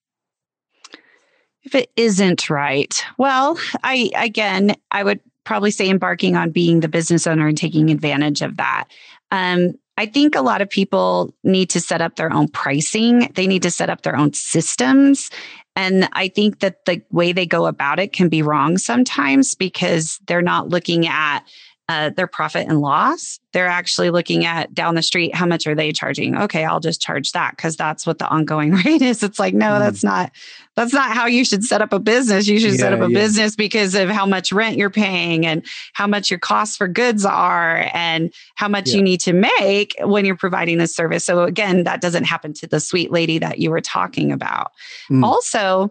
If 1.62 1.74
it 1.74 1.90
isn't 1.96 2.48
right, 2.48 3.04
well, 3.18 3.58
I 3.82 4.11
again, 4.14 4.74
I 4.90 5.04
would 5.04 5.20
probably 5.44 5.70
say 5.70 5.88
embarking 5.88 6.36
on 6.36 6.51
being 6.51 6.80
the 6.80 6.88
business 6.88 7.26
owner 7.26 7.46
and 7.46 7.57
taking 7.57 7.90
advantage 7.90 8.42
of 8.42 8.57
that. 8.59 8.84
Um, 9.30 9.74
I 9.99 10.07
think 10.07 10.36
a 10.36 10.42
lot 10.42 10.62
of 10.62 10.70
people 10.70 11.34
need 11.42 11.70
to 11.70 11.80
set 11.80 12.01
up 12.01 12.14
their 12.14 12.32
own 12.32 12.46
pricing. 12.46 13.32
They 13.34 13.49
need 13.49 13.62
to 13.64 13.70
set 13.72 13.90
up 13.90 14.03
their 14.03 14.16
own 14.16 14.32
systems. 14.32 15.28
And 15.74 16.09
I 16.12 16.28
think 16.28 16.61
that 16.61 16.84
the 16.84 17.03
way 17.11 17.32
they 17.32 17.46
go 17.46 17.66
about 17.66 17.99
it 17.99 18.12
can 18.12 18.28
be 18.28 18.40
wrong 18.40 18.78
sometimes 18.78 19.57
because 19.57 20.20
they're 20.28 20.40
not 20.40 20.68
looking 20.68 21.09
at 21.09 21.40
uh, 21.89 22.11
their 22.11 22.26
profit 22.26 22.68
and 22.68 22.80
loss. 22.80 23.41
They're 23.55 23.66
actually 23.66 24.11
looking 24.11 24.45
at 24.45 24.74
down 24.74 24.95
the 24.95 25.03
street, 25.03 25.34
how 25.34 25.47
much 25.47 25.66
are 25.66 25.74
they 25.74 25.91
charging? 25.91 26.36
Okay, 26.36 26.64
I'll 26.64 26.80
just 26.80 27.01
charge 27.01 27.32
that 27.32 27.57
because 27.57 27.76
that's 27.76 28.07
what 28.07 28.18
the 28.18 28.28
ongoing 28.28 28.72
rate 28.84 29.01
is. 29.01 29.22
It's 29.22 29.39
like, 29.39 29.55
no, 29.55 29.66
mm. 29.66 29.78
that's 29.78 30.05
not 30.05 30.30
that's 30.76 30.93
not 30.93 31.12
how 31.12 31.24
you 31.26 31.47
should 31.47 31.64
set 31.64 31.80
up 31.80 31.95
a 31.95 31.99
business. 31.99 32.47
You 32.47 32.61
should 32.61 32.72
yeah, 32.72 32.78
set 32.78 32.93
up 32.93 33.01
a 33.01 33.11
yeah. 33.11 33.18
business 33.18 33.57
because 33.57 33.95
of 33.95 34.11
how 34.11 34.26
much 34.26 34.53
rent 34.53 34.76
you're 34.76 34.91
paying 34.91 35.47
and 35.47 35.64
how 35.95 36.07
much 36.07 36.30
your 36.30 36.39
costs 36.39 36.76
for 36.76 36.86
goods 36.89 37.24
are 37.24 37.89
and 37.95 38.32
how 38.57 38.68
much 38.68 38.91
yeah. 38.91 38.97
you 38.97 39.03
need 39.03 39.20
to 39.20 39.32
make 39.32 39.97
when 40.01 40.26
you're 40.26 40.36
providing 40.36 40.76
this 40.76 40.95
service. 40.95 41.24
So 41.24 41.45
again, 41.45 41.84
that 41.84 42.03
doesn't 42.03 42.24
happen 42.24 42.53
to 42.55 42.66
the 42.66 42.80
sweet 42.80 43.11
lady 43.11 43.39
that 43.39 43.61
you 43.61 43.70
were 43.70 43.80
talking 43.80 44.30
about. 44.30 44.72
Mm. 45.11 45.24
Also, 45.24 45.91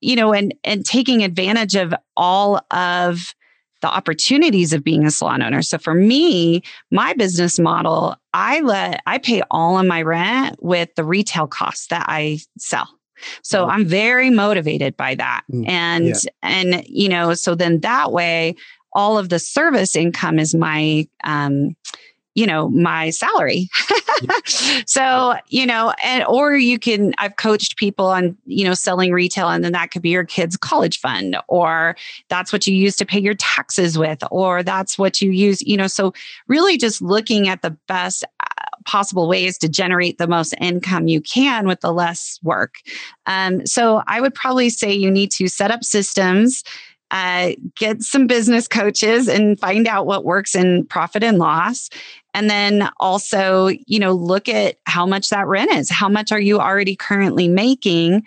you 0.00 0.14
know, 0.14 0.32
and 0.32 0.54
and 0.62 0.86
taking 0.86 1.24
advantage 1.24 1.74
of 1.74 1.92
all 2.16 2.64
of 2.70 3.34
the 3.84 3.94
opportunities 3.94 4.72
of 4.72 4.82
being 4.82 5.04
a 5.04 5.10
salon 5.10 5.42
owner. 5.42 5.60
So 5.60 5.76
for 5.76 5.92
me, 5.92 6.62
my 6.90 7.12
business 7.12 7.58
model, 7.58 8.16
I 8.32 8.60
let 8.60 9.02
I 9.04 9.18
pay 9.18 9.42
all 9.50 9.78
of 9.78 9.84
my 9.84 10.00
rent 10.00 10.56
with 10.62 10.88
the 10.94 11.04
retail 11.04 11.46
costs 11.46 11.88
that 11.88 12.06
I 12.08 12.38
sell. 12.56 12.88
So 13.42 13.66
I'm 13.66 13.84
very 13.84 14.30
motivated 14.30 14.96
by 14.96 15.16
that. 15.16 15.42
Mm, 15.52 15.68
and 15.68 16.06
yeah. 16.06 16.14
and 16.42 16.82
you 16.88 17.10
know, 17.10 17.34
so 17.34 17.54
then 17.54 17.80
that 17.80 18.10
way 18.10 18.54
all 18.94 19.18
of 19.18 19.28
the 19.28 19.38
service 19.38 19.94
income 19.94 20.38
is 20.38 20.54
my 20.54 21.06
um 21.24 21.76
you 22.34 22.46
know 22.46 22.68
my 22.70 23.10
salary. 23.10 23.68
So 24.86 25.34
you 25.48 25.66
know 25.66 25.92
and 26.02 26.24
or 26.24 26.54
you 26.54 26.78
can 26.78 27.14
i've 27.18 27.36
coached 27.36 27.76
people 27.76 28.06
on 28.06 28.36
you 28.46 28.64
know 28.64 28.74
selling 28.74 29.12
retail 29.12 29.48
and 29.48 29.64
then 29.64 29.72
that 29.72 29.90
could 29.90 30.02
be 30.02 30.10
your 30.10 30.24
kids 30.24 30.56
college 30.56 31.00
fund 31.00 31.36
or 31.48 31.96
that's 32.28 32.52
what 32.52 32.66
you 32.66 32.74
use 32.74 32.96
to 32.96 33.06
pay 33.06 33.18
your 33.18 33.34
taxes 33.34 33.98
with 33.98 34.22
or 34.30 34.62
that's 34.62 34.98
what 34.98 35.20
you 35.20 35.30
use 35.30 35.62
you 35.62 35.76
know 35.76 35.86
so 35.86 36.12
really 36.46 36.76
just 36.76 37.02
looking 37.02 37.48
at 37.48 37.62
the 37.62 37.70
best 37.88 38.24
uh, 38.40 38.46
possible 38.84 39.28
ways 39.28 39.58
to 39.58 39.68
generate 39.68 40.18
the 40.18 40.28
most 40.28 40.54
income 40.60 41.08
you 41.08 41.20
can 41.20 41.66
with 41.66 41.80
the 41.80 41.92
less 41.92 42.38
work. 42.42 42.76
Um, 43.26 43.66
so 43.66 44.02
i 44.06 44.20
would 44.20 44.34
probably 44.34 44.70
say 44.70 44.92
you 44.92 45.10
need 45.10 45.30
to 45.32 45.48
set 45.48 45.70
up 45.70 45.82
systems 45.84 46.62
uh, 47.10 47.52
get 47.76 48.02
some 48.02 48.26
business 48.26 48.66
coaches 48.66 49.28
and 49.28 49.60
find 49.60 49.86
out 49.86 50.06
what 50.06 50.24
works 50.24 50.54
in 50.54 50.84
profit 50.86 51.22
and 51.22 51.38
loss 51.38 51.88
and 52.34 52.50
then 52.50 52.90
also, 52.98 53.68
you 53.68 54.00
know, 54.00 54.12
look 54.12 54.48
at 54.48 54.76
how 54.84 55.06
much 55.06 55.30
that 55.30 55.46
rent 55.46 55.72
is. 55.72 55.88
How 55.88 56.08
much 56.08 56.32
are 56.32 56.40
you 56.40 56.58
already 56.58 56.96
currently 56.96 57.48
making? 57.48 58.24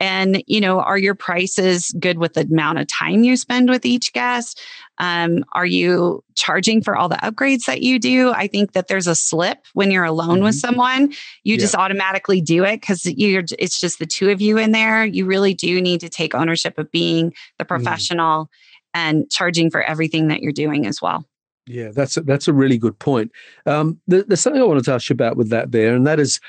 And, 0.00 0.44
you 0.46 0.60
know, 0.60 0.78
are 0.78 0.98
your 0.98 1.16
prices 1.16 1.92
good 1.98 2.18
with 2.18 2.34
the 2.34 2.42
amount 2.42 2.78
of 2.78 2.86
time 2.86 3.24
you 3.24 3.36
spend 3.36 3.68
with 3.68 3.84
each 3.84 4.12
guest? 4.12 4.60
Um, 4.98 5.44
are 5.54 5.66
you 5.66 6.22
charging 6.36 6.82
for 6.82 6.96
all 6.96 7.08
the 7.08 7.16
upgrades 7.16 7.64
that 7.64 7.82
you 7.82 7.98
do? 7.98 8.30
I 8.30 8.46
think 8.46 8.72
that 8.72 8.86
there's 8.86 9.08
a 9.08 9.14
slip 9.14 9.58
when 9.72 9.90
you're 9.90 10.04
alone 10.04 10.36
mm-hmm. 10.36 10.44
with 10.44 10.54
someone. 10.54 11.12
You 11.42 11.54
yeah. 11.54 11.58
just 11.58 11.74
automatically 11.74 12.40
do 12.40 12.64
it 12.64 12.80
because 12.80 13.06
you're 13.06 13.44
it's 13.58 13.80
just 13.80 13.98
the 13.98 14.06
two 14.06 14.30
of 14.30 14.40
you 14.40 14.56
in 14.58 14.70
there. 14.70 15.04
You 15.04 15.24
really 15.24 15.54
do 15.54 15.80
need 15.80 16.00
to 16.00 16.08
take 16.08 16.34
ownership 16.34 16.78
of 16.78 16.92
being 16.92 17.34
the 17.58 17.64
mm. 17.64 17.68
professional 17.68 18.44
mm. 18.44 18.48
and 18.94 19.30
charging 19.30 19.70
for 19.70 19.82
everything 19.82 20.28
that 20.28 20.42
you're 20.42 20.52
doing 20.52 20.86
as 20.86 21.02
well. 21.02 21.24
Yeah, 21.68 21.90
that's 21.90 22.16
a, 22.16 22.22
that's 22.22 22.48
a 22.48 22.52
really 22.52 22.78
good 22.78 22.98
point. 22.98 23.30
Um, 23.66 24.00
there's 24.06 24.40
something 24.40 24.60
I 24.60 24.64
wanted 24.64 24.84
to 24.84 24.92
ask 24.92 25.10
you 25.10 25.14
about 25.14 25.36
with 25.36 25.50
that 25.50 25.70
there, 25.70 25.94
and 25.94 26.06
that 26.06 26.18
is, 26.18 26.40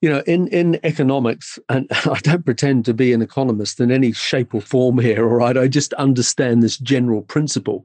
you 0.00 0.08
know, 0.08 0.22
in 0.26 0.46
in 0.48 0.78
economics, 0.84 1.58
and 1.68 1.88
I 1.90 2.20
don't 2.22 2.44
pretend 2.44 2.84
to 2.84 2.94
be 2.94 3.12
an 3.12 3.20
economist 3.20 3.80
in 3.80 3.90
any 3.90 4.12
shape 4.12 4.54
or 4.54 4.60
form 4.60 4.98
here. 4.98 5.28
All 5.28 5.36
right, 5.36 5.58
I 5.58 5.66
just 5.66 5.92
understand 5.94 6.62
this 6.62 6.78
general 6.78 7.22
principle, 7.22 7.84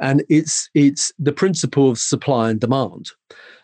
and 0.00 0.24
it's 0.28 0.68
it's 0.74 1.12
the 1.20 1.32
principle 1.32 1.88
of 1.88 1.98
supply 1.98 2.50
and 2.50 2.60
demand, 2.60 3.10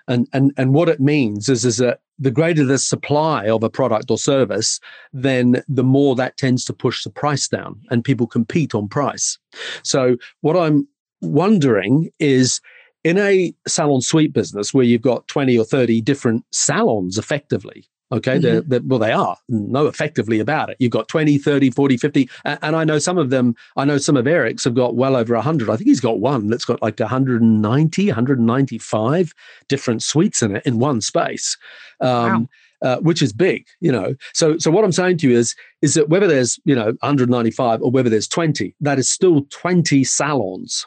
and 0.07 0.29
and 0.33 0.53
and 0.57 0.75
what 0.75 0.89
it 0.89 1.01
means 1.01 1.49
is 1.49 1.65
is 1.65 1.79
that 1.79 2.01
the 2.21 2.31
greater 2.31 2.65
the 2.65 2.79
supply 2.79 3.49
of 3.49 3.65
a 3.65 3.71
product 3.71 4.09
or 4.09 4.19
service, 4.19 4.79
then 5.13 5.65
the 5.67 5.83
more 5.83 6.15
that 6.15 6.37
tends 6.37 6.65
to 6.67 6.73
push 6.73 7.03
the 7.03 7.11
price 7.11 7.49
down, 7.49 7.81
and 7.91 8.05
people 8.05 8.29
compete 8.29 8.77
on 8.77 8.87
price. 8.87 9.39
So 9.83 10.17
what 10.41 10.57
I'm 10.57 10.87
wondering 11.25 12.11
is 12.19 12.61
in 13.05 13.19
a 13.19 13.55
salon 13.69 14.01
suite 14.01 14.33
business 14.33 14.73
where 14.73 14.85
you've 14.85 15.03
got 15.03 15.29
20 15.29 15.57
or 15.59 15.65
30 15.65 16.01
different 16.01 16.45
salons 16.51 17.19
effectively 17.19 17.87
okay 18.13 18.35
mm-hmm. 18.35 18.43
they're, 18.43 18.61
they're, 18.63 18.81
well 18.85 18.99
they 18.99 19.13
are 19.13 19.37
no 19.49 19.87
effectively 19.87 20.41
about 20.41 20.71
it 20.71 20.77
you've 20.79 20.91
got 20.93 21.09
20 21.09 21.39
30 21.39 21.71
40 21.71 21.97
50 21.97 22.31
and 22.45 22.77
i 22.77 22.85
know 22.85 22.99
some 22.99 23.19
of 23.19 23.31
them 23.31 23.55
i 23.77 23.85
know 23.85 23.99
some 23.99 24.17
of 24.17 24.27
eric's 24.27 24.65
have 24.65 24.75
got 24.75 24.95
well 24.95 25.17
over 25.17 25.35
100 25.35 25.71
i 25.71 25.77
think 25.77 25.89
he's 25.89 26.01
got 26.01 26.21
one 26.21 26.49
that's 26.49 26.65
got 26.65 26.83
like 26.83 26.99
190 26.99 28.07
195 28.07 29.35
different 29.69 30.03
suites 30.03 30.43
in 30.43 30.57
it 30.57 30.67
in 30.67 30.79
one 30.79 31.01
space 31.01 31.57
um, 32.01 32.09
wow. 32.43 32.47
Uh, 32.83 32.99
which 32.99 33.23
is 33.23 33.33
big, 33.33 33.67
you 33.81 33.91
know. 33.91 34.15
So, 34.35 34.59
so 34.59 34.71
what 34.71 34.85
I'm 34.85 34.93
saying 34.93 35.17
to 35.19 35.31
you 35.31 35.39
is, 35.39 35.55
is 35.81 35.95
that 35.95 36.11
whether 36.11 36.27
there's, 36.27 36.61
you 36.67 36.75
know, 36.75 36.89
195 37.01 37.81
or 37.81 37.91
whether 37.91 38.11
there's 38.11 38.29
20, 38.29 38.75
that 38.81 38.99
is 38.99 39.11
still 39.11 39.47
20 39.49 40.05
salons 40.05 40.85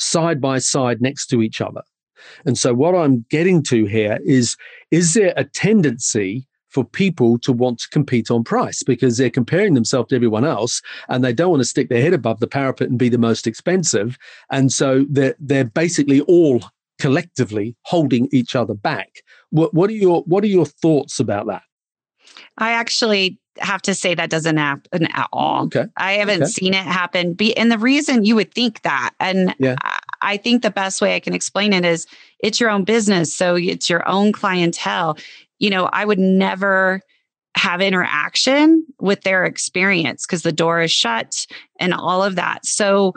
side 0.00 0.40
by 0.40 0.58
side 0.58 1.00
next 1.00 1.26
to 1.26 1.42
each 1.42 1.60
other. 1.60 1.82
And 2.44 2.58
so, 2.58 2.74
what 2.74 2.94
I'm 2.94 3.24
getting 3.30 3.62
to 3.64 3.84
here 3.84 4.18
is 4.24 4.56
is 4.90 5.14
there 5.14 5.32
a 5.36 5.44
tendency 5.44 6.46
for 6.68 6.84
people 6.84 7.36
to 7.38 7.52
want 7.52 7.80
to 7.80 7.88
compete 7.88 8.30
on 8.30 8.44
price 8.44 8.82
because 8.84 9.16
they're 9.16 9.28
comparing 9.28 9.74
themselves 9.74 10.08
to 10.08 10.14
everyone 10.14 10.44
else 10.44 10.80
and 11.08 11.24
they 11.24 11.32
don't 11.32 11.50
want 11.50 11.60
to 11.60 11.68
stick 11.68 11.88
their 11.88 12.02
head 12.02 12.12
above 12.12 12.38
the 12.38 12.46
parapet 12.46 12.88
and 12.88 12.98
be 12.98 13.08
the 13.08 13.18
most 13.18 13.46
expensive. 13.46 14.16
And 14.50 14.72
so, 14.72 15.06
they're, 15.08 15.34
they're 15.38 15.64
basically 15.64 16.20
all 16.22 16.62
collectively 17.00 17.74
holding 17.82 18.28
each 18.30 18.54
other 18.54 18.74
back. 18.74 19.22
What, 19.50 19.72
what, 19.74 19.90
are 19.90 19.94
your, 19.94 20.22
what 20.24 20.44
are 20.44 20.48
your 20.48 20.66
thoughts 20.66 21.18
about 21.18 21.46
that? 21.46 21.62
I 22.58 22.72
actually 22.72 23.38
have 23.60 23.82
to 23.82 23.94
say 23.94 24.14
that 24.14 24.30
doesn't 24.30 24.56
happen 24.56 25.06
at 25.12 25.28
all. 25.32 25.64
Okay. 25.64 25.86
I 25.96 26.12
haven't 26.12 26.42
okay. 26.42 26.50
seen 26.50 26.74
it 26.74 26.84
happen. 26.84 27.34
Be, 27.34 27.56
and 27.56 27.70
the 27.70 27.78
reason 27.78 28.24
you 28.24 28.34
would 28.36 28.52
think 28.52 28.82
that, 28.82 29.12
and 29.20 29.54
yeah. 29.58 29.76
I 30.22 30.36
think 30.36 30.62
the 30.62 30.70
best 30.70 31.00
way 31.00 31.14
I 31.14 31.20
can 31.20 31.34
explain 31.34 31.72
it 31.72 31.84
is 31.84 32.06
it's 32.40 32.60
your 32.60 32.70
own 32.70 32.84
business. 32.84 33.34
So 33.34 33.56
it's 33.56 33.88
your 33.88 34.06
own 34.08 34.32
clientele. 34.32 35.18
You 35.58 35.70
know, 35.70 35.86
I 35.92 36.04
would 36.04 36.18
never 36.18 37.02
have 37.56 37.80
interaction 37.80 38.84
with 39.00 39.22
their 39.22 39.44
experience 39.44 40.26
because 40.26 40.42
the 40.42 40.52
door 40.52 40.80
is 40.80 40.92
shut 40.92 41.46
and 41.78 41.92
all 41.92 42.22
of 42.22 42.36
that. 42.36 42.64
So, 42.64 43.14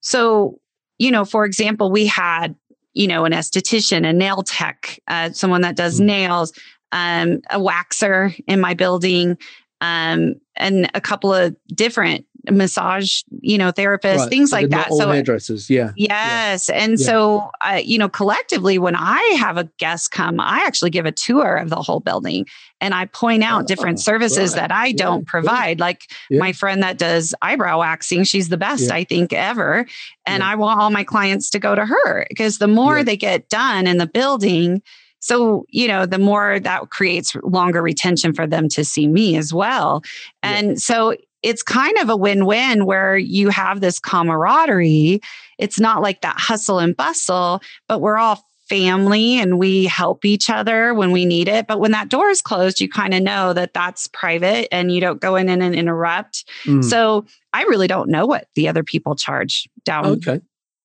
so, 0.00 0.58
you 0.98 1.10
know, 1.10 1.24
for 1.24 1.44
example, 1.44 1.90
we 1.90 2.06
had, 2.06 2.54
you 2.94 3.06
know, 3.06 3.24
an 3.24 3.32
esthetician, 3.32 4.08
a 4.08 4.12
nail 4.12 4.42
tech, 4.42 4.98
uh, 5.06 5.30
someone 5.30 5.60
that 5.60 5.76
does 5.76 6.00
mm. 6.00 6.06
nails, 6.06 6.52
um, 6.92 7.40
a 7.50 7.58
waxer 7.58 8.34
in 8.46 8.60
my 8.60 8.74
building, 8.74 9.36
um, 9.80 10.34
and 10.56 10.90
a 10.94 11.00
couple 11.00 11.32
of 11.32 11.56
different 11.68 12.26
massage, 12.50 13.22
you 13.40 13.58
know, 13.58 13.72
therapists, 13.72 14.18
right. 14.18 14.28
things 14.28 14.52
like 14.52 14.70
that. 14.70 14.92
so 14.92 15.10
hairdressers, 15.10 15.68
yeah. 15.68 15.92
Yes, 15.96 16.68
yeah. 16.68 16.82
and 16.82 16.98
yeah. 16.98 17.06
so 17.06 17.50
uh, 17.64 17.80
you 17.82 17.98
know, 17.98 18.08
collectively, 18.08 18.78
when 18.78 18.96
I 18.96 19.20
have 19.38 19.56
a 19.56 19.64
guest 19.78 20.10
come, 20.10 20.40
I 20.40 20.62
actually 20.66 20.90
give 20.90 21.06
a 21.06 21.12
tour 21.12 21.56
of 21.56 21.70
the 21.70 21.76
whole 21.76 22.00
building, 22.00 22.46
and 22.80 22.94
I 22.94 23.06
point 23.06 23.42
out 23.42 23.62
oh, 23.62 23.66
different 23.66 24.00
services 24.00 24.52
right. 24.52 24.62
that 24.62 24.72
I 24.72 24.92
don't 24.92 25.20
yeah. 25.20 25.30
provide. 25.30 25.80
Like 25.80 26.10
my 26.30 26.52
friend 26.52 26.82
that 26.82 26.98
does 26.98 27.34
eyebrow 27.42 27.80
waxing, 27.80 28.24
she's 28.24 28.48
the 28.48 28.56
best 28.56 28.90
I 28.90 29.04
think 29.04 29.32
ever, 29.32 29.86
and 30.26 30.42
I 30.42 30.54
want 30.54 30.80
all 30.80 30.90
my 30.90 31.04
clients 31.04 31.50
to 31.50 31.58
go 31.58 31.74
to 31.74 31.84
her 31.84 32.26
because 32.28 32.58
the 32.58 32.68
more 32.68 33.02
they 33.02 33.16
get 33.16 33.48
done 33.48 33.86
in 33.86 33.98
the 33.98 34.06
building 34.06 34.82
so, 35.20 35.64
you 35.68 35.88
know, 35.88 36.06
the 36.06 36.18
more 36.18 36.60
that 36.60 36.90
creates 36.90 37.34
longer 37.42 37.82
retention 37.82 38.34
for 38.34 38.46
them 38.46 38.68
to 38.70 38.84
see 38.84 39.08
me 39.08 39.36
as 39.36 39.52
well. 39.52 40.02
And 40.42 40.68
yeah. 40.70 40.74
so 40.76 41.16
it's 41.42 41.62
kind 41.62 41.96
of 41.98 42.08
a 42.08 42.16
win 42.16 42.46
win 42.46 42.86
where 42.86 43.16
you 43.16 43.48
have 43.48 43.80
this 43.80 43.98
camaraderie. 43.98 45.20
It's 45.58 45.78
not 45.78 46.02
like 46.02 46.22
that 46.22 46.36
hustle 46.38 46.78
and 46.78 46.96
bustle, 46.96 47.60
but 47.88 48.00
we're 48.00 48.18
all 48.18 48.44
family 48.68 49.38
and 49.38 49.58
we 49.58 49.84
help 49.84 50.24
each 50.24 50.50
other 50.50 50.92
when 50.92 51.10
we 51.10 51.24
need 51.24 51.48
it. 51.48 51.66
But 51.66 51.80
when 51.80 51.92
that 51.92 52.08
door 52.08 52.28
is 52.28 52.42
closed, 52.42 52.80
you 52.80 52.88
kind 52.88 53.14
of 53.14 53.22
know 53.22 53.52
that 53.54 53.72
that's 53.72 54.06
private 54.08 54.68
and 54.72 54.92
you 54.92 55.00
don't 55.00 55.20
go 55.20 55.36
in 55.36 55.48
and 55.48 55.74
interrupt. 55.74 56.44
Mm. 56.64 56.84
So 56.84 57.24
I 57.52 57.62
really 57.62 57.86
don't 57.86 58.10
know 58.10 58.26
what 58.26 58.48
the 58.54 58.68
other 58.68 58.84
people 58.84 59.16
charge 59.16 59.68
down. 59.84 60.06
Okay. 60.06 60.40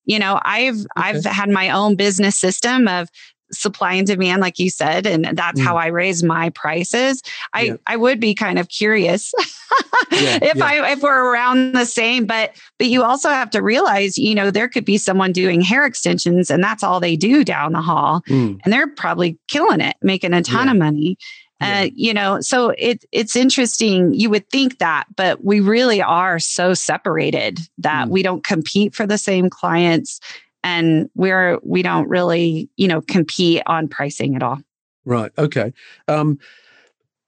You 0.05 0.19
know, 0.19 0.39
I've 0.43 0.79
okay. 0.79 0.87
I've 0.97 1.25
had 1.25 1.49
my 1.49 1.69
own 1.69 1.95
business 1.95 2.37
system 2.37 2.87
of 2.87 3.09
supply 3.53 3.93
and 3.93 4.07
demand, 4.07 4.41
like 4.41 4.59
you 4.59 4.69
said, 4.69 5.05
and 5.05 5.25
that's 5.37 5.59
mm. 5.59 5.63
how 5.63 5.77
I 5.77 5.87
raise 5.87 6.23
my 6.23 6.49
prices. 6.51 7.21
I 7.53 7.61
yeah. 7.61 7.75
I 7.87 7.95
would 7.95 8.19
be 8.19 8.33
kind 8.33 8.59
of 8.59 8.69
curious 8.69 9.33
yeah, 10.11 10.39
if 10.41 10.55
yeah. 10.55 10.65
I 10.65 10.91
if 10.91 11.01
we're 11.01 11.31
around 11.31 11.73
the 11.73 11.85
same, 11.85 12.25
but 12.25 12.55
but 12.77 12.87
you 12.87 13.03
also 13.03 13.29
have 13.29 13.49
to 13.51 13.61
realize, 13.61 14.17
you 14.17 14.35
know, 14.35 14.51
there 14.51 14.67
could 14.67 14.85
be 14.85 14.97
someone 14.97 15.31
doing 15.31 15.61
hair 15.61 15.85
extensions 15.85 16.49
and 16.49 16.63
that's 16.63 16.83
all 16.83 16.99
they 16.99 17.15
do 17.15 17.43
down 17.43 17.73
the 17.73 17.81
hall, 17.81 18.21
mm. 18.27 18.59
and 18.63 18.73
they're 18.73 18.87
probably 18.87 19.37
killing 19.47 19.81
it, 19.81 19.95
making 20.01 20.33
a 20.33 20.41
ton 20.41 20.69
of 20.69 20.77
money. 20.77 21.17
Uh, 21.61 21.87
you 21.95 22.13
know, 22.13 22.41
so 22.41 22.73
it 22.77 23.05
it's 23.13 23.37
interesting. 23.37 24.13
You 24.13 24.29
would 24.29 24.49
think 24.49 24.79
that, 24.79 25.05
but 25.15 25.45
we 25.45 25.61
really 25.61 26.01
are 26.01 26.37
so 26.37 26.73
separated 26.73 27.59
that 27.77 28.07
mm. 28.07 28.11
we 28.11 28.21
don't 28.21 28.43
compete 28.43 28.93
for 28.93 29.07
the 29.07 29.17
same 29.17 29.49
clients 29.49 30.19
and 30.63 31.09
we're 31.15 31.59
we 31.63 31.81
don't 31.81 32.07
really 32.07 32.69
you 32.77 32.87
know 32.87 33.01
compete 33.01 33.61
on 33.65 33.87
pricing 33.87 34.35
at 34.35 34.43
all. 34.43 34.59
Right. 35.05 35.31
Okay. 35.37 35.73
Um 36.07 36.39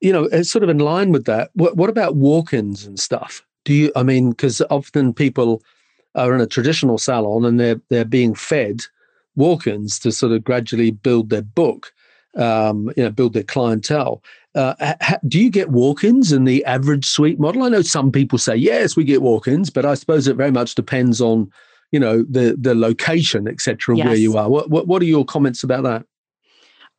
you 0.02 0.12
know 0.12 0.26
it's 0.26 0.52
sort 0.52 0.64
of 0.64 0.70
in 0.70 0.80
line 0.80 1.12
with 1.12 1.26
that 1.26 1.52
what, 1.54 1.78
what 1.78 1.90
about 1.90 2.16
walk-ins 2.16 2.86
and 2.86 3.00
stuff? 3.00 3.46
Do 3.64 3.74
you 3.74 3.92
i 3.96 4.04
mean 4.04 4.32
because 4.32 4.62
often 4.70 5.14
people 5.14 5.62
are 6.14 6.34
in 6.34 6.42
a 6.42 6.48
traditional 6.48 6.98
salon 6.98 7.46
and 7.46 7.60
they're 7.60 7.82
they're 7.90 8.06
being 8.06 8.36
fed 8.36 8.82
walk-ins 9.36 10.00
to 10.00 10.12
sort 10.12 10.32
of 10.32 10.44
gradually 10.44 10.92
build 10.92 11.30
their 11.30 11.42
book 11.42 11.92
um, 12.36 12.92
you 12.98 13.04
know 13.04 13.10
build 13.10 13.34
their 13.34 13.44
clientele. 13.44 14.22
Uh, 14.56 14.74
ha- 15.02 15.20
do 15.28 15.40
you 15.40 15.50
get 15.50 15.70
walk-ins 15.70 16.32
in 16.32 16.44
the 16.44 16.64
average 16.66 17.06
suite 17.06 17.40
model? 17.40 17.64
I 17.64 17.70
know 17.70 17.82
some 17.82 18.12
people 18.12 18.38
say 18.38 18.56
yes 18.56 18.96
we 18.96 19.04
get 19.04 19.22
walk-ins 19.22 19.70
but 19.70 19.86
i 19.86 19.94
suppose 19.94 20.28
it 20.28 20.36
very 20.36 20.52
much 20.52 20.76
depends 20.76 21.20
on 21.22 21.52
you 21.92 22.00
know 22.00 22.24
the 22.24 22.56
the 22.60 22.76
location 22.76 23.48
etc 23.48 23.96
yes. 23.96 24.06
where 24.06 24.16
you 24.16 24.38
are 24.38 24.50
what, 24.50 24.70
what 24.70 24.88
what 24.88 25.02
are 25.02 25.06
your 25.06 25.26
comments 25.26 25.64
about 25.64 25.84
that 25.84 26.06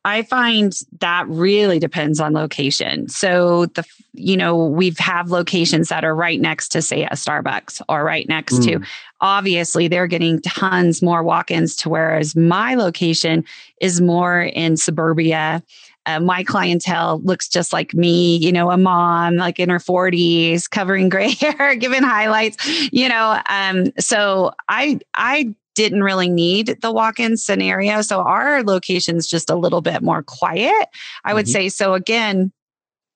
I 0.05 0.21
find 0.21 0.73
that 1.01 1.27
really 1.27 1.79
depends 1.79 2.21
on 2.21 2.31
location. 2.31 3.09
So 3.09 3.65
the 3.65 3.83
you 4.13 4.37
know, 4.37 4.65
we've 4.65 4.97
have 4.99 5.29
locations 5.29 5.89
that 5.89 6.05
are 6.05 6.15
right 6.15 6.39
next 6.39 6.69
to 6.69 6.81
say 6.81 7.03
a 7.03 7.11
Starbucks 7.11 7.81
or 7.89 8.05
right 8.05 8.27
next 8.29 8.55
mm. 8.55 8.63
to 8.63 8.87
obviously 9.21 9.87
they're 9.87 10.07
getting 10.07 10.41
tons 10.41 11.01
more 11.01 11.23
walk-ins 11.23 11.75
to 11.75 11.89
whereas 11.89 12.35
my 12.35 12.75
location 12.75 13.43
is 13.81 13.99
more 13.99 14.41
in 14.41 14.77
suburbia 14.77 15.63
uh, 16.07 16.19
my 16.21 16.43
clientele 16.43 17.19
looks 17.19 17.49
just 17.49 17.73
like 17.73 17.93
me, 17.93 18.37
you 18.37 18.51
know, 18.51 18.71
a 18.71 18.77
mom 18.77 19.35
like 19.35 19.59
in 19.59 19.69
her 19.69 19.77
40s, 19.77 20.69
covering 20.69 21.09
gray 21.09 21.31
hair, 21.33 21.75
giving 21.75 22.01
highlights, 22.01 22.65
you 22.91 23.09
know. 23.09 23.39
Um, 23.49 23.91
so 23.99 24.53
I 24.69 24.99
I 25.13 25.53
didn't 25.75 26.01
really 26.01 26.29
need 26.29 26.77
the 26.81 26.91
walk-in 26.91 27.37
scenario. 27.37 28.01
So 28.01 28.21
our 28.21 28.63
location's 28.63 29.27
just 29.27 29.49
a 29.49 29.55
little 29.55 29.81
bit 29.81 30.01
more 30.01 30.23
quiet, 30.23 30.87
I 31.23 31.35
would 31.35 31.45
mm-hmm. 31.45 31.51
say. 31.51 31.69
So 31.69 31.93
again, 31.93 32.51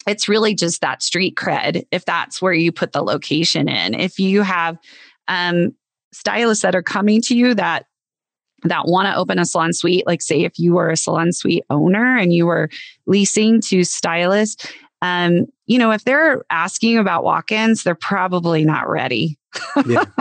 it's 0.06 0.30
really 0.30 0.54
just 0.54 0.82
that 0.82 1.02
street 1.02 1.36
cred 1.36 1.86
if 1.92 2.06
that's 2.06 2.40
where 2.40 2.54
you 2.54 2.72
put 2.72 2.92
the 2.92 3.02
location 3.02 3.68
in. 3.68 3.96
If 3.96 4.20
you 4.20 4.44
have 4.44 4.78
um, 5.28 5.74
stylists 6.14 6.62
that 6.62 6.76
are 6.76 6.84
coming 6.84 7.22
to 7.24 7.36
you 7.36 7.56
that 7.56 7.86
that 8.64 8.88
want 8.88 9.08
to 9.08 9.16
open 9.16 9.40
a 9.40 9.46
salon 9.46 9.74
suite, 9.74 10.06
like 10.06 10.22
say 10.22 10.44
if 10.44 10.60
you 10.60 10.74
were 10.74 10.90
a 10.90 10.98
salon 10.98 11.32
suite 11.32 11.64
owner 11.70 12.18
and 12.18 12.34
you 12.34 12.46
were 12.46 12.70
leasing 13.06 13.62
to 13.62 13.84
stylists, 13.84 14.72
um, 15.02 15.48
you 15.66 15.80
know, 15.80 15.92
if 15.92 16.04
they're 16.04 16.44
asking 16.50 16.98
about 16.98 17.24
walk-ins, 17.24 17.84
they're 17.84 17.96
probably 17.96 18.64
not 18.64 18.90
ready. 18.90 19.38
yeah. 19.86 20.06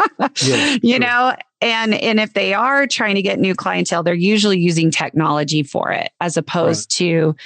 Yeah, 0.43 0.77
you 0.83 0.93
sure. 0.93 0.99
know, 1.01 1.35
and 1.61 1.95
and 1.95 2.21
if 2.21 2.35
they 2.35 2.53
are 2.53 2.87
trying 2.87 3.15
to 3.15 3.23
get 3.23 3.39
new 3.39 3.55
clientele, 3.55 4.03
they're 4.03 4.15
usually 4.15 4.59
using 4.59 4.91
technology 4.91 5.63
for 5.63 5.91
it 5.91 6.11
as 6.21 6.37
opposed 6.37 6.93
right. 6.93 7.07
to 7.07 7.37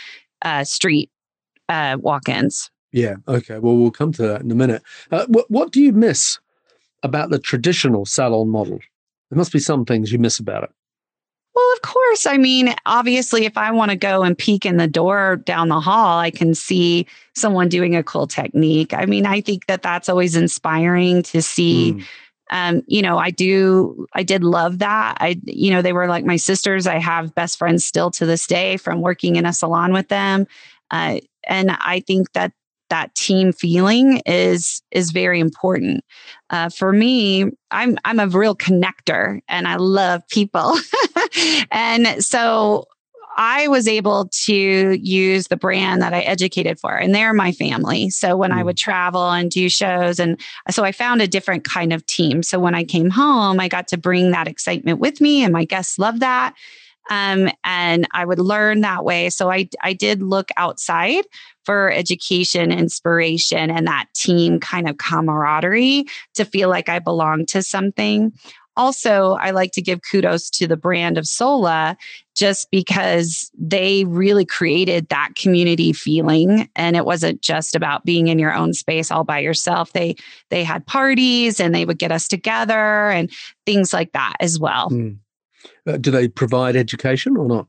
uh, 0.42 0.64
street 0.64 1.10
uh, 1.68 1.96
walk-ins. 2.00 2.70
Yeah. 2.92 3.16
Okay. 3.28 3.58
Well, 3.58 3.76
we'll 3.76 3.90
come 3.90 4.12
to 4.12 4.22
that 4.22 4.42
in 4.42 4.50
a 4.50 4.54
minute. 4.54 4.82
Uh, 5.10 5.26
what 5.28 5.50
What 5.50 5.72
do 5.72 5.80
you 5.80 5.92
miss 5.92 6.38
about 7.02 7.30
the 7.30 7.38
traditional 7.38 8.06
salon 8.06 8.48
model? 8.48 8.80
There 9.30 9.38
must 9.38 9.52
be 9.52 9.60
some 9.60 9.84
things 9.84 10.12
you 10.12 10.18
miss 10.18 10.38
about 10.38 10.64
it. 10.64 10.70
Well, 11.54 11.72
of 11.74 11.82
course. 11.82 12.26
I 12.26 12.36
mean, 12.36 12.74
obviously, 12.84 13.44
if 13.44 13.56
I 13.56 13.70
want 13.70 13.92
to 13.92 13.96
go 13.96 14.22
and 14.22 14.36
peek 14.36 14.66
in 14.66 14.76
the 14.76 14.88
door 14.88 15.36
down 15.36 15.68
the 15.68 15.80
hall, 15.80 16.18
I 16.18 16.30
can 16.30 16.54
see 16.54 17.06
someone 17.34 17.68
doing 17.68 17.94
a 17.94 18.02
cool 18.02 18.26
technique. 18.26 18.92
I 18.92 19.06
mean, 19.06 19.24
I 19.24 19.40
think 19.40 19.66
that 19.66 19.82
that's 19.82 20.08
always 20.08 20.34
inspiring 20.34 21.22
to 21.24 21.40
see. 21.40 21.92
Mm. 21.92 22.04
Um, 22.50 22.82
you 22.86 23.02
know, 23.02 23.18
I 23.18 23.30
do, 23.30 24.06
I 24.14 24.22
did 24.22 24.42
love 24.44 24.80
that. 24.80 25.16
I, 25.20 25.40
you 25.44 25.70
know, 25.70 25.80
they 25.80 25.92
were 25.92 26.08
like 26.08 26.24
my 26.24 26.36
sisters. 26.36 26.86
I 26.86 26.98
have 26.98 27.34
best 27.34 27.58
friends 27.58 27.86
still 27.86 28.10
to 28.12 28.26
this 28.26 28.46
day 28.46 28.76
from 28.76 29.00
working 29.00 29.36
in 29.36 29.46
a 29.46 29.52
salon 29.52 29.92
with 29.92 30.08
them. 30.08 30.46
Uh, 30.90 31.20
and 31.44 31.70
I 31.70 32.00
think 32.00 32.32
that 32.32 32.52
that 32.90 33.14
team 33.14 33.52
feeling 33.52 34.20
is 34.26 34.82
is 34.90 35.10
very 35.10 35.40
important. 35.40 36.04
Uh, 36.50 36.68
for 36.68 36.92
me, 36.92 37.50
I'm 37.70 37.98
I'm 38.04 38.20
a 38.20 38.28
real 38.28 38.54
connector, 38.54 39.40
and 39.48 39.66
I 39.66 39.76
love 39.76 40.22
people, 40.28 40.76
and 41.70 42.24
so 42.24 42.86
I 43.36 43.66
was 43.68 43.88
able 43.88 44.28
to 44.44 44.54
use 44.54 45.48
the 45.48 45.56
brand 45.56 46.02
that 46.02 46.14
I 46.14 46.20
educated 46.20 46.78
for, 46.78 46.96
and 46.96 47.14
they're 47.14 47.34
my 47.34 47.52
family. 47.52 48.10
So 48.10 48.36
when 48.36 48.50
mm. 48.50 48.58
I 48.58 48.62
would 48.62 48.76
travel 48.76 49.30
and 49.30 49.50
do 49.50 49.68
shows, 49.68 50.20
and 50.20 50.40
so 50.70 50.84
I 50.84 50.92
found 50.92 51.20
a 51.20 51.28
different 51.28 51.64
kind 51.64 51.92
of 51.92 52.06
team. 52.06 52.42
So 52.42 52.60
when 52.60 52.74
I 52.74 52.84
came 52.84 53.10
home, 53.10 53.58
I 53.58 53.68
got 53.68 53.88
to 53.88 53.96
bring 53.96 54.30
that 54.30 54.48
excitement 54.48 55.00
with 55.00 55.20
me, 55.20 55.42
and 55.42 55.52
my 55.52 55.64
guests 55.64 55.98
love 55.98 56.20
that. 56.20 56.54
Um, 57.10 57.50
and 57.64 58.08
I 58.12 58.24
would 58.24 58.38
learn 58.38 58.80
that 58.80 59.04
way. 59.04 59.28
So 59.28 59.50
I, 59.50 59.68
I 59.82 59.92
did 59.92 60.22
look 60.22 60.48
outside 60.56 61.24
for 61.64 61.90
education, 61.90 62.72
inspiration, 62.72 63.70
and 63.70 63.86
that 63.86 64.06
team 64.14 64.58
kind 64.58 64.88
of 64.88 64.96
camaraderie 64.96 66.06
to 66.34 66.44
feel 66.44 66.70
like 66.70 66.88
I 66.88 67.00
belong 67.00 67.44
to 67.46 67.62
something. 67.62 68.32
Also, 68.76 69.32
I 69.40 69.50
like 69.50 69.72
to 69.72 69.82
give 69.82 70.00
kudos 70.10 70.50
to 70.50 70.66
the 70.66 70.76
brand 70.76 71.18
of 71.18 71.26
Sola 71.26 71.96
just 72.34 72.70
because 72.70 73.50
they 73.56 74.04
really 74.04 74.44
created 74.44 75.08
that 75.08 75.30
community 75.36 75.92
feeling 75.92 76.68
and 76.74 76.96
it 76.96 77.04
wasn't 77.04 77.40
just 77.40 77.76
about 77.76 78.04
being 78.04 78.26
in 78.26 78.38
your 78.38 78.52
own 78.52 78.72
space 78.72 79.10
all 79.10 79.24
by 79.24 79.38
yourself. 79.38 79.92
They 79.92 80.16
they 80.50 80.64
had 80.64 80.86
parties 80.86 81.60
and 81.60 81.74
they 81.74 81.84
would 81.84 81.98
get 81.98 82.10
us 82.10 82.26
together 82.26 83.10
and 83.10 83.30
things 83.66 83.92
like 83.92 84.12
that 84.12 84.34
as 84.40 84.58
well. 84.58 84.90
Mm. 84.90 85.18
Uh, 85.86 85.96
do 85.96 86.10
they 86.10 86.28
provide 86.28 86.76
education 86.76 87.36
or 87.36 87.46
not? 87.46 87.68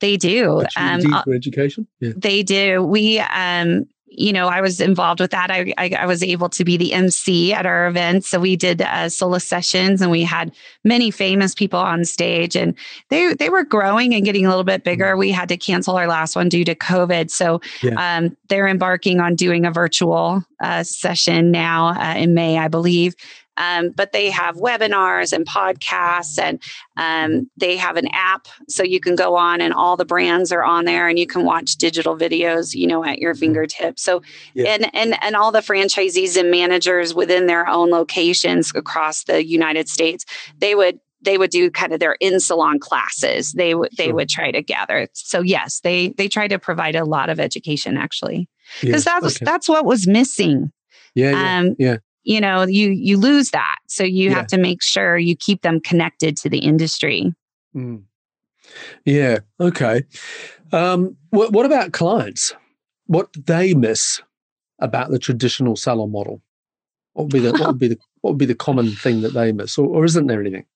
They 0.00 0.16
do. 0.16 0.62
Um, 0.76 1.00
for 1.24 1.34
education? 1.34 1.86
Yeah. 2.00 2.12
They 2.16 2.42
do. 2.42 2.82
We, 2.82 3.18
um, 3.18 3.86
you 4.08 4.32
know, 4.32 4.46
I 4.46 4.60
was 4.60 4.80
involved 4.80 5.20
with 5.20 5.32
that. 5.32 5.50
I, 5.50 5.74
I, 5.78 5.90
I, 5.98 6.06
was 6.06 6.22
able 6.22 6.48
to 6.50 6.64
be 6.64 6.76
the 6.76 6.92
MC 6.92 7.52
at 7.52 7.66
our 7.66 7.88
event. 7.88 8.24
So 8.24 8.38
we 8.38 8.54
did 8.54 8.80
uh, 8.80 9.08
Sola 9.08 9.40
sessions 9.40 10.00
and 10.00 10.10
we 10.10 10.22
had 10.22 10.52
many 10.84 11.10
famous 11.10 11.54
people 11.54 11.80
on 11.80 12.04
stage 12.04 12.54
and 12.54 12.74
they, 13.08 13.34
they 13.34 13.50
were 13.50 13.64
growing 13.64 14.14
and 14.14 14.24
getting 14.24 14.46
a 14.46 14.48
little 14.48 14.64
bit 14.64 14.84
bigger. 14.84 15.16
We 15.16 15.32
had 15.32 15.48
to 15.48 15.56
cancel 15.56 15.96
our 15.96 16.06
last 16.06 16.36
one 16.36 16.48
due 16.48 16.64
to 16.64 16.74
COVID. 16.74 17.30
So 17.30 17.60
yeah. 17.82 18.16
um, 18.18 18.36
they're 18.48 18.68
embarking 18.68 19.20
on 19.20 19.34
doing 19.34 19.66
a 19.66 19.72
virtual 19.72 20.44
uh, 20.60 20.84
session 20.84 21.50
now 21.50 21.88
uh, 21.88 22.14
in 22.16 22.32
May, 22.32 22.58
I 22.58 22.68
believe. 22.68 23.14
Um, 23.56 23.90
but 23.90 24.12
they 24.12 24.30
have 24.30 24.56
webinars 24.56 25.32
and 25.32 25.46
podcasts, 25.46 26.38
and 26.38 26.62
um, 26.96 27.50
they 27.56 27.76
have 27.76 27.96
an 27.96 28.08
app 28.12 28.48
so 28.68 28.82
you 28.82 29.00
can 29.00 29.16
go 29.16 29.36
on 29.36 29.60
and 29.60 29.72
all 29.72 29.96
the 29.96 30.04
brands 30.04 30.52
are 30.52 30.64
on 30.64 30.84
there, 30.84 31.08
and 31.08 31.18
you 31.18 31.26
can 31.26 31.44
watch 31.44 31.76
digital 31.76 32.16
videos, 32.16 32.74
you 32.74 32.86
know, 32.86 33.04
at 33.04 33.18
your 33.18 33.32
mm-hmm. 33.32 33.40
fingertips. 33.40 34.02
So, 34.02 34.22
yeah. 34.54 34.70
and 34.70 34.94
and 34.94 35.22
and 35.22 35.36
all 35.36 35.52
the 35.52 35.60
franchisees 35.60 36.38
and 36.38 36.50
managers 36.50 37.14
within 37.14 37.46
their 37.46 37.66
own 37.66 37.90
locations 37.90 38.72
across 38.74 39.24
the 39.24 39.44
United 39.44 39.88
States, 39.88 40.24
they 40.58 40.74
would 40.74 41.00
they 41.22 41.38
would 41.38 41.50
do 41.50 41.70
kind 41.70 41.92
of 41.92 42.00
their 42.00 42.16
in 42.20 42.40
salon 42.40 42.78
classes. 42.78 43.52
They 43.52 43.74
would 43.74 43.90
they 43.96 44.12
would 44.12 44.28
try 44.28 44.50
to 44.50 44.62
gather. 44.62 45.08
So 45.14 45.40
yes, 45.40 45.80
they 45.80 46.08
they 46.10 46.28
try 46.28 46.48
to 46.48 46.58
provide 46.58 46.94
a 46.94 47.04
lot 47.04 47.30
of 47.30 47.40
education 47.40 47.96
actually, 47.96 48.48
because 48.80 49.04
yes. 49.04 49.20
that's 49.22 49.36
okay. 49.36 49.44
that's 49.44 49.68
what 49.68 49.84
was 49.84 50.06
missing. 50.06 50.72
Yeah, 51.14 51.30
yeah, 51.30 51.58
um, 51.58 51.76
yeah 51.78 51.96
you 52.26 52.40
know 52.40 52.66
you 52.66 52.90
you 52.90 53.16
lose 53.16 53.50
that 53.50 53.76
so 53.86 54.04
you 54.04 54.28
yeah. 54.28 54.34
have 54.34 54.48
to 54.48 54.58
make 54.58 54.82
sure 54.82 55.16
you 55.16 55.34
keep 55.34 55.62
them 55.62 55.80
connected 55.80 56.36
to 56.36 56.50
the 56.50 56.58
industry 56.58 57.32
mm. 57.74 58.02
yeah 59.04 59.38
okay 59.60 60.02
um, 60.72 61.16
what, 61.30 61.52
what 61.52 61.64
about 61.64 61.92
clients 61.92 62.52
what 63.06 63.32
do 63.32 63.40
they 63.46 63.72
miss 63.72 64.20
about 64.80 65.10
the 65.10 65.18
traditional 65.18 65.76
salon 65.76 66.10
model 66.10 66.42
what 67.12 67.24
would 67.24 67.32
be 67.32 67.38
the 67.38 67.52
what 67.52 67.68
would 67.68 67.78
be 67.78 67.88
the 67.88 67.98
what 68.20 68.32
would 68.32 68.38
be 68.38 68.46
the 68.46 68.54
common 68.54 68.90
thing 68.90 69.22
that 69.22 69.32
they 69.32 69.52
miss 69.52 69.78
or, 69.78 69.86
or 69.86 70.04
isn't 70.04 70.26
there 70.26 70.40
anything 70.40 70.66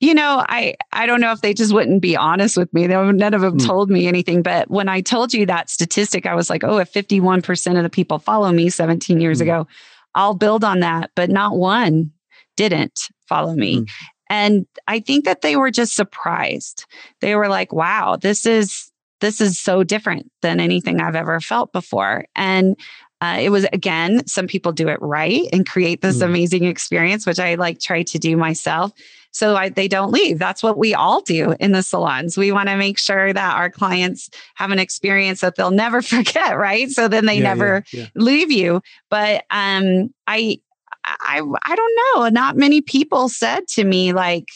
you 0.00 0.14
know, 0.14 0.44
I 0.48 0.76
I 0.92 1.06
don't 1.06 1.20
know 1.20 1.32
if 1.32 1.40
they 1.40 1.52
just 1.52 1.74
wouldn't 1.74 2.02
be 2.02 2.16
honest 2.16 2.56
with 2.56 2.72
me. 2.72 2.86
They, 2.86 2.94
none 2.94 3.34
of 3.34 3.40
them 3.40 3.58
mm. 3.58 3.66
told 3.66 3.90
me 3.90 4.06
anything. 4.06 4.42
But 4.42 4.70
when 4.70 4.88
I 4.88 5.00
told 5.00 5.34
you 5.34 5.44
that 5.46 5.68
statistic, 5.68 6.24
I 6.24 6.36
was 6.36 6.48
like, 6.48 6.62
oh, 6.62 6.78
if 6.78 6.92
51% 6.92 7.76
of 7.76 7.82
the 7.82 7.90
people 7.90 8.20
follow 8.20 8.52
me 8.52 8.70
17 8.70 9.20
years 9.20 9.38
mm. 9.38 9.42
ago, 9.42 9.66
I'll 10.14 10.34
build 10.34 10.64
on 10.64 10.80
that, 10.80 11.10
but 11.14 11.30
not 11.30 11.56
one 11.56 12.12
didn't 12.56 13.08
follow 13.28 13.54
me. 13.54 13.80
Mm. 13.80 13.90
And 14.30 14.66
I 14.86 15.00
think 15.00 15.24
that 15.24 15.40
they 15.40 15.56
were 15.56 15.70
just 15.70 15.94
surprised. 15.94 16.84
They 17.20 17.34
were 17.34 17.48
like, 17.48 17.72
wow, 17.72 18.16
this 18.16 18.44
is 18.46 18.90
this 19.20 19.40
is 19.40 19.58
so 19.58 19.82
different 19.82 20.30
than 20.42 20.60
anything 20.60 21.00
I've 21.00 21.16
ever 21.16 21.40
felt 21.40 21.72
before. 21.72 22.24
And 22.36 22.76
uh, 23.20 23.38
it 23.40 23.50
was 23.50 23.66
again, 23.72 24.26
some 24.26 24.46
people 24.46 24.72
do 24.72 24.88
it 24.88 25.00
right 25.00 25.42
and 25.52 25.66
create 25.66 26.02
this 26.02 26.18
mm. 26.18 26.26
amazing 26.26 26.64
experience, 26.64 27.26
which 27.26 27.40
I 27.40 27.56
like 27.56 27.80
try 27.80 28.02
to 28.04 28.18
do 28.18 28.36
myself. 28.36 28.92
So 29.30 29.56
I, 29.56 29.68
they 29.68 29.88
don't 29.88 30.10
leave. 30.10 30.38
That's 30.38 30.62
what 30.62 30.78
we 30.78 30.94
all 30.94 31.20
do 31.20 31.54
in 31.60 31.72
the 31.72 31.82
salons. 31.82 32.36
We 32.36 32.52
want 32.52 32.68
to 32.68 32.76
make 32.76 32.98
sure 32.98 33.32
that 33.32 33.56
our 33.56 33.70
clients 33.70 34.30
have 34.54 34.70
an 34.70 34.78
experience 34.78 35.40
that 35.40 35.56
they'll 35.56 35.70
never 35.70 36.02
forget, 36.14 36.56
right? 36.56 36.90
So 36.90 37.08
then 37.08 37.26
they 37.26 37.38
yeah, 37.38 37.54
never 37.54 37.84
yeah, 37.92 38.02
yeah. 38.02 38.08
leave 38.14 38.50
you. 38.50 38.80
But 39.10 39.44
um, 39.50 40.12
I, 40.26 40.60
I, 41.04 41.40
I 41.64 41.76
don't 41.76 42.00
know. 42.16 42.28
Not 42.28 42.56
many 42.56 42.80
people 42.80 43.28
said 43.28 43.68
to 43.68 43.84
me 43.84 44.12
like 44.12 44.48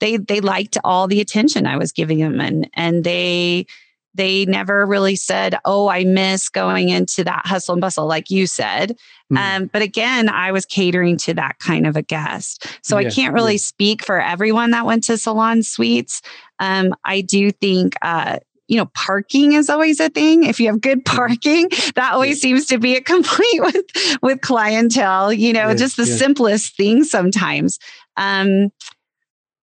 they 0.00 0.16
they 0.16 0.40
liked 0.40 0.76
all 0.84 1.06
the 1.06 1.20
attention 1.20 1.66
I 1.66 1.76
was 1.76 1.92
giving 1.92 2.18
them 2.18 2.40
and 2.40 2.68
and 2.74 3.04
they 3.04 3.66
they 4.14 4.44
never 4.46 4.86
really 4.86 5.16
said, 5.16 5.58
Oh, 5.64 5.88
I 5.88 6.04
miss 6.04 6.48
going 6.48 6.88
into 6.88 7.24
that 7.24 7.42
hustle 7.46 7.74
and 7.74 7.80
bustle, 7.80 8.06
like 8.06 8.30
you 8.30 8.46
said. 8.46 8.96
Mm. 9.32 9.38
Um, 9.38 9.70
but 9.72 9.82
again, 9.82 10.28
I 10.28 10.52
was 10.52 10.64
catering 10.64 11.16
to 11.18 11.34
that 11.34 11.58
kind 11.58 11.86
of 11.86 11.96
a 11.96 12.02
guest. 12.02 12.66
So 12.82 12.98
yeah, 12.98 13.08
I 13.08 13.10
can't 13.10 13.34
really 13.34 13.54
yeah. 13.54 13.58
speak 13.58 14.04
for 14.04 14.20
everyone 14.20 14.70
that 14.70 14.86
went 14.86 15.04
to 15.04 15.18
salon 15.18 15.62
suites. 15.62 16.22
Um, 16.58 16.94
I 17.04 17.20
do 17.20 17.50
think, 17.50 17.96
uh, 18.02 18.38
you 18.68 18.78
know, 18.78 18.86
parking 18.94 19.52
is 19.52 19.68
always 19.68 20.00
a 20.00 20.08
thing. 20.08 20.44
If 20.44 20.58
you 20.58 20.68
have 20.68 20.80
good 20.80 21.04
parking, 21.04 21.68
that 21.96 22.12
always 22.12 22.38
yeah. 22.38 22.48
seems 22.48 22.66
to 22.66 22.78
be 22.78 22.96
a 22.96 23.00
complete 23.02 23.60
with 23.60 24.18
with 24.22 24.40
clientele. 24.40 25.32
You 25.32 25.52
know, 25.52 25.74
just 25.74 25.96
the 25.96 26.06
simplest 26.06 26.76
things 26.76 27.10
sometimes. 27.10 27.78
Um, 28.16 28.70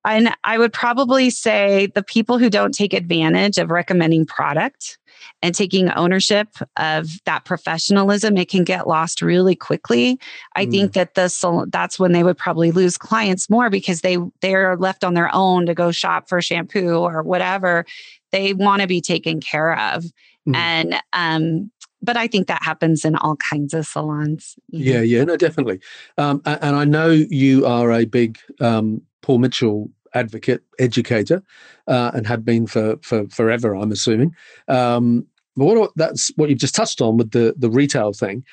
and 0.05 0.35
I 0.43 0.57
would 0.57 0.73
probably 0.73 1.29
say 1.29 1.87
the 1.87 2.03
people 2.03 2.37
who 2.37 2.49
don't 2.49 2.73
take 2.73 2.93
advantage 2.93 3.57
of 3.57 3.69
recommending 3.69 4.25
product 4.25 4.97
and 5.43 5.53
taking 5.53 5.91
ownership 5.91 6.47
of 6.77 7.07
that 7.25 7.45
professionalism, 7.45 8.37
it 8.37 8.49
can 8.49 8.63
get 8.63 8.87
lost 8.87 9.21
really 9.21 9.55
quickly. 9.55 10.19
I 10.55 10.65
mm. 10.65 10.71
think 10.71 10.93
that 10.93 11.13
the 11.13 11.67
that's 11.71 11.99
when 11.99 12.11
they 12.11 12.23
would 12.23 12.37
probably 12.37 12.71
lose 12.71 12.97
clients 12.97 13.49
more 13.49 13.69
because 13.69 14.01
they 14.01 14.17
they're 14.41 14.75
left 14.77 15.03
on 15.03 15.13
their 15.13 15.33
own 15.33 15.65
to 15.67 15.75
go 15.75 15.91
shop 15.91 16.27
for 16.27 16.41
shampoo 16.41 16.95
or 16.95 17.21
whatever. 17.21 17.85
They 18.31 18.53
want 18.53 18.81
to 18.81 18.87
be 18.87 19.01
taken 19.01 19.39
care 19.39 19.77
of. 19.77 20.05
Mm. 20.47 20.55
And 20.55 20.95
um 21.13 21.71
but 22.01 22.17
I 22.17 22.27
think 22.27 22.47
that 22.47 22.63
happens 22.63 23.05
in 23.05 23.15
all 23.15 23.35
kinds 23.35 23.75
of 23.75 23.85
salons. 23.85 24.55
Yeah, 24.69 25.01
yeah, 25.01 25.23
no, 25.23 25.37
definitely. 25.37 25.79
Um, 26.17 26.41
and 26.45 26.75
I 26.75 26.83
know 26.83 27.09
you 27.11 27.65
are 27.67 27.91
a 27.91 28.05
big 28.05 28.39
um, 28.59 29.03
Paul 29.21 29.39
Mitchell 29.39 29.89
advocate, 30.13 30.61
educator, 30.79 31.41
uh, 31.87 32.11
and 32.13 32.27
have 32.27 32.43
been 32.43 32.67
for, 32.67 32.97
for 33.01 33.27
forever, 33.29 33.75
I'm 33.75 33.91
assuming. 33.91 34.35
Um, 34.67 35.25
but 35.55 35.65
what 35.65 35.91
that's 35.95 36.31
what 36.37 36.49
you've 36.49 36.59
just 36.59 36.75
touched 36.75 37.01
on 37.01 37.17
with 37.17 37.31
the 37.31 37.53
the 37.57 37.69
retail 37.69 38.13
thing 38.13 38.43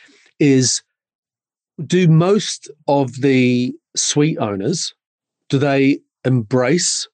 is 0.40 0.82
do 1.86 2.08
most 2.08 2.70
of 2.88 3.20
the 3.20 3.72
suite 3.94 4.38
owners 4.38 4.92
do 5.48 5.58
they 5.58 6.00
embrace 6.24 7.08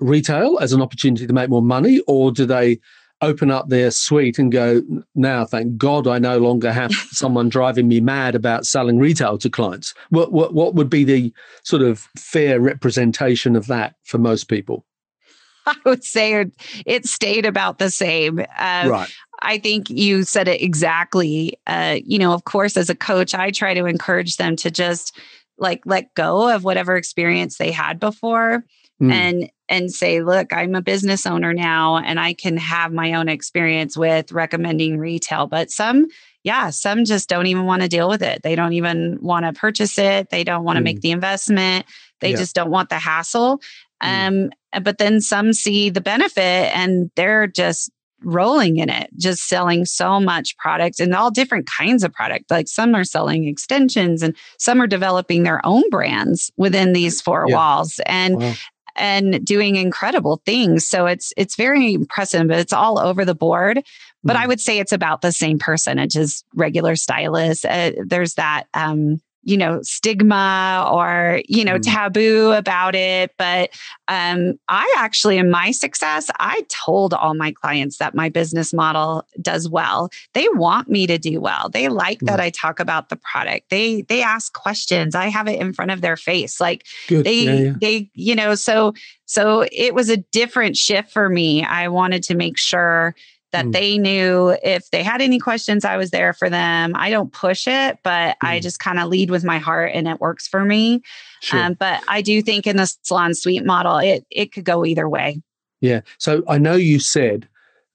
retail 0.00 0.58
as 0.60 0.72
an 0.72 0.82
opportunity 0.82 1.26
to 1.26 1.32
make 1.32 1.48
more 1.48 1.62
money 1.62 2.00
or 2.06 2.32
do 2.32 2.44
they 2.44 2.78
open 3.20 3.50
up 3.50 3.68
their 3.68 3.90
suite 3.90 4.38
and 4.38 4.52
go, 4.52 4.82
now, 5.14 5.44
thank 5.44 5.76
God 5.76 6.06
I 6.06 6.18
no 6.18 6.38
longer 6.38 6.72
have 6.72 6.92
someone 7.10 7.48
driving 7.48 7.88
me 7.88 8.00
mad 8.00 8.34
about 8.34 8.66
selling 8.66 8.98
retail 8.98 9.38
to 9.38 9.50
clients? 9.50 9.94
What, 10.10 10.32
what, 10.32 10.54
what 10.54 10.74
would 10.74 10.90
be 10.90 11.04
the 11.04 11.32
sort 11.64 11.82
of 11.82 12.08
fair 12.16 12.60
representation 12.60 13.56
of 13.56 13.66
that 13.66 13.94
for 14.04 14.18
most 14.18 14.44
people? 14.44 14.84
I 15.66 15.76
would 15.84 16.04
say 16.04 16.46
it 16.86 17.06
stayed 17.06 17.44
about 17.44 17.78
the 17.78 17.90
same. 17.90 18.38
Uh, 18.38 18.86
right. 18.88 19.12
I 19.40 19.58
think 19.58 19.90
you 19.90 20.24
said 20.24 20.48
it 20.48 20.62
exactly. 20.62 21.58
Uh, 21.66 21.98
you 22.04 22.18
know, 22.18 22.32
of 22.32 22.44
course, 22.44 22.76
as 22.76 22.90
a 22.90 22.94
coach, 22.94 23.34
I 23.34 23.50
try 23.50 23.74
to 23.74 23.84
encourage 23.84 24.36
them 24.36 24.56
to 24.56 24.70
just 24.70 25.16
like 25.58 25.82
let 25.84 26.14
go 26.14 26.54
of 26.54 26.64
whatever 26.64 26.96
experience 26.96 27.58
they 27.58 27.70
had 27.70 28.00
before 28.00 28.64
mm. 29.02 29.12
and 29.12 29.50
and 29.68 29.92
say, 29.92 30.22
look, 30.22 30.52
I'm 30.52 30.74
a 30.74 30.82
business 30.82 31.26
owner 31.26 31.52
now 31.52 31.98
and 31.98 32.18
I 32.18 32.34
can 32.34 32.56
have 32.56 32.92
my 32.92 33.14
own 33.14 33.28
experience 33.28 33.96
with 33.96 34.32
recommending 34.32 34.98
retail. 34.98 35.46
But 35.46 35.70
some, 35.70 36.08
yeah, 36.42 36.70
some 36.70 37.04
just 37.04 37.28
don't 37.28 37.46
even 37.46 37.66
want 37.66 37.82
to 37.82 37.88
deal 37.88 38.08
with 38.08 38.22
it. 38.22 38.42
They 38.42 38.54
don't 38.54 38.72
even 38.72 39.18
want 39.20 39.44
to 39.44 39.58
purchase 39.58 39.98
it. 39.98 40.30
They 40.30 40.44
don't 40.44 40.64
want 40.64 40.76
to 40.76 40.80
mm. 40.80 40.84
make 40.84 41.00
the 41.00 41.10
investment. 41.10 41.86
They 42.20 42.30
yeah. 42.30 42.36
just 42.36 42.54
don't 42.54 42.70
want 42.70 42.88
the 42.88 42.98
hassle. 42.98 43.60
Mm. 44.02 44.52
Um, 44.74 44.82
but 44.82 44.98
then 44.98 45.20
some 45.20 45.52
see 45.52 45.90
the 45.90 46.00
benefit 46.00 46.74
and 46.76 47.10
they're 47.14 47.46
just 47.46 47.90
rolling 48.24 48.78
in 48.78 48.90
it, 48.90 49.10
just 49.16 49.48
selling 49.48 49.84
so 49.84 50.18
much 50.18 50.56
product 50.56 50.98
and 50.98 51.14
all 51.14 51.30
different 51.30 51.68
kinds 51.68 52.02
of 52.02 52.12
product. 52.12 52.50
Like 52.50 52.66
some 52.66 52.94
are 52.94 53.04
selling 53.04 53.46
extensions 53.46 54.22
and 54.22 54.34
some 54.58 54.82
are 54.82 54.88
developing 54.88 55.44
their 55.44 55.64
own 55.64 55.88
brands 55.88 56.50
within 56.56 56.94
these 56.94 57.20
four 57.20 57.44
yeah. 57.48 57.54
walls. 57.54 58.00
And 58.06 58.40
wow 58.40 58.54
and 58.98 59.44
doing 59.44 59.76
incredible 59.76 60.42
things. 60.44 60.86
So 60.86 61.06
it's 61.06 61.32
it's 61.36 61.56
very 61.56 61.94
impressive, 61.94 62.48
but 62.48 62.58
it's 62.58 62.72
all 62.72 62.98
over 62.98 63.24
the 63.24 63.34
board. 63.34 63.82
But 64.24 64.36
mm. 64.36 64.40
I 64.40 64.46
would 64.46 64.60
say 64.60 64.78
it's 64.78 64.92
about 64.92 65.20
the 65.20 65.32
same 65.32 65.58
percentage 65.58 66.16
as 66.16 66.44
regular 66.54 66.96
stylists. 66.96 67.64
Uh, 67.64 67.92
there's 68.04 68.34
that 68.34 68.64
um, 68.74 69.20
you 69.42 69.56
know 69.56 69.80
stigma 69.82 70.88
or 70.92 71.40
you 71.48 71.64
know 71.64 71.76
mm. 71.76 71.82
taboo 71.82 72.52
about 72.52 72.94
it 72.94 73.32
but 73.38 73.70
um, 74.08 74.54
i 74.68 74.92
actually 74.98 75.38
in 75.38 75.50
my 75.50 75.70
success 75.70 76.30
i 76.38 76.64
told 76.68 77.14
all 77.14 77.34
my 77.34 77.52
clients 77.52 77.98
that 77.98 78.14
my 78.14 78.28
business 78.28 78.74
model 78.74 79.24
does 79.40 79.68
well 79.68 80.10
they 80.34 80.48
want 80.50 80.88
me 80.88 81.06
to 81.06 81.18
do 81.18 81.40
well 81.40 81.68
they 81.68 81.88
like 81.88 82.18
mm. 82.18 82.26
that 82.26 82.40
i 82.40 82.50
talk 82.50 82.80
about 82.80 83.08
the 83.08 83.16
product 83.16 83.70
they 83.70 84.02
they 84.02 84.22
ask 84.22 84.52
questions 84.52 85.14
i 85.14 85.26
have 85.26 85.48
it 85.48 85.60
in 85.60 85.72
front 85.72 85.90
of 85.90 86.00
their 86.00 86.16
face 86.16 86.60
like 86.60 86.84
Good. 87.08 87.24
they 87.24 87.42
yeah, 87.42 87.52
yeah. 87.54 87.72
they 87.80 88.10
you 88.14 88.34
know 88.34 88.54
so 88.54 88.92
so 89.26 89.64
it 89.70 89.94
was 89.94 90.10
a 90.10 90.16
different 90.16 90.76
shift 90.76 91.10
for 91.12 91.28
me 91.28 91.64
i 91.64 91.88
wanted 91.88 92.22
to 92.24 92.34
make 92.34 92.58
sure 92.58 93.14
that 93.52 93.66
mm. 93.66 93.72
they 93.72 93.98
knew 93.98 94.56
if 94.62 94.90
they 94.90 95.02
had 95.02 95.20
any 95.20 95.38
questions, 95.38 95.84
I 95.84 95.96
was 95.96 96.10
there 96.10 96.32
for 96.32 96.50
them. 96.50 96.92
I 96.96 97.10
don't 97.10 97.32
push 97.32 97.66
it, 97.66 97.98
but 98.02 98.36
mm. 98.42 98.48
I 98.48 98.60
just 98.60 98.78
kind 98.78 98.98
of 98.98 99.08
lead 99.08 99.30
with 99.30 99.44
my 99.44 99.58
heart 99.58 99.92
and 99.94 100.06
it 100.06 100.20
works 100.20 100.46
for 100.46 100.64
me. 100.64 101.02
Sure. 101.40 101.60
Um, 101.60 101.74
but 101.74 102.02
I 102.08 102.20
do 102.20 102.42
think 102.42 102.66
in 102.66 102.76
the 102.76 102.92
salon 103.02 103.34
suite 103.34 103.64
model, 103.64 103.98
it, 103.98 104.26
it 104.30 104.52
could 104.52 104.64
go 104.64 104.84
either 104.84 105.08
way. 105.08 105.40
Yeah. 105.80 106.00
So 106.18 106.42
I 106.48 106.58
know 106.58 106.74
you 106.74 106.98
said, 106.98 107.48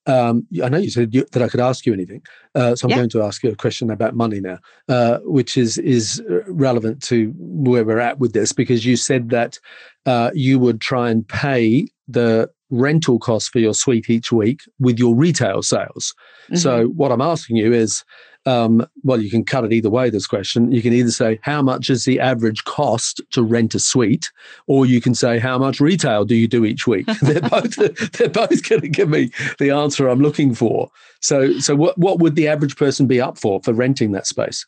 um, 0.05 0.45
I 0.61 0.69
know 0.69 0.79
you 0.79 0.89
said 0.89 1.13
you, 1.13 1.25
that 1.31 1.41
I 1.41 1.47
could 1.47 1.59
ask 1.59 1.85
you 1.85 1.93
anything. 1.93 2.21
Uh, 2.55 2.75
so 2.75 2.85
I'm 2.85 2.89
yeah. 2.89 2.97
going 2.97 3.09
to 3.09 3.21
ask 3.21 3.43
you 3.43 3.51
a 3.51 3.55
question 3.55 3.89
about 3.89 4.15
money 4.15 4.41
now, 4.41 4.59
uh, 4.89 5.19
which 5.23 5.57
is 5.57 5.77
is 5.77 6.21
relevant 6.47 7.01
to 7.03 7.33
where 7.37 7.85
we're 7.85 7.99
at 7.99 8.19
with 8.19 8.33
this, 8.33 8.51
because 8.51 8.85
you 8.85 8.97
said 8.97 9.29
that 9.29 9.59
uh, 10.05 10.31
you 10.33 10.59
would 10.59 10.81
try 10.81 11.09
and 11.09 11.27
pay 11.27 11.87
the 12.07 12.49
rental 12.74 13.19
costs 13.19 13.49
for 13.49 13.59
your 13.59 13.74
suite 13.74 14.09
each 14.09 14.32
week 14.32 14.61
with 14.80 14.97
your 14.97 15.15
retail 15.15 15.61
sales. 15.61 16.13
Mm-hmm. 16.45 16.55
So, 16.55 16.88
what 16.88 17.11
I'm 17.11 17.21
asking 17.21 17.57
you 17.57 17.71
is, 17.71 18.03
um, 18.45 18.86
well, 19.03 19.21
you 19.21 19.30
can 19.30 19.45
cut 19.45 19.63
it 19.63 19.71
either 19.71 19.89
way. 19.89 20.09
This 20.09 20.28
question, 20.28 20.71
you 20.71 20.82
can 20.82 20.91
either 20.91 21.11
say 21.11 21.39
how 21.43 21.61
much 21.61 21.89
is 21.89 22.05
the 22.05 22.19
average 22.19 22.63
cost 22.65 23.21
to 23.32 23.41
rent 23.41 23.74
a 23.76 23.80
suite, 23.80 24.32
or 24.67 24.86
you 24.86 24.99
can 24.99 25.15
say 25.15 25.39
how 25.39 25.57
much 25.57 25.80
retail 25.80 26.26
do 26.26 26.36
you 26.36 26.47
do 26.47 26.65
each 26.65 26.86
week. 26.86 27.05
they're 27.21 27.41
both 27.41 27.76
they're 28.13 28.30
both 28.30 28.67
going 28.67 28.82
to 28.82 28.89
give 28.89 29.09
me 29.09 29.32
the 29.59 29.71
answer 29.71 30.07
I'm 30.07 30.21
looking 30.21 30.53
for. 30.53 30.89
So, 31.21 31.57
so 31.59 31.76
what 31.76 31.97
what 31.97 32.19
would 32.19 32.36
the 32.36 32.47
average 32.47 32.76
person 32.76 33.07
be 33.07 33.21
up 33.21 33.38
for 33.38 33.61
for 33.61 33.74
renting 33.74 34.11
that 34.11 34.28
space? 34.28 34.65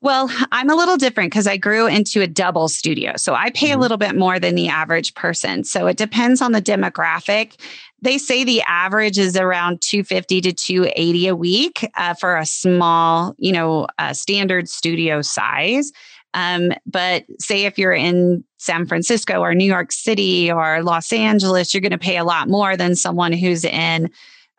Well, 0.00 0.30
I'm 0.52 0.70
a 0.70 0.76
little 0.76 0.96
different 0.96 1.32
because 1.32 1.48
I 1.48 1.56
grew 1.56 1.86
into 1.86 2.20
a 2.20 2.28
double 2.28 2.68
studio. 2.68 3.14
So 3.16 3.34
I 3.34 3.50
pay 3.50 3.68
mm-hmm. 3.68 3.78
a 3.78 3.82
little 3.82 3.96
bit 3.96 4.16
more 4.16 4.38
than 4.38 4.54
the 4.54 4.68
average 4.68 5.14
person. 5.14 5.64
So 5.64 5.86
it 5.88 5.96
depends 5.96 6.40
on 6.40 6.52
the 6.52 6.62
demographic. 6.62 7.60
They 8.00 8.16
say 8.16 8.44
the 8.44 8.62
average 8.62 9.18
is 9.18 9.36
around 9.36 9.80
250 9.80 10.40
to 10.42 10.52
280 10.52 11.26
a 11.26 11.34
week 11.34 11.90
uh, 11.96 12.14
for 12.14 12.36
a 12.36 12.46
small, 12.46 13.34
you 13.38 13.50
know, 13.50 13.88
uh, 13.98 14.12
standard 14.12 14.68
studio 14.68 15.20
size. 15.20 15.90
Um, 16.32 16.72
but 16.86 17.24
say 17.40 17.64
if 17.64 17.76
you're 17.76 17.92
in 17.92 18.44
San 18.58 18.86
Francisco 18.86 19.40
or 19.40 19.54
New 19.54 19.64
York 19.64 19.90
City 19.90 20.52
or 20.52 20.82
Los 20.84 21.12
Angeles, 21.12 21.74
you're 21.74 21.80
going 21.80 21.90
to 21.90 21.98
pay 21.98 22.18
a 22.18 22.24
lot 22.24 22.48
more 22.48 22.76
than 22.76 22.94
someone 22.94 23.32
who's 23.32 23.64
in 23.64 24.10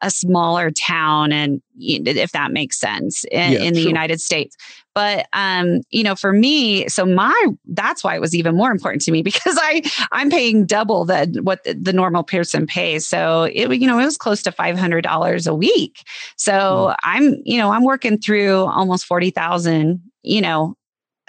a 0.02 0.10
smaller 0.10 0.72
town 0.72 1.32
and 1.32 1.62
if 1.82 2.32
that 2.32 2.52
makes 2.52 2.80
sense 2.80 3.24
in, 3.32 3.54
yeah, 3.54 3.60
in 3.60 3.74
the 3.74 3.82
sure. 3.82 3.90
united 3.90 4.20
states. 4.22 4.56
But 4.96 5.28
um 5.34 5.82
you 5.92 6.04
know 6.04 6.16
for 6.16 6.34
me 6.34 6.88
so 6.88 7.06
my 7.06 7.48
that's 7.68 8.04
why 8.04 8.16
it 8.16 8.22
was 8.22 8.36
even 8.36 8.56
more 8.56 8.72
important 8.72 9.02
to 9.04 9.12
me 9.12 9.22
because 9.30 9.58
i 9.62 9.82
i'm 10.12 10.30
paying 10.30 10.66
double 10.66 11.06
the 11.06 11.40
what 11.44 11.64
the, 11.64 11.74
the 11.74 11.94
normal 11.94 12.24
person 12.24 12.66
pays. 12.68 13.06
So 13.08 13.44
it 13.44 13.72
you 13.80 13.88
know 13.88 14.00
it 14.00 14.06
was 14.06 14.18
close 14.18 14.44
to 14.44 14.52
$500 14.52 15.48
a 15.48 15.56
week. 15.56 16.04
So 16.36 16.54
mm. 16.54 16.96
i'm 17.04 17.36
you 17.44 17.58
know 17.58 17.72
i'm 17.72 17.84
working 17.84 18.18
through 18.18 18.66
almost 18.66 19.06
40000 19.06 20.02
you 20.24 20.42
know 20.42 20.76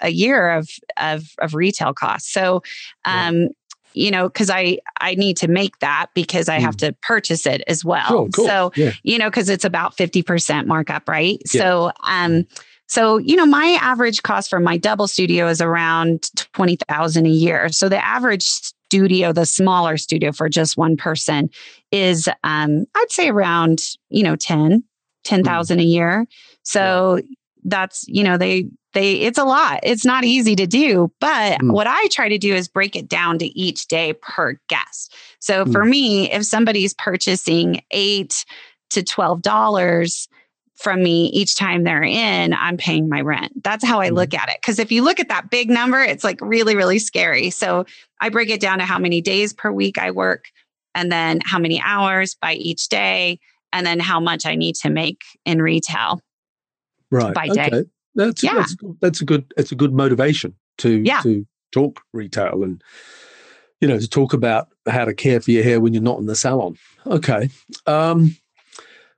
a 0.01 0.09
year 0.09 0.51
of 0.51 0.69
of 0.97 1.31
of 1.39 1.53
retail 1.53 1.93
costs. 1.93 2.31
So 2.31 2.63
um 3.05 3.49
you 3.93 4.11
know 4.11 4.27
because 4.27 4.49
i 4.49 4.77
i 4.99 5.15
need 5.15 5.37
to 5.37 5.47
make 5.47 5.77
that 5.79 6.07
because 6.13 6.49
i 6.49 6.57
mm. 6.57 6.61
have 6.61 6.75
to 6.77 6.93
purchase 7.01 7.45
it 7.45 7.61
as 7.67 7.83
well 7.83 8.07
cool, 8.07 8.29
cool. 8.29 8.45
so 8.45 8.71
yeah. 8.75 8.91
you 9.03 9.17
know 9.17 9.29
because 9.29 9.49
it's 9.49 9.65
about 9.65 9.95
50% 9.95 10.65
markup 10.65 11.07
right 11.07 11.41
yeah. 11.53 11.61
so 11.61 11.91
um 12.03 12.45
so 12.87 13.17
you 13.17 13.35
know 13.35 13.45
my 13.45 13.77
average 13.81 14.23
cost 14.23 14.49
for 14.49 14.59
my 14.59 14.77
double 14.77 15.07
studio 15.07 15.47
is 15.47 15.61
around 15.61 16.29
20000 16.35 17.25
a 17.25 17.29
year 17.29 17.69
so 17.69 17.89
the 17.89 18.03
average 18.03 18.43
studio 18.43 19.31
the 19.31 19.45
smaller 19.45 19.97
studio 19.97 20.31
for 20.31 20.49
just 20.49 20.77
one 20.77 20.97
person 20.97 21.49
is 21.91 22.27
um 22.43 22.85
i'd 22.95 23.11
say 23.11 23.29
around 23.29 23.81
you 24.09 24.23
know 24.23 24.35
10 24.35 24.83
10000 25.23 25.77
mm. 25.77 25.81
a 25.81 25.83
year 25.83 26.25
so 26.63 27.15
yeah. 27.17 27.23
that's 27.65 28.05
you 28.07 28.23
know 28.23 28.37
they 28.37 28.69
they 28.93 29.13
it's 29.13 29.37
a 29.37 29.43
lot 29.43 29.79
it's 29.83 30.05
not 30.05 30.23
easy 30.23 30.55
to 30.55 30.67
do 30.67 31.11
but 31.19 31.59
mm. 31.59 31.71
what 31.71 31.87
i 31.87 32.07
try 32.07 32.29
to 32.29 32.37
do 32.37 32.53
is 32.53 32.67
break 32.67 32.95
it 32.95 33.07
down 33.07 33.37
to 33.37 33.45
each 33.57 33.87
day 33.87 34.13
per 34.13 34.59
guest 34.67 35.13
so 35.39 35.65
mm. 35.65 35.71
for 35.71 35.85
me 35.85 36.31
if 36.31 36.45
somebody's 36.45 36.93
purchasing 36.93 37.81
8 37.91 38.45
to 38.89 39.03
12 39.03 39.41
dollars 39.41 40.27
from 40.75 41.03
me 41.03 41.27
each 41.27 41.55
time 41.55 41.83
they're 41.83 42.03
in 42.03 42.53
i'm 42.53 42.77
paying 42.77 43.07
my 43.07 43.21
rent 43.21 43.63
that's 43.63 43.85
how 43.85 43.99
i 43.99 44.09
mm. 44.09 44.15
look 44.15 44.33
at 44.33 44.49
it 44.49 44.57
because 44.61 44.79
if 44.79 44.91
you 44.91 45.03
look 45.03 45.19
at 45.19 45.29
that 45.29 45.49
big 45.49 45.69
number 45.69 46.01
it's 46.01 46.23
like 46.23 46.39
really 46.41 46.75
really 46.75 46.99
scary 46.99 47.49
so 47.49 47.85
i 48.19 48.29
break 48.29 48.49
it 48.49 48.61
down 48.61 48.79
to 48.79 48.85
how 48.85 48.99
many 48.99 49.21
days 49.21 49.53
per 49.53 49.71
week 49.71 49.97
i 49.97 50.11
work 50.11 50.45
and 50.93 51.11
then 51.11 51.39
how 51.45 51.59
many 51.59 51.81
hours 51.81 52.35
by 52.41 52.53
each 52.53 52.89
day 52.89 53.39
and 53.71 53.85
then 53.85 53.99
how 53.99 54.19
much 54.19 54.45
i 54.45 54.55
need 54.55 54.75
to 54.75 54.89
make 54.89 55.21
in 55.45 55.61
retail 55.61 56.19
right 57.11 57.33
by 57.33 57.47
day 57.47 57.69
okay. 57.71 57.83
That's 58.15 58.43
yeah. 58.43 58.55
that's, 58.55 58.75
that's 58.99 59.21
a 59.21 59.25
good 59.25 59.51
it's 59.57 59.71
a 59.71 59.75
good 59.75 59.93
motivation 59.93 60.55
to 60.79 61.01
yeah. 61.05 61.21
to 61.21 61.45
talk 61.71 62.01
retail 62.13 62.63
and 62.63 62.83
you 63.79 63.87
know 63.87 63.99
to 63.99 64.07
talk 64.07 64.33
about 64.33 64.67
how 64.89 65.05
to 65.05 65.13
care 65.13 65.39
for 65.39 65.51
your 65.51 65.63
hair 65.63 65.79
when 65.79 65.93
you're 65.93 66.03
not 66.03 66.19
in 66.19 66.25
the 66.25 66.35
salon. 66.35 66.77
Okay. 67.07 67.49
Um, 67.85 68.35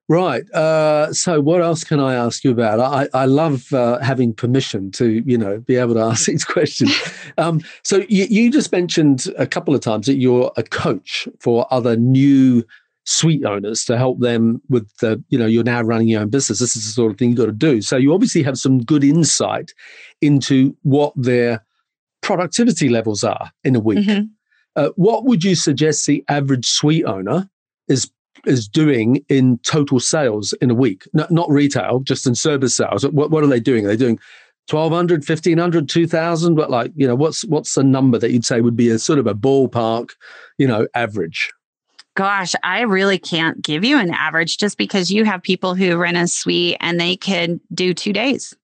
Right. 0.09 0.49
Uh, 0.51 1.13
so, 1.13 1.39
what 1.39 1.61
else 1.61 1.85
can 1.85 1.99
I 2.01 2.13
ask 2.13 2.43
you 2.43 2.51
about? 2.51 2.81
I, 2.81 3.07
I 3.13 3.25
love 3.25 3.71
uh, 3.71 3.99
having 3.99 4.33
permission 4.33 4.91
to, 4.91 5.23
you 5.25 5.37
know, 5.37 5.59
be 5.59 5.77
able 5.77 5.93
to 5.93 6.01
ask 6.11 6.25
these 6.25 6.43
questions. 6.43 6.93
Um, 7.37 7.61
so, 7.83 8.03
you, 8.09 8.25
you, 8.29 8.51
just 8.51 8.71
mentioned 8.73 9.27
a 9.37 9.47
couple 9.47 9.73
of 9.73 9.79
times 9.79 10.05
that 10.07 10.17
you're 10.17 10.51
a 10.57 10.63
coach 10.63 11.27
for 11.39 11.65
other 11.71 11.95
new 11.95 12.65
suite 13.05 13.45
owners 13.45 13.83
to 13.85 13.97
help 13.97 14.19
them 14.19 14.61
with 14.69 14.89
the, 14.97 15.21
you 15.29 15.37
know, 15.37 15.45
you're 15.45 15.63
now 15.63 15.81
running 15.81 16.07
your 16.07 16.21
own 16.21 16.29
business. 16.29 16.59
This 16.59 16.75
is 16.75 16.85
the 16.85 16.91
sort 16.91 17.11
of 17.11 17.17
thing 17.17 17.29
you've 17.29 17.37
got 17.37 17.45
to 17.47 17.51
do. 17.51 17.81
So 17.81 17.97
you 17.97 18.13
obviously 18.13 18.43
have 18.43 18.57
some 18.57 18.83
good 18.83 19.03
insight 19.03 19.71
into 20.21 20.75
what 20.83 21.13
their 21.15 21.65
productivity 22.21 22.89
levels 22.89 23.23
are 23.23 23.51
in 23.63 23.75
a 23.75 23.79
week. 23.79 24.07
Mm-hmm. 24.07 24.25
Uh, 24.75 24.89
what 24.95 25.25
would 25.25 25.43
you 25.43 25.55
suggest 25.55 26.05
the 26.05 26.23
average 26.29 26.67
suite 26.67 27.05
owner 27.05 27.49
is 27.87 28.09
is 28.45 28.67
doing 28.67 29.23
in 29.29 29.57
total 29.59 29.99
sales 29.99 30.53
in 30.61 30.71
a 30.71 30.73
week? 30.73 31.07
No, 31.13 31.27
not 31.29 31.49
retail, 31.49 31.99
just 31.99 32.25
in 32.25 32.35
service 32.35 32.75
sales. 32.75 33.05
What, 33.07 33.29
what 33.31 33.43
are 33.43 33.47
they 33.47 33.59
doing? 33.59 33.85
Are 33.85 33.89
they 33.89 33.97
doing 33.97 34.19
1200 34.69 35.27
1500 35.27 35.89
2000 35.89 36.55
but 36.55 36.69
like 36.69 36.91
you 36.95 37.05
know 37.05 37.15
what's 37.15 37.43
what's 37.45 37.75
the 37.75 37.83
number 37.83 38.17
that 38.17 38.31
you'd 38.31 38.45
say 38.45 38.61
would 38.61 38.77
be 38.77 38.89
a 38.89 38.97
sort 38.97 39.19
of 39.19 39.27
a 39.27 39.35
ballpark 39.35 40.11
you 40.57 40.65
know 40.65 40.87
average 40.95 41.51
Gosh, 42.15 42.53
I 42.63 42.81
really 42.81 43.17
can't 43.17 43.61
give 43.61 43.83
you 43.83 43.97
an 43.97 44.11
average 44.11 44.57
just 44.57 44.77
because 44.77 45.11
you 45.11 45.25
have 45.25 45.41
people 45.41 45.73
who 45.73 45.97
rent 45.97 46.17
a 46.17 46.27
suite 46.27 46.77
and 46.79 46.99
they 46.99 47.15
can 47.15 47.59
do 47.73 47.93
two 47.93 48.13
days. 48.13 48.55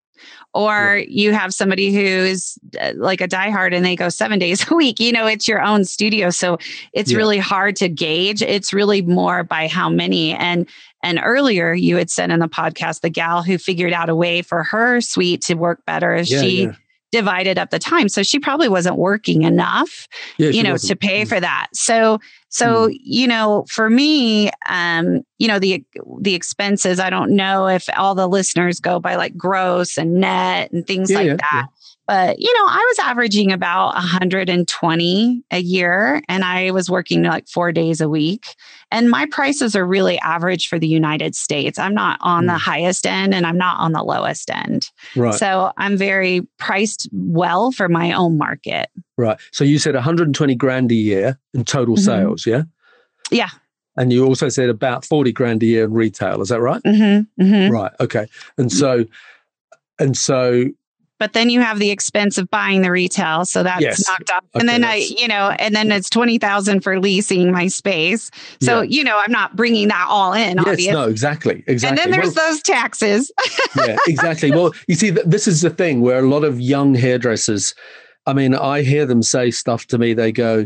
Or 0.54 0.98
yeah. 0.98 1.06
you 1.08 1.34
have 1.34 1.54
somebody 1.54 1.94
who's 1.94 2.58
uh, 2.80 2.94
like 2.96 3.22
a 3.22 3.28
diehard 3.28 3.74
and 3.74 3.86
they 3.86 3.96
go 3.96 4.10
seven 4.10 4.40
days 4.40 4.66
a 4.72 4.76
week. 4.76 5.00
You 5.00 5.12
know, 5.12 5.26
it's 5.26 5.48
your 5.48 5.62
own 5.62 5.86
studio. 5.86 6.30
So 6.30 6.58
it's 6.94 7.12
yeah. 7.12 7.18
really 7.18 7.38
hard 7.38 7.76
to 7.78 7.90
gauge. 7.90 8.42
It's 8.42 8.74
really 8.74 9.02
more 9.02 9.44
by 9.44 9.68
how 9.68 9.90
many. 9.90 10.34
And 10.34 10.68
and 11.02 11.20
earlier 11.24 11.74
you 11.74 11.96
had 11.96 12.10
said 12.10 12.30
in 12.30 12.40
the 12.40 12.50
podcast, 12.50 13.02
the 13.02 13.10
gal 13.10 13.42
who 13.42 13.58
figured 13.58 13.94
out 13.94 14.10
a 14.10 14.16
way 14.16 14.42
for 14.42 14.64
her 14.64 15.02
suite 15.02 15.42
to 15.44 15.54
work 15.54 15.86
better, 15.86 16.18
yeah, 16.18 16.42
she 16.42 16.70
divided 17.12 17.58
up 17.58 17.70
the 17.70 17.80
time. 17.80 18.10
So 18.10 18.24
she 18.24 18.40
probably 18.40 18.70
wasn't 18.70 18.98
working 18.98 19.44
enough, 19.44 20.08
yeah, 20.38 20.50
you 20.50 20.64
know, 20.64 20.74
wasn't. 20.74 20.90
to 20.90 20.96
pay 20.96 21.24
mm. 21.24 21.28
for 21.28 21.40
that. 21.40 21.68
So, 21.74 22.20
so, 22.50 22.88
mm. 22.88 22.98
you 23.02 23.28
know, 23.28 23.66
for 23.70 23.90
me, 23.90 24.52
um, 24.68 25.22
you 25.38 25.48
know, 25.48 25.60
the, 25.60 25.84
the 26.22 26.36
expenses, 26.36 27.00
I 27.00 27.10
don't 27.10 27.36
know 27.36 27.68
if 27.68 27.90
all 27.98 28.16
the 28.16 28.28
listeners 28.28 28.80
go 28.80 29.00
by 29.00 29.16
like 29.16 29.36
gross 29.36 29.98
and 29.98 30.16
net 30.16 30.72
and 30.72 30.86
things 30.86 31.10
yeah, 31.10 31.18
like 31.18 31.28
yeah, 31.28 31.36
that. 31.36 31.68
But, 32.10 32.40
you 32.40 32.52
know, 32.52 32.66
I 32.66 32.84
was 32.90 32.98
averaging 33.06 33.52
about 33.52 33.94
120 33.94 35.44
a 35.52 35.60
year 35.60 36.24
and 36.28 36.44
I 36.44 36.72
was 36.72 36.90
working 36.90 37.22
like 37.22 37.48
four 37.48 37.72
days 37.72 38.02
a 38.02 38.10
week. 38.10 38.48
And 38.90 39.12
my 39.12 39.28
prices 39.28 39.76
are 39.76 39.86
really 39.86 40.18
average 40.22 40.70
for 40.70 40.80
the 40.80 40.88
United 40.88 41.36
States. 41.36 41.78
I'm 41.78 41.94
not 41.94 42.18
on 42.22 42.46
mm. 42.46 42.48
the 42.48 42.58
highest 42.58 43.06
end 43.06 43.36
and 43.36 43.46
I'm 43.46 43.60
not 43.60 43.80
on 43.80 43.92
the 43.92 44.02
lowest 44.02 44.50
end. 44.50 44.90
Right. 45.16 45.36
So 45.36 45.72
I'm 45.78 45.98
very 45.98 46.48
priced 46.58 47.08
well 47.14 47.72
for 47.72 47.88
my 47.88 48.14
own 48.14 48.40
market. 48.40 48.90
Right. 49.16 49.38
So 49.52 49.64
you 49.64 49.78
said 49.78 49.94
120 49.94 50.56
grand 50.56 50.92
a 50.92 50.96
year 50.96 51.38
in 51.54 51.64
total 51.64 51.94
mm-hmm. 51.94 52.06
sales, 52.06 52.48
yeah? 52.48 52.64
Yeah. 53.30 53.50
And 53.98 54.12
you 54.12 54.26
also 54.26 54.50
said 54.50 54.70
about 54.70 55.06
40 55.06 55.32
grand 55.32 55.62
a 55.62 55.68
year 55.68 55.84
in 55.84 55.94
retail. 55.94 56.42
Is 56.42 56.50
that 56.50 56.60
right? 56.60 56.82
Mm-hmm. 56.82 57.44
Mm-hmm. 57.44 57.72
Right. 57.72 57.92
Okay. 58.00 58.26
And 58.58 58.72
so, 58.72 59.06
and 60.00 60.18
so 60.18 60.72
but 61.20 61.34
then 61.34 61.50
you 61.50 61.62
have 61.62 61.80
the 61.80 61.92
expense 61.92 62.38
of 62.38 62.50
buying 62.50 62.82
the 62.82 62.92
retail 62.92 63.46
so 63.46 63.62
that's 63.62 63.82
yes. 63.82 64.08
knocked 64.08 64.32
off 64.32 64.44
okay, 64.56 64.60
and 64.60 64.70
then 64.70 64.84
i 64.84 64.96
you 64.96 65.28
know 65.28 65.50
and 65.60 65.76
then 65.76 65.92
it's 65.92 66.10
20000 66.10 66.82
for 66.82 67.00
leasing 67.00 67.52
my 67.52 67.68
space 67.68 68.32
so 68.62 68.82
yeah. 68.82 68.98
you 68.98 69.04
know 69.04 69.22
i'm 69.24 69.32
not 69.32 69.56
bringing 69.56 69.88
that 69.88 70.08
all 70.10 70.34
in 70.34 70.58
yes, 70.58 70.68
obviously. 70.68 70.92
no 70.92 71.08
exactly 71.08 71.64
exactly 71.68 71.90
and 71.90 71.98
then 71.98 72.12
there's 72.12 72.36
well, 72.36 72.50
those 72.50 72.62
taxes 72.62 73.32
yeah 73.76 73.96
exactly 74.08 74.52
well 74.52 74.72
you 74.88 74.96
see 74.96 75.10
this 75.10 75.48
is 75.48 75.62
the 75.62 75.70
thing 75.70 76.02
where 76.02 76.20
a 76.20 76.28
lot 76.28 76.44
of 76.44 76.60
young 76.60 76.96
hairdressers 76.96 77.76
i 78.26 78.34
mean 78.34 78.56
i 78.56 78.82
hear 78.82 79.06
them 79.06 79.22
say 79.22 79.52
stuff 79.52 79.86
to 79.86 79.98
me 79.98 80.14
they 80.14 80.32
go 80.32 80.66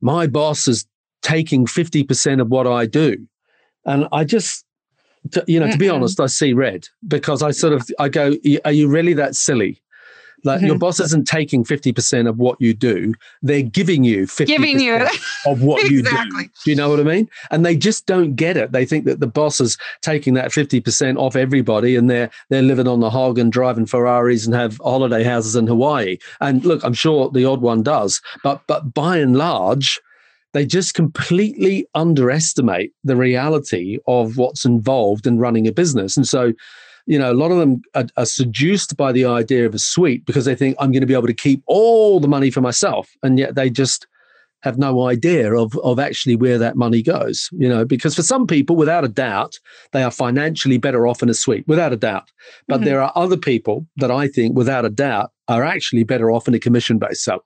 my 0.00 0.26
boss 0.26 0.68
is 0.68 0.86
taking 1.20 1.66
50% 1.66 2.40
of 2.40 2.48
what 2.48 2.66
i 2.66 2.86
do 2.86 3.16
and 3.84 4.06
i 4.12 4.24
just 4.24 4.64
to, 5.32 5.44
you 5.46 5.60
know, 5.60 5.70
to 5.70 5.78
be 5.78 5.88
honest, 5.88 6.20
I 6.20 6.26
see 6.26 6.52
red 6.52 6.86
because 7.06 7.42
I 7.42 7.50
sort 7.50 7.72
of 7.72 7.88
I 7.98 8.08
go, 8.08 8.34
are 8.64 8.72
you 8.72 8.88
really 8.88 9.14
that 9.14 9.34
silly? 9.34 9.82
Like 10.44 10.58
mm-hmm. 10.58 10.66
your 10.66 10.78
boss 10.78 11.00
isn't 11.00 11.26
taking 11.26 11.64
50% 11.64 12.28
of 12.28 12.38
what 12.38 12.60
you 12.60 12.74
do. 12.74 13.14
They're 13.42 13.62
giving 13.62 14.04
you 14.04 14.26
50% 14.26 14.46
giving 14.46 14.80
you. 14.80 14.94
of 15.46 15.62
what 15.62 15.84
exactly. 15.84 15.94
you 15.94 16.02
do. 16.02 16.50
Do 16.64 16.70
you 16.70 16.76
know 16.76 16.88
what 16.88 17.00
I 17.00 17.02
mean? 17.02 17.28
And 17.50 17.64
they 17.64 17.76
just 17.76 18.06
don't 18.06 18.34
get 18.34 18.56
it. 18.56 18.72
They 18.72 18.86
think 18.86 19.04
that 19.06 19.20
the 19.20 19.26
boss 19.26 19.60
is 19.60 19.76
taking 20.02 20.34
that 20.34 20.50
50% 20.50 21.18
off 21.18 21.36
everybody 21.36 21.96
and 21.96 22.08
they're 22.08 22.30
they're 22.50 22.62
living 22.62 22.88
on 22.88 23.00
the 23.00 23.10
hog 23.10 23.38
and 23.38 23.52
driving 23.52 23.86
Ferraris 23.86 24.46
and 24.46 24.54
have 24.54 24.78
holiday 24.78 25.22
houses 25.22 25.56
in 25.56 25.66
Hawaii. 25.66 26.18
And 26.40 26.64
look, 26.64 26.84
I'm 26.84 26.94
sure 26.94 27.30
the 27.30 27.44
odd 27.44 27.60
one 27.60 27.82
does, 27.82 28.20
but 28.42 28.62
but 28.66 28.94
by 28.94 29.18
and 29.18 29.36
large, 29.36 30.00
they 30.52 30.64
just 30.64 30.94
completely 30.94 31.86
underestimate 31.94 32.92
the 33.04 33.16
reality 33.16 33.98
of 34.06 34.36
what's 34.36 34.64
involved 34.64 35.26
in 35.26 35.38
running 35.38 35.66
a 35.66 35.72
business. 35.72 36.16
And 36.16 36.26
so 36.26 36.52
you 37.08 37.18
know, 37.18 37.32
a 37.32 37.34
lot 37.34 37.50
of 37.50 37.56
them 37.56 37.80
are, 37.94 38.04
are, 38.18 38.26
seduced 38.26 38.94
by 38.98 39.12
the 39.12 39.24
idea 39.24 39.64
of 39.64 39.74
a 39.74 39.78
suite 39.78 40.26
because 40.26 40.44
they 40.44 40.54
think 40.54 40.76
I'm 40.78 40.92
going 40.92 41.00
to 41.00 41.06
be 41.06 41.14
able 41.14 41.26
to 41.26 41.32
keep 41.32 41.62
all 41.66 42.20
the 42.20 42.28
money 42.28 42.50
for 42.50 42.60
myself, 42.60 43.08
and 43.22 43.38
yet 43.38 43.54
they 43.54 43.70
just 43.70 44.06
have 44.60 44.76
no 44.76 45.06
idea 45.06 45.54
of 45.54 45.74
of 45.78 45.98
actually 45.98 46.36
where 46.36 46.58
that 46.58 46.76
money 46.76 47.02
goes. 47.02 47.48
You 47.52 47.66
know, 47.66 47.86
because 47.86 48.14
for 48.14 48.22
some 48.22 48.46
people, 48.46 48.76
without 48.76 49.04
a 49.04 49.08
doubt, 49.08 49.58
they 49.92 50.02
are 50.02 50.10
financially 50.10 50.76
better 50.76 51.06
off 51.06 51.22
in 51.22 51.30
a 51.30 51.34
suite, 51.34 51.66
without 51.66 51.94
a 51.94 51.96
doubt. 51.96 52.30
But 52.66 52.76
mm-hmm. 52.76 52.84
there 52.84 53.00
are 53.00 53.12
other 53.14 53.38
people 53.38 53.86
that 53.96 54.10
I 54.10 54.28
think, 54.28 54.54
without 54.54 54.84
a 54.84 54.90
doubt, 54.90 55.32
are 55.48 55.64
actually 55.64 56.04
better 56.04 56.30
off 56.30 56.46
in 56.46 56.52
a 56.52 56.58
commission 56.58 56.98
based 56.98 57.24
salon. 57.24 57.40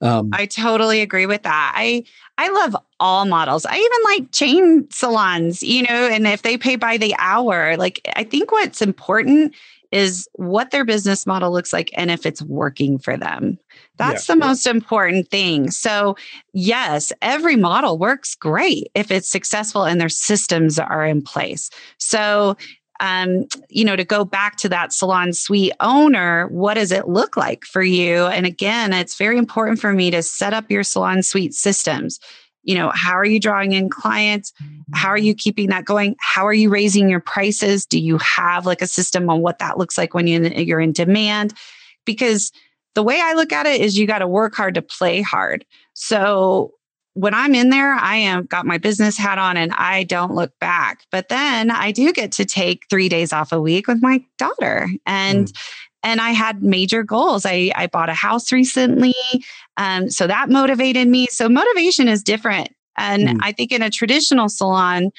Um, 0.00 0.30
I 0.32 0.46
totally 0.46 1.00
agree 1.00 1.26
with 1.26 1.42
that. 1.42 1.72
I 1.74 2.04
I 2.36 2.48
love 2.50 2.76
all 3.00 3.24
models. 3.24 3.66
I 3.66 3.76
even 3.76 3.98
like 4.04 4.32
chain 4.32 4.88
salons, 4.90 5.62
you 5.62 5.82
know, 5.82 6.08
and 6.08 6.26
if 6.26 6.42
they 6.42 6.56
pay 6.56 6.76
by 6.76 6.96
the 6.96 7.14
hour, 7.18 7.76
like 7.76 8.00
I 8.14 8.24
think 8.24 8.52
what's 8.52 8.80
important 8.80 9.54
is 9.90 10.28
what 10.34 10.70
their 10.70 10.84
business 10.84 11.26
model 11.26 11.50
looks 11.50 11.72
like 11.72 11.90
and 11.94 12.10
if 12.10 12.26
it's 12.26 12.42
working 12.42 12.98
for 12.98 13.16
them. 13.16 13.58
That's 13.96 14.28
yeah, 14.28 14.34
the 14.34 14.40
yeah. 14.40 14.46
most 14.46 14.66
important 14.66 15.28
thing. 15.28 15.70
So, 15.70 16.16
yes, 16.52 17.12
every 17.22 17.56
model 17.56 17.98
works 17.98 18.34
great 18.34 18.90
if 18.94 19.10
it's 19.10 19.28
successful 19.28 19.84
and 19.84 20.00
their 20.00 20.10
systems 20.10 20.78
are 20.78 21.06
in 21.06 21.22
place. 21.22 21.70
So, 21.96 22.56
um, 23.00 23.46
you 23.68 23.84
know, 23.84 23.96
to 23.96 24.04
go 24.04 24.24
back 24.24 24.56
to 24.56 24.68
that 24.70 24.92
salon 24.92 25.32
suite 25.32 25.72
owner, 25.80 26.48
what 26.48 26.74
does 26.74 26.92
it 26.92 27.08
look 27.08 27.36
like 27.36 27.64
for 27.64 27.82
you? 27.82 28.26
And 28.26 28.44
again, 28.44 28.92
it's 28.92 29.16
very 29.16 29.38
important 29.38 29.78
for 29.78 29.92
me 29.92 30.10
to 30.10 30.22
set 30.22 30.52
up 30.52 30.70
your 30.70 30.82
salon 30.82 31.22
suite 31.22 31.54
systems. 31.54 32.18
You 32.64 32.74
know, 32.74 32.90
how 32.94 33.12
are 33.12 33.24
you 33.24 33.40
drawing 33.40 33.72
in 33.72 33.88
clients? 33.88 34.52
How 34.92 35.08
are 35.08 35.18
you 35.18 35.34
keeping 35.34 35.68
that 35.68 35.84
going? 35.84 36.16
How 36.18 36.46
are 36.46 36.52
you 36.52 36.70
raising 36.70 37.08
your 37.08 37.20
prices? 37.20 37.86
Do 37.86 37.98
you 37.98 38.18
have 38.18 38.66
like 38.66 38.82
a 38.82 38.86
system 38.86 39.30
on 39.30 39.40
what 39.40 39.58
that 39.60 39.78
looks 39.78 39.96
like 39.96 40.12
when 40.12 40.26
you're 40.26 40.80
in 40.80 40.92
demand? 40.92 41.54
Because 42.04 42.52
the 42.94 43.02
way 43.02 43.20
I 43.22 43.34
look 43.34 43.52
at 43.52 43.66
it 43.66 43.80
is 43.80 43.96
you 43.96 44.06
got 44.06 44.18
to 44.18 44.28
work 44.28 44.54
hard 44.54 44.74
to 44.74 44.82
play 44.82 45.22
hard. 45.22 45.64
So 45.94 46.72
when 47.18 47.34
I'm 47.34 47.52
in 47.56 47.70
there, 47.70 47.94
I 47.94 48.16
am 48.16 48.46
got 48.46 48.64
my 48.64 48.78
business 48.78 49.18
hat 49.18 49.38
on 49.38 49.56
and 49.56 49.72
I 49.72 50.04
don't 50.04 50.34
look 50.34 50.56
back. 50.60 51.00
But 51.10 51.28
then 51.28 51.68
I 51.68 51.90
do 51.90 52.12
get 52.12 52.30
to 52.32 52.44
take 52.44 52.84
three 52.88 53.08
days 53.08 53.32
off 53.32 53.50
a 53.50 53.60
week 53.60 53.88
with 53.88 54.00
my 54.00 54.24
daughter. 54.38 54.88
And 55.04 55.48
mm. 55.48 55.56
and 56.04 56.20
I 56.20 56.30
had 56.30 56.62
major 56.62 57.02
goals. 57.02 57.44
I, 57.44 57.72
I 57.74 57.88
bought 57.88 58.08
a 58.08 58.14
house 58.14 58.52
recently. 58.52 59.14
Um, 59.76 60.10
so 60.10 60.28
that 60.28 60.48
motivated 60.48 61.08
me. 61.08 61.26
So 61.26 61.48
motivation 61.48 62.06
is 62.06 62.22
different. 62.22 62.68
And 62.96 63.28
mm. 63.28 63.38
I 63.42 63.50
think 63.50 63.72
in 63.72 63.82
a 63.82 63.90
traditional 63.90 64.48
salon 64.48 65.10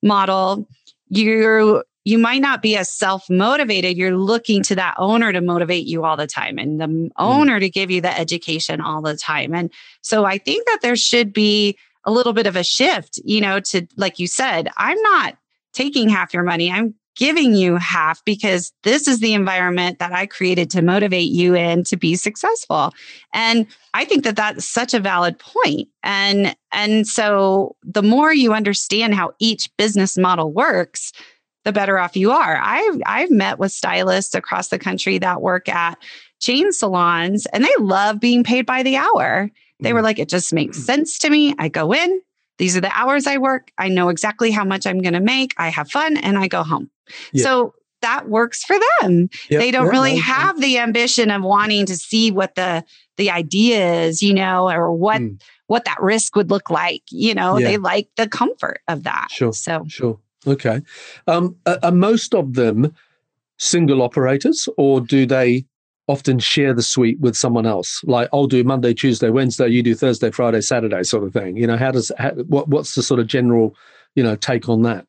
model, 0.00 0.68
you're 1.08 1.84
you 2.08 2.16
might 2.16 2.40
not 2.40 2.62
be 2.62 2.74
as 2.74 2.90
self 2.90 3.28
motivated. 3.28 3.98
You're 3.98 4.16
looking 4.16 4.62
to 4.62 4.74
that 4.76 4.94
owner 4.96 5.30
to 5.30 5.42
motivate 5.42 5.84
you 5.84 6.06
all 6.06 6.16
the 6.16 6.26
time 6.26 6.56
and 6.56 6.80
the 6.80 6.86
mm. 6.86 7.10
owner 7.18 7.60
to 7.60 7.68
give 7.68 7.90
you 7.90 8.00
the 8.00 8.18
education 8.18 8.80
all 8.80 9.02
the 9.02 9.14
time. 9.14 9.54
And 9.54 9.70
so 10.00 10.24
I 10.24 10.38
think 10.38 10.66
that 10.66 10.78
there 10.80 10.96
should 10.96 11.34
be 11.34 11.76
a 12.04 12.10
little 12.10 12.32
bit 12.32 12.46
of 12.46 12.56
a 12.56 12.64
shift, 12.64 13.20
you 13.24 13.42
know, 13.42 13.60
to 13.60 13.86
like 13.96 14.18
you 14.18 14.26
said, 14.26 14.70
I'm 14.78 14.98
not 15.02 15.36
taking 15.74 16.08
half 16.08 16.32
your 16.32 16.44
money. 16.44 16.72
I'm 16.72 16.94
giving 17.14 17.52
you 17.52 17.76
half 17.76 18.24
because 18.24 18.72
this 18.84 19.06
is 19.06 19.20
the 19.20 19.34
environment 19.34 19.98
that 19.98 20.12
I 20.12 20.24
created 20.24 20.70
to 20.70 20.80
motivate 20.80 21.30
you 21.30 21.54
in 21.54 21.84
to 21.84 21.96
be 21.98 22.16
successful. 22.16 22.94
And 23.34 23.66
I 23.92 24.06
think 24.06 24.24
that 24.24 24.36
that's 24.36 24.66
such 24.66 24.94
a 24.94 25.00
valid 25.00 25.38
point. 25.38 25.88
And 26.02 26.56
and 26.72 27.06
so 27.06 27.76
the 27.82 28.02
more 28.02 28.32
you 28.32 28.54
understand 28.54 29.14
how 29.14 29.34
each 29.40 29.68
business 29.76 30.16
model 30.16 30.50
works, 30.50 31.12
the 31.68 31.72
better 31.72 31.98
off 31.98 32.16
you 32.16 32.30
are. 32.30 32.56
I've 32.56 33.02
I've 33.04 33.30
met 33.30 33.58
with 33.58 33.72
stylists 33.72 34.34
across 34.34 34.68
the 34.68 34.78
country 34.78 35.18
that 35.18 35.42
work 35.42 35.68
at 35.68 35.98
chain 36.40 36.72
salons 36.72 37.44
and 37.52 37.62
they 37.62 37.74
love 37.78 38.18
being 38.20 38.42
paid 38.42 38.64
by 38.64 38.82
the 38.82 38.96
hour. 38.96 39.50
They 39.80 39.92
were 39.92 40.00
mm. 40.00 40.04
like, 40.04 40.18
it 40.18 40.30
just 40.30 40.52
makes 40.52 40.78
sense 40.78 41.18
to 41.18 41.30
me. 41.30 41.54
I 41.58 41.68
go 41.68 41.92
in, 41.92 42.22
these 42.56 42.74
are 42.74 42.80
the 42.80 42.90
hours 42.98 43.26
I 43.26 43.36
work. 43.36 43.70
I 43.76 43.88
know 43.88 44.08
exactly 44.08 44.50
how 44.50 44.64
much 44.64 44.86
I'm 44.86 45.02
going 45.02 45.12
to 45.12 45.20
make. 45.20 45.52
I 45.58 45.68
have 45.68 45.90
fun 45.90 46.16
and 46.16 46.38
I 46.38 46.48
go 46.48 46.62
home. 46.62 46.90
Yeah. 47.32 47.42
So 47.44 47.74
that 48.00 48.30
works 48.30 48.64
for 48.64 48.76
them. 49.00 49.28
Yep. 49.50 49.60
They 49.60 49.70
don't 49.70 49.86
yeah, 49.86 49.90
really 49.90 50.16
have 50.16 50.58
the 50.58 50.78
ambition 50.78 51.30
of 51.30 51.42
wanting 51.42 51.84
to 51.86 51.96
see 51.96 52.30
what 52.30 52.54
the 52.54 52.82
the 53.18 53.30
idea 53.30 54.04
is, 54.04 54.22
you 54.22 54.32
know, 54.32 54.70
or 54.70 54.90
what 54.90 55.20
mm. 55.20 55.38
what 55.66 55.84
that 55.84 56.00
risk 56.00 56.34
would 56.34 56.50
look 56.50 56.70
like. 56.70 57.02
You 57.10 57.34
know, 57.34 57.58
yeah. 57.58 57.68
they 57.68 57.76
like 57.76 58.08
the 58.16 58.26
comfort 58.26 58.80
of 58.88 59.02
that. 59.02 59.28
Sure. 59.30 59.52
So 59.52 59.84
sure. 59.86 60.18
Okay. 60.48 60.80
Um, 61.26 61.56
are, 61.66 61.78
are 61.82 61.92
most 61.92 62.34
of 62.34 62.54
them 62.54 62.94
single 63.58 64.02
operators, 64.02 64.68
or 64.76 65.00
do 65.00 65.26
they 65.26 65.66
often 66.06 66.38
share 66.38 66.72
the 66.72 66.82
suite 66.82 67.20
with 67.20 67.36
someone 67.36 67.66
else? 67.66 68.02
Like 68.04 68.28
I'll 68.32 68.46
do 68.46 68.64
Monday, 68.64 68.94
Tuesday, 68.94 69.30
Wednesday, 69.30 69.68
you 69.68 69.82
do 69.82 69.94
Thursday, 69.94 70.30
Friday, 70.30 70.60
Saturday, 70.62 71.02
sort 71.02 71.24
of 71.24 71.32
thing. 71.32 71.56
You 71.56 71.66
know, 71.66 71.76
how 71.76 71.90
does 71.90 72.10
how, 72.18 72.30
what 72.30 72.68
what's 72.68 72.94
the 72.94 73.02
sort 73.02 73.20
of 73.20 73.26
general 73.26 73.76
you 74.14 74.22
know 74.22 74.36
take 74.36 74.68
on 74.68 74.82
that? 74.82 75.06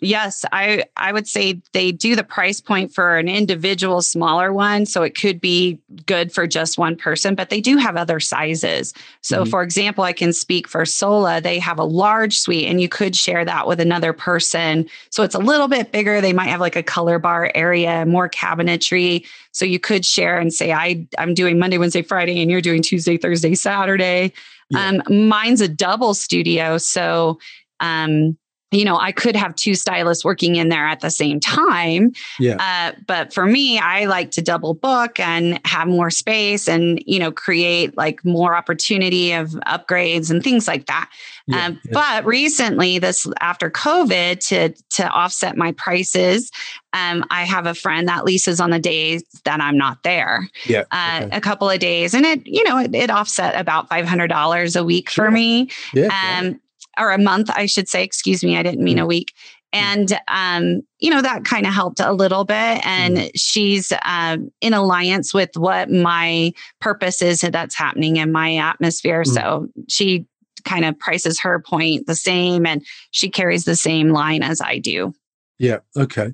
Yes, 0.00 0.44
I 0.52 0.84
I 0.96 1.12
would 1.12 1.26
say 1.26 1.60
they 1.72 1.92
do 1.92 2.16
the 2.16 2.24
price 2.24 2.60
point 2.60 2.92
for 2.92 3.16
an 3.16 3.28
individual 3.28 4.02
smaller 4.02 4.52
one, 4.52 4.86
so 4.86 5.02
it 5.02 5.14
could 5.14 5.40
be 5.40 5.78
good 6.06 6.32
for 6.32 6.46
just 6.46 6.78
one 6.78 6.96
person, 6.96 7.34
but 7.34 7.50
they 7.50 7.60
do 7.60 7.76
have 7.76 7.96
other 7.96 8.20
sizes. 8.20 8.92
So 9.22 9.42
mm-hmm. 9.42 9.50
for 9.50 9.62
example, 9.62 10.04
I 10.04 10.12
can 10.12 10.32
speak 10.32 10.68
for 10.68 10.84
Sola, 10.84 11.40
they 11.40 11.58
have 11.58 11.78
a 11.78 11.84
large 11.84 12.38
suite 12.38 12.66
and 12.66 12.80
you 12.80 12.88
could 12.88 13.16
share 13.16 13.44
that 13.44 13.66
with 13.66 13.80
another 13.80 14.12
person. 14.12 14.88
So 15.10 15.22
it's 15.22 15.34
a 15.34 15.40
little 15.40 15.68
bit 15.68 15.92
bigger. 15.92 16.20
They 16.20 16.32
might 16.32 16.48
have 16.48 16.60
like 16.60 16.76
a 16.76 16.82
color 16.82 17.18
bar 17.18 17.50
area, 17.54 18.04
more 18.06 18.28
cabinetry. 18.28 19.26
So 19.52 19.64
you 19.64 19.80
could 19.80 20.04
share 20.04 20.38
and 20.38 20.52
say 20.52 20.72
I 20.72 21.06
I'm 21.18 21.34
doing 21.34 21.58
Monday, 21.58 21.78
Wednesday, 21.78 22.02
Friday 22.02 22.42
and 22.42 22.50
you're 22.50 22.60
doing 22.60 22.82
Tuesday, 22.82 23.16
Thursday, 23.16 23.54
Saturday. 23.54 24.32
Yeah. 24.70 25.00
Um, 25.06 25.28
mine's 25.28 25.60
a 25.60 25.68
double 25.68 26.12
studio, 26.12 26.76
so 26.78 27.38
um, 27.78 28.36
you 28.72 28.84
know, 28.84 28.96
I 28.98 29.12
could 29.12 29.36
have 29.36 29.54
two 29.54 29.74
stylists 29.74 30.24
working 30.24 30.56
in 30.56 30.68
there 30.68 30.86
at 30.86 31.00
the 31.00 31.10
same 31.10 31.38
time. 31.38 32.12
Yeah. 32.38 32.56
Uh, 32.58 32.98
but 33.06 33.32
for 33.32 33.46
me, 33.46 33.78
I 33.78 34.06
like 34.06 34.32
to 34.32 34.42
double 34.42 34.74
book 34.74 35.20
and 35.20 35.60
have 35.64 35.86
more 35.86 36.10
space 36.10 36.68
and, 36.68 37.00
you 37.06 37.18
know, 37.18 37.30
create 37.30 37.96
like 37.96 38.24
more 38.24 38.56
opportunity 38.56 39.32
of 39.32 39.50
upgrades 39.66 40.30
and 40.30 40.42
things 40.42 40.66
like 40.66 40.86
that. 40.86 41.10
Yeah, 41.46 41.66
um, 41.66 41.80
yeah. 41.84 41.90
But 41.92 42.26
recently, 42.26 42.98
this 42.98 43.26
after 43.40 43.70
COVID, 43.70 44.40
to 44.48 44.74
to 44.96 45.08
offset 45.08 45.56
my 45.56 45.72
prices, 45.72 46.50
um, 46.92 47.24
I 47.30 47.44
have 47.44 47.66
a 47.66 47.74
friend 47.74 48.08
that 48.08 48.24
leases 48.24 48.60
on 48.60 48.70
the 48.70 48.80
days 48.80 49.22
that 49.44 49.60
I'm 49.60 49.78
not 49.78 50.02
there. 50.02 50.48
Yeah, 50.66 50.84
uh, 50.90 51.20
okay. 51.22 51.36
a 51.36 51.40
couple 51.40 51.70
of 51.70 51.78
days, 51.78 52.14
and 52.14 52.26
it 52.26 52.44
you 52.46 52.64
know 52.64 52.78
it, 52.78 52.92
it 52.94 53.10
offset 53.10 53.58
about 53.58 53.88
five 53.88 54.06
hundred 54.06 54.26
dollars 54.26 54.74
a 54.74 54.82
week 54.82 55.08
sure. 55.08 55.26
for 55.26 55.30
me. 55.30 55.70
Yeah, 55.94 56.38
um, 56.40 56.60
or 56.98 57.10
a 57.10 57.18
month, 57.18 57.50
I 57.54 57.66
should 57.66 57.88
say. 57.88 58.02
Excuse 58.04 58.42
me, 58.42 58.56
I 58.56 58.62
didn't 58.62 58.84
mean 58.84 58.98
a 58.98 59.04
mm. 59.04 59.08
week. 59.08 59.34
And 59.72 60.18
um, 60.28 60.82
you 61.00 61.10
know 61.10 61.20
that 61.20 61.44
kind 61.44 61.66
of 61.66 61.74
helped 61.74 62.00
a 62.00 62.12
little 62.12 62.44
bit. 62.44 62.86
And 62.86 63.16
mm. 63.16 63.30
she's 63.34 63.92
um, 64.04 64.50
in 64.60 64.72
alliance 64.74 65.34
with 65.34 65.50
what 65.56 65.90
my 65.90 66.52
purpose 66.80 67.20
is 67.22 67.40
that's 67.40 67.74
happening 67.74 68.16
in 68.16 68.32
my 68.32 68.56
atmosphere. 68.56 69.22
Mm. 69.22 69.34
So 69.34 69.68
she 69.88 70.26
kind 70.64 70.84
of 70.84 70.98
prices 70.98 71.40
her 71.40 71.60
point 71.60 72.06
the 72.06 72.14
same, 72.14 72.66
and 72.66 72.84
she 73.10 73.28
carries 73.28 73.64
the 73.64 73.76
same 73.76 74.10
line 74.10 74.42
as 74.42 74.60
I 74.60 74.78
do. 74.78 75.12
Yeah. 75.58 75.78
Okay. 75.96 76.32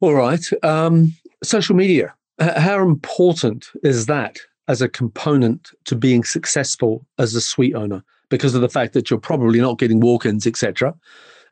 All 0.00 0.14
right. 0.14 0.44
Um, 0.62 1.14
social 1.42 1.76
media. 1.76 2.14
How 2.38 2.82
important 2.82 3.68
is 3.82 4.06
that 4.06 4.38
as 4.68 4.82
a 4.82 4.88
component 4.88 5.70
to 5.84 5.94
being 5.94 6.24
successful 6.24 7.06
as 7.18 7.34
a 7.34 7.40
suite 7.40 7.74
owner? 7.74 8.02
Because 8.28 8.54
of 8.54 8.60
the 8.60 8.68
fact 8.68 8.92
that 8.94 9.10
you're 9.10 9.18
probably 9.18 9.60
not 9.60 9.78
getting 9.78 10.00
walk-ins, 10.00 10.46
etc. 10.46 10.94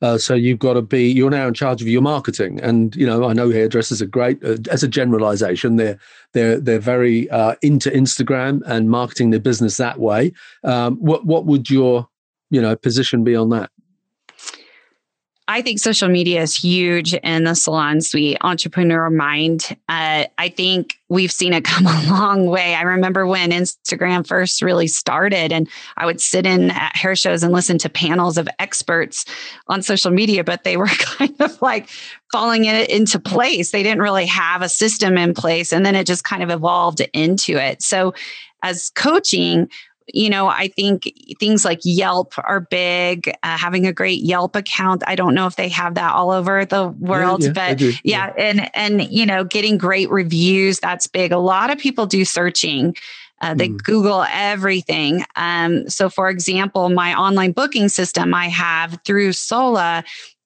Uh, 0.03 0.19
so 0.19 0.35
you've 0.35 0.59
got 0.59 0.75
to 0.75 0.83
be 0.83 1.11
you're 1.11 1.31
now 1.31 1.47
in 1.47 1.55
charge 1.55 1.81
of 1.81 1.89
your 1.89 2.03
marketing, 2.03 2.61
and 2.61 2.95
you 2.97 3.07
know 3.07 3.25
I 3.25 3.33
know 3.33 3.51
hairdressers 3.51 4.03
are 4.03 4.07
great 4.07 4.43
uh, 4.45 4.57
as 4.71 4.83
a 4.83 4.89
generalization. 4.89 5.77
They're 5.77 5.99
they're 6.33 6.61
they're 6.61 6.79
very 6.79 7.31
uh, 7.31 7.55
into 7.63 7.91
Instagram 7.91 8.61
and 8.67 8.91
marketing 8.91 9.31
their 9.31 9.41
business 9.41 9.77
that 9.79 9.99
way. 9.99 10.33
Um, 10.63 10.97
what 10.97 11.25
what 11.25 11.47
would 11.47 11.71
your 11.71 12.09
you 12.51 12.61
know 12.61 12.77
position 12.77 13.25
be 13.25 13.37
on 13.37 13.51
that? 13.51 13.71
I 15.47 15.61
think 15.61 15.79
social 15.79 16.09
media 16.09 16.41
is 16.41 16.57
huge 16.57 17.13
in 17.13 17.45
the 17.45 17.55
salon 17.55 18.01
suite 18.01 18.39
entrepreneur 18.41 19.11
mind. 19.11 19.77
Uh, 19.91 20.25
I 20.39 20.49
think 20.49 20.99
we've 21.11 21.31
seen 21.31 21.53
it 21.53 21.65
come 21.65 21.87
a 21.87 22.07
long 22.09 22.47
way. 22.47 22.75
I 22.75 22.83
remember 22.83 23.27
when 23.27 23.51
Instagram 23.51 24.27
first 24.27 24.63
really 24.63 24.87
started, 24.87 25.53
and 25.53 25.69
I 25.99 26.07
would 26.07 26.21
sit 26.21 26.47
in 26.47 26.71
at 26.71 26.97
hair 26.97 27.15
shows 27.15 27.43
and 27.43 27.53
listen 27.53 27.77
to 27.79 27.91
panels 27.91 28.39
of 28.39 28.49
experts 28.59 29.27
on 29.69 29.83
social 29.83 30.11
media, 30.11 30.45
but 30.45 30.65
they 30.65 30.79
were 30.79 30.87
kind 30.99 31.39
of 31.41 31.61
like 31.61 31.91
falling 32.33 32.65
it 32.65 32.89
into 32.89 33.19
place. 33.19 33.71
They 33.71 33.83
didn't 33.83 34.03
really 34.03 34.27
have 34.27 34.63
a 34.63 34.69
system 34.69 35.19
in 35.19 35.35
place, 35.35 35.73
and 35.73 35.85
then 35.85 35.95
it 35.95 36.07
just 36.07 36.25
kind 36.25 36.43
of 36.43 36.49
evolved 36.49 37.03
into 37.13 37.57
it. 37.57 37.83
So, 37.83 38.15
as 38.63 38.91
coaching, 38.95 39.69
you 40.13 40.29
know, 40.29 40.49
I 40.49 40.69
think 40.69 41.11
things 41.41 41.65
like 41.65 41.81
Yelp 41.83 42.35
are 42.39 42.61
big. 42.61 43.29
Uh, 43.43 43.57
having 43.57 43.87
a 43.87 43.93
great 43.93 44.23
Yelp 44.23 44.55
account, 44.55 45.03
I 45.07 45.15
don't 45.15 45.35
know 45.35 45.47
if 45.47 45.57
they 45.57 45.69
have 45.69 45.95
that 45.95 46.13
all 46.15 46.31
over 46.31 46.65
the 46.65 46.89
world, 46.89 47.43
yeah, 47.43 47.49
yeah, 47.49 47.53
but 47.75 47.81
yeah, 47.81 47.93
yeah, 48.05 48.33
and 48.37 48.71
and 48.75 49.11
you 49.11 49.25
know, 49.25 49.45
getting 49.45 49.79
great 49.79 50.11
reviews 50.11 50.81
that's 50.81 51.07
big. 51.07 51.33
A 51.33 51.39
lot 51.39 51.71
of 51.71 51.79
people 51.79 52.07
do 52.07 52.25
searching. 52.25 52.95
Uh, 53.41 53.53
they 53.53 53.69
mm. 53.69 53.83
Google 53.83 54.25
everything. 54.31 55.25
Um, 55.37 55.89
so, 55.89 56.09
for 56.09 56.31
example, 56.31 56.89
my 56.89 57.15
online 57.15 57.53
booking 57.53 57.89
system 57.89 58.33
I 58.33 58.49
have 58.49 58.99
through 59.05 59.33
Sola 59.33 60.05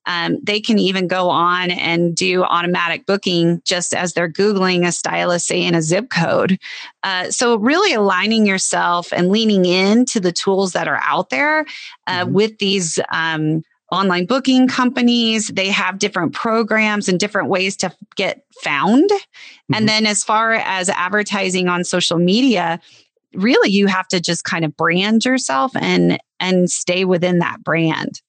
um, 0.09 0.39
they 0.43 0.59
can 0.59 0.79
even 0.79 1.07
go 1.07 1.29
on 1.29 1.71
and 1.71 2.17
do 2.17 2.43
automatic 2.43 3.05
booking 3.05 3.61
just 3.65 3.95
as 3.95 4.15
they're 4.15 4.33
Googling 4.33 4.87
a 4.87 4.91
stylist, 4.91 5.47
say 5.47 5.63
in 5.63 5.75
a 5.75 5.83
zip 5.83 6.09
code. 6.09 6.59
Uh, 7.03 7.31
so, 7.31 7.59
really 7.59 7.93
aligning 7.93 8.47
yourself 8.47 9.13
and 9.13 9.29
leaning 9.29 9.67
into 9.67 10.19
the 10.19 10.33
tools 10.33 10.73
that 10.73 10.89
are 10.89 11.01
out 11.03 11.29
there 11.29 11.61
uh, 12.07 12.25
mm-hmm. 12.25 12.33
with 12.33 12.59
these. 12.59 12.99
Um, 13.13 13.63
online 13.91 14.27
booking 14.27 14.69
companies 14.69 15.49
they 15.49 15.71
have 15.71 15.99
different 15.99 16.35
programs 16.35 17.09
and 17.09 17.19
different 17.19 17.49
ways 17.49 17.75
to 17.75 17.91
get 18.17 18.45
found 18.63 19.09
mm-hmm. 19.09 19.75
and 19.75 19.89
then 19.89 20.05
as 20.05 20.23
far 20.23 20.53
as 20.53 20.91
advertising 20.91 21.69
on 21.69 21.83
social 21.83 22.19
media 22.19 22.79
really 23.33 23.71
you 23.71 23.87
have 23.87 24.07
to 24.07 24.21
just 24.21 24.45
kind 24.45 24.63
of 24.63 24.77
brand 24.77 25.25
yourself 25.25 25.73
and 25.75 26.19
and 26.39 26.69
stay 26.69 27.07
within 27.07 27.39
that 27.39 27.65
brand 27.65 28.21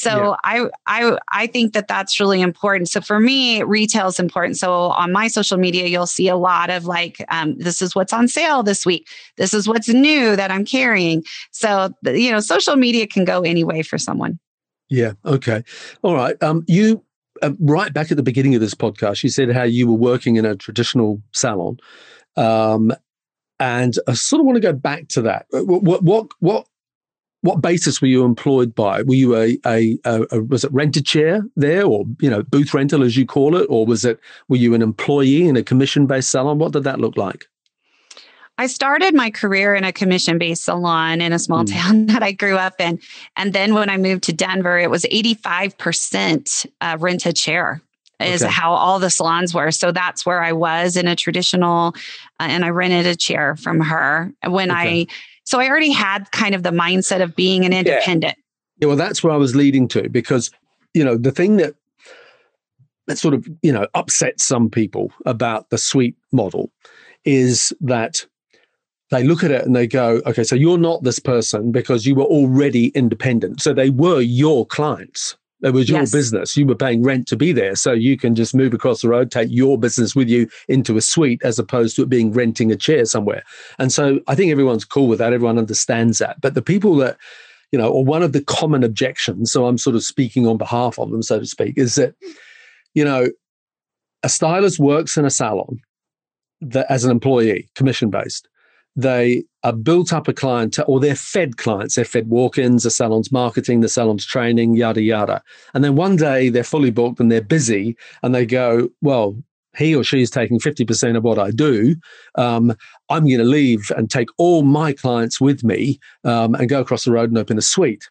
so 0.00 0.30
yeah. 0.30 0.36
I 0.44 0.66
I 0.86 1.18
I 1.30 1.46
think 1.46 1.74
that 1.74 1.86
that's 1.86 2.18
really 2.18 2.40
important. 2.40 2.88
So 2.88 3.02
for 3.02 3.20
me, 3.20 3.62
retail 3.62 4.06
is 4.06 4.18
important. 4.18 4.56
So 4.56 4.72
on 4.72 5.12
my 5.12 5.28
social 5.28 5.58
media, 5.58 5.88
you'll 5.88 6.06
see 6.06 6.28
a 6.28 6.36
lot 6.36 6.70
of 6.70 6.86
like, 6.86 7.22
um, 7.28 7.58
this 7.58 7.82
is 7.82 7.94
what's 7.94 8.14
on 8.14 8.26
sale 8.26 8.62
this 8.62 8.86
week. 8.86 9.06
This 9.36 9.52
is 9.52 9.68
what's 9.68 9.88
new 9.88 10.36
that 10.36 10.50
I'm 10.50 10.64
carrying. 10.64 11.22
So 11.50 11.92
you 12.06 12.30
know, 12.30 12.40
social 12.40 12.76
media 12.76 13.06
can 13.06 13.26
go 13.26 13.42
any 13.42 13.62
way 13.62 13.82
for 13.82 13.98
someone. 13.98 14.38
Yeah. 14.88 15.12
Okay. 15.26 15.62
All 16.00 16.14
right. 16.14 16.42
Um, 16.42 16.64
you 16.66 17.04
uh, 17.42 17.52
right 17.60 17.92
back 17.92 18.10
at 18.10 18.16
the 18.16 18.22
beginning 18.22 18.54
of 18.54 18.62
this 18.62 18.74
podcast, 18.74 19.22
you 19.22 19.28
said 19.28 19.52
how 19.52 19.64
you 19.64 19.86
were 19.86 19.98
working 19.98 20.36
in 20.36 20.46
a 20.46 20.56
traditional 20.56 21.20
salon. 21.32 21.76
Um, 22.38 22.90
and 23.58 23.98
I 24.08 24.14
sort 24.14 24.40
of 24.40 24.46
want 24.46 24.56
to 24.56 24.60
go 24.60 24.72
back 24.72 25.08
to 25.08 25.22
that. 25.22 25.44
What 25.50 26.02
what 26.02 26.32
what 26.38 26.66
what 27.42 27.62
basis 27.62 28.00
were 28.00 28.08
you 28.08 28.24
employed 28.24 28.74
by? 28.74 29.02
Were 29.02 29.14
you 29.14 29.36
a, 29.36 29.58
a, 29.66 29.98
a, 30.04 30.26
a, 30.30 30.40
was 30.42 30.64
it 30.64 30.72
rented 30.72 31.06
chair 31.06 31.42
there, 31.56 31.84
or 31.84 32.04
you 32.20 32.28
know 32.28 32.42
booth 32.42 32.74
rental 32.74 33.02
as 33.02 33.16
you 33.16 33.26
call 33.26 33.56
it, 33.56 33.66
or 33.70 33.86
was 33.86 34.04
it 34.04 34.20
were 34.48 34.56
you 34.56 34.74
an 34.74 34.82
employee 34.82 35.48
in 35.48 35.56
a 35.56 35.62
commission 35.62 36.06
based 36.06 36.30
salon? 36.30 36.58
What 36.58 36.72
did 36.72 36.84
that 36.84 37.00
look 37.00 37.16
like? 37.16 37.46
I 38.58 38.66
started 38.66 39.14
my 39.14 39.30
career 39.30 39.74
in 39.74 39.84
a 39.84 39.92
commission 39.92 40.36
based 40.36 40.64
salon 40.64 41.22
in 41.22 41.32
a 41.32 41.38
small 41.38 41.64
mm. 41.64 41.72
town 41.72 42.06
that 42.06 42.22
I 42.22 42.32
grew 42.32 42.56
up 42.56 42.74
in, 42.78 43.00
and 43.36 43.52
then 43.52 43.74
when 43.74 43.88
I 43.88 43.96
moved 43.96 44.24
to 44.24 44.32
Denver, 44.34 44.78
it 44.78 44.90
was 44.90 45.06
eighty 45.10 45.34
five 45.34 45.76
percent 45.78 46.66
uh, 46.80 46.98
rent 47.00 47.24
a 47.24 47.32
chair. 47.32 47.80
is 48.20 48.42
okay. 48.42 48.52
how 48.52 48.72
all 48.72 48.98
the 48.98 49.08
salons 49.08 49.54
were. 49.54 49.70
So 49.70 49.92
that's 49.92 50.26
where 50.26 50.42
I 50.42 50.52
was 50.52 50.98
in 50.98 51.08
a 51.08 51.16
traditional, 51.16 51.94
uh, 52.38 52.48
and 52.50 52.66
I 52.66 52.68
rented 52.68 53.06
a 53.06 53.16
chair 53.16 53.56
from 53.56 53.80
her 53.80 54.30
when 54.46 54.70
okay. 54.70 55.02
I. 55.02 55.06
So 55.44 55.60
I 55.60 55.68
already 55.68 55.92
had 55.92 56.30
kind 56.32 56.54
of 56.54 56.62
the 56.62 56.70
mindset 56.70 57.22
of 57.22 57.34
being 57.34 57.64
an 57.64 57.72
independent. 57.72 58.36
Yeah. 58.36 58.86
yeah, 58.86 58.88
well, 58.88 58.96
that's 58.96 59.22
where 59.22 59.32
I 59.32 59.36
was 59.36 59.56
leading 59.56 59.88
to 59.88 60.08
because 60.08 60.50
you 60.94 61.04
know 61.04 61.16
the 61.16 61.32
thing 61.32 61.56
that 61.56 61.74
that 63.06 63.18
sort 63.18 63.34
of 63.34 63.48
you 63.62 63.72
know 63.72 63.86
upsets 63.94 64.44
some 64.44 64.70
people 64.70 65.12
about 65.26 65.70
the 65.70 65.78
suite 65.78 66.16
model 66.32 66.70
is 67.24 67.72
that 67.80 68.26
they 69.10 69.24
look 69.24 69.42
at 69.42 69.50
it 69.50 69.64
and 69.64 69.74
they 69.74 69.86
go, 69.86 70.22
okay, 70.24 70.44
so 70.44 70.54
you're 70.54 70.78
not 70.78 71.02
this 71.02 71.18
person 71.18 71.72
because 71.72 72.06
you 72.06 72.14
were 72.14 72.24
already 72.24 72.88
independent. 72.88 73.60
So 73.60 73.74
they 73.74 73.90
were 73.90 74.20
your 74.20 74.64
clients. 74.64 75.36
It 75.62 75.74
was 75.74 75.88
your 75.88 76.00
yes. 76.00 76.12
business. 76.12 76.56
You 76.56 76.66
were 76.66 76.74
paying 76.74 77.02
rent 77.02 77.26
to 77.28 77.36
be 77.36 77.52
there. 77.52 77.76
So 77.76 77.92
you 77.92 78.16
can 78.16 78.34
just 78.34 78.54
move 78.54 78.72
across 78.72 79.02
the 79.02 79.08
road, 79.08 79.30
take 79.30 79.48
your 79.50 79.78
business 79.78 80.16
with 80.16 80.28
you 80.28 80.48
into 80.68 80.96
a 80.96 81.00
suite 81.00 81.42
as 81.44 81.58
opposed 81.58 81.96
to 81.96 82.02
it 82.02 82.08
being 82.08 82.32
renting 82.32 82.72
a 82.72 82.76
chair 82.76 83.04
somewhere. 83.04 83.42
And 83.78 83.92
so 83.92 84.20
I 84.26 84.34
think 84.34 84.50
everyone's 84.50 84.84
cool 84.84 85.06
with 85.06 85.18
that. 85.18 85.32
Everyone 85.32 85.58
understands 85.58 86.18
that. 86.18 86.40
But 86.40 86.54
the 86.54 86.62
people 86.62 86.96
that, 86.96 87.18
you 87.72 87.78
know, 87.78 87.88
or 87.88 88.04
one 88.04 88.22
of 88.22 88.32
the 88.32 88.42
common 88.42 88.82
objections, 88.82 89.52
so 89.52 89.66
I'm 89.66 89.78
sort 89.78 89.96
of 89.96 90.02
speaking 90.02 90.46
on 90.46 90.56
behalf 90.56 90.98
of 90.98 91.10
them, 91.10 91.22
so 91.22 91.38
to 91.38 91.46
speak, 91.46 91.76
is 91.76 91.94
that, 91.96 92.14
you 92.94 93.04
know, 93.04 93.28
a 94.22 94.28
stylist 94.28 94.78
works 94.78 95.16
in 95.16 95.24
a 95.24 95.30
salon 95.30 95.80
that 96.60 96.86
as 96.90 97.04
an 97.04 97.10
employee, 97.10 97.68
commission 97.74 98.10
based 98.10 98.48
they 98.96 99.44
are 99.62 99.72
built 99.72 100.12
up 100.12 100.26
a 100.26 100.32
client 100.32 100.78
or 100.86 101.00
they're 101.00 101.14
fed 101.14 101.56
clients. 101.56 101.94
They're 101.94 102.04
fed 102.04 102.28
walk 102.28 102.58
ins, 102.58 102.84
the 102.84 102.90
salon's 102.90 103.30
marketing, 103.30 103.80
the 103.80 103.88
salon's 103.88 104.24
training, 104.24 104.74
yada, 104.74 105.02
yada. 105.02 105.42
And 105.74 105.84
then 105.84 105.96
one 105.96 106.16
day 106.16 106.48
they're 106.48 106.64
fully 106.64 106.90
booked 106.90 107.20
and 107.20 107.30
they're 107.30 107.42
busy 107.42 107.96
and 108.22 108.34
they 108.34 108.46
go, 108.46 108.88
well, 109.02 109.36
he 109.76 109.94
or 109.94 110.02
she 110.02 110.22
is 110.22 110.30
taking 110.30 110.58
50% 110.58 111.16
of 111.16 111.22
what 111.22 111.38
I 111.38 111.50
do. 111.50 111.94
Um, 112.34 112.74
I'm 113.08 113.24
going 113.24 113.38
to 113.38 113.44
leave 113.44 113.92
and 113.96 114.10
take 114.10 114.28
all 114.36 114.62
my 114.62 114.92
clients 114.92 115.40
with 115.40 115.62
me 115.62 116.00
um, 116.24 116.54
and 116.54 116.68
go 116.68 116.80
across 116.80 117.04
the 117.04 117.12
road 117.12 117.30
and 117.30 117.38
open 117.38 117.58
a 117.58 117.62
suite. 117.62 118.08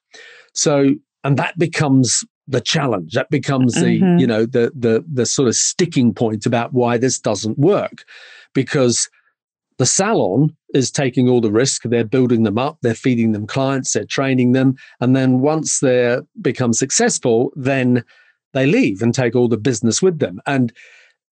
So, 0.54 0.96
and 1.24 1.38
that 1.38 1.58
becomes 1.58 2.24
the 2.48 2.62
challenge. 2.62 3.14
That 3.14 3.30
becomes 3.30 3.74
the, 3.76 4.00
mm-hmm. 4.00 4.20
you 4.20 4.28
know, 4.28 4.46
the, 4.46 4.72
the, 4.76 5.04
the 5.12 5.26
sort 5.26 5.48
of 5.48 5.56
sticking 5.56 6.14
point 6.14 6.46
about 6.46 6.74
why 6.74 6.98
this 6.98 7.20
doesn't 7.20 7.60
work 7.60 8.06
because 8.54 9.10
the 9.80 9.86
salon 9.86 10.56
is 10.74 10.92
taking 10.92 11.28
all 11.28 11.42
the 11.42 11.52
risk. 11.52 11.84
They're 11.84 12.04
building 12.04 12.44
them 12.44 12.60
up, 12.60 12.78
they're 12.82 12.94
feeding 12.94 13.32
them 13.32 13.48
clients, 13.48 13.94
they're 13.94 14.06
training 14.06 14.52
them. 14.52 14.76
And 15.00 15.16
then 15.16 15.40
once 15.40 15.80
they 15.80 16.20
become 16.42 16.74
successful, 16.74 17.52
then 17.56 18.04
they 18.54 18.66
leave 18.66 19.02
and 19.02 19.16
take 19.16 19.36
all 19.36 19.48
the 19.48 19.58
business 19.58 20.02
with 20.02 20.20
them. 20.20 20.42
And 20.46 20.74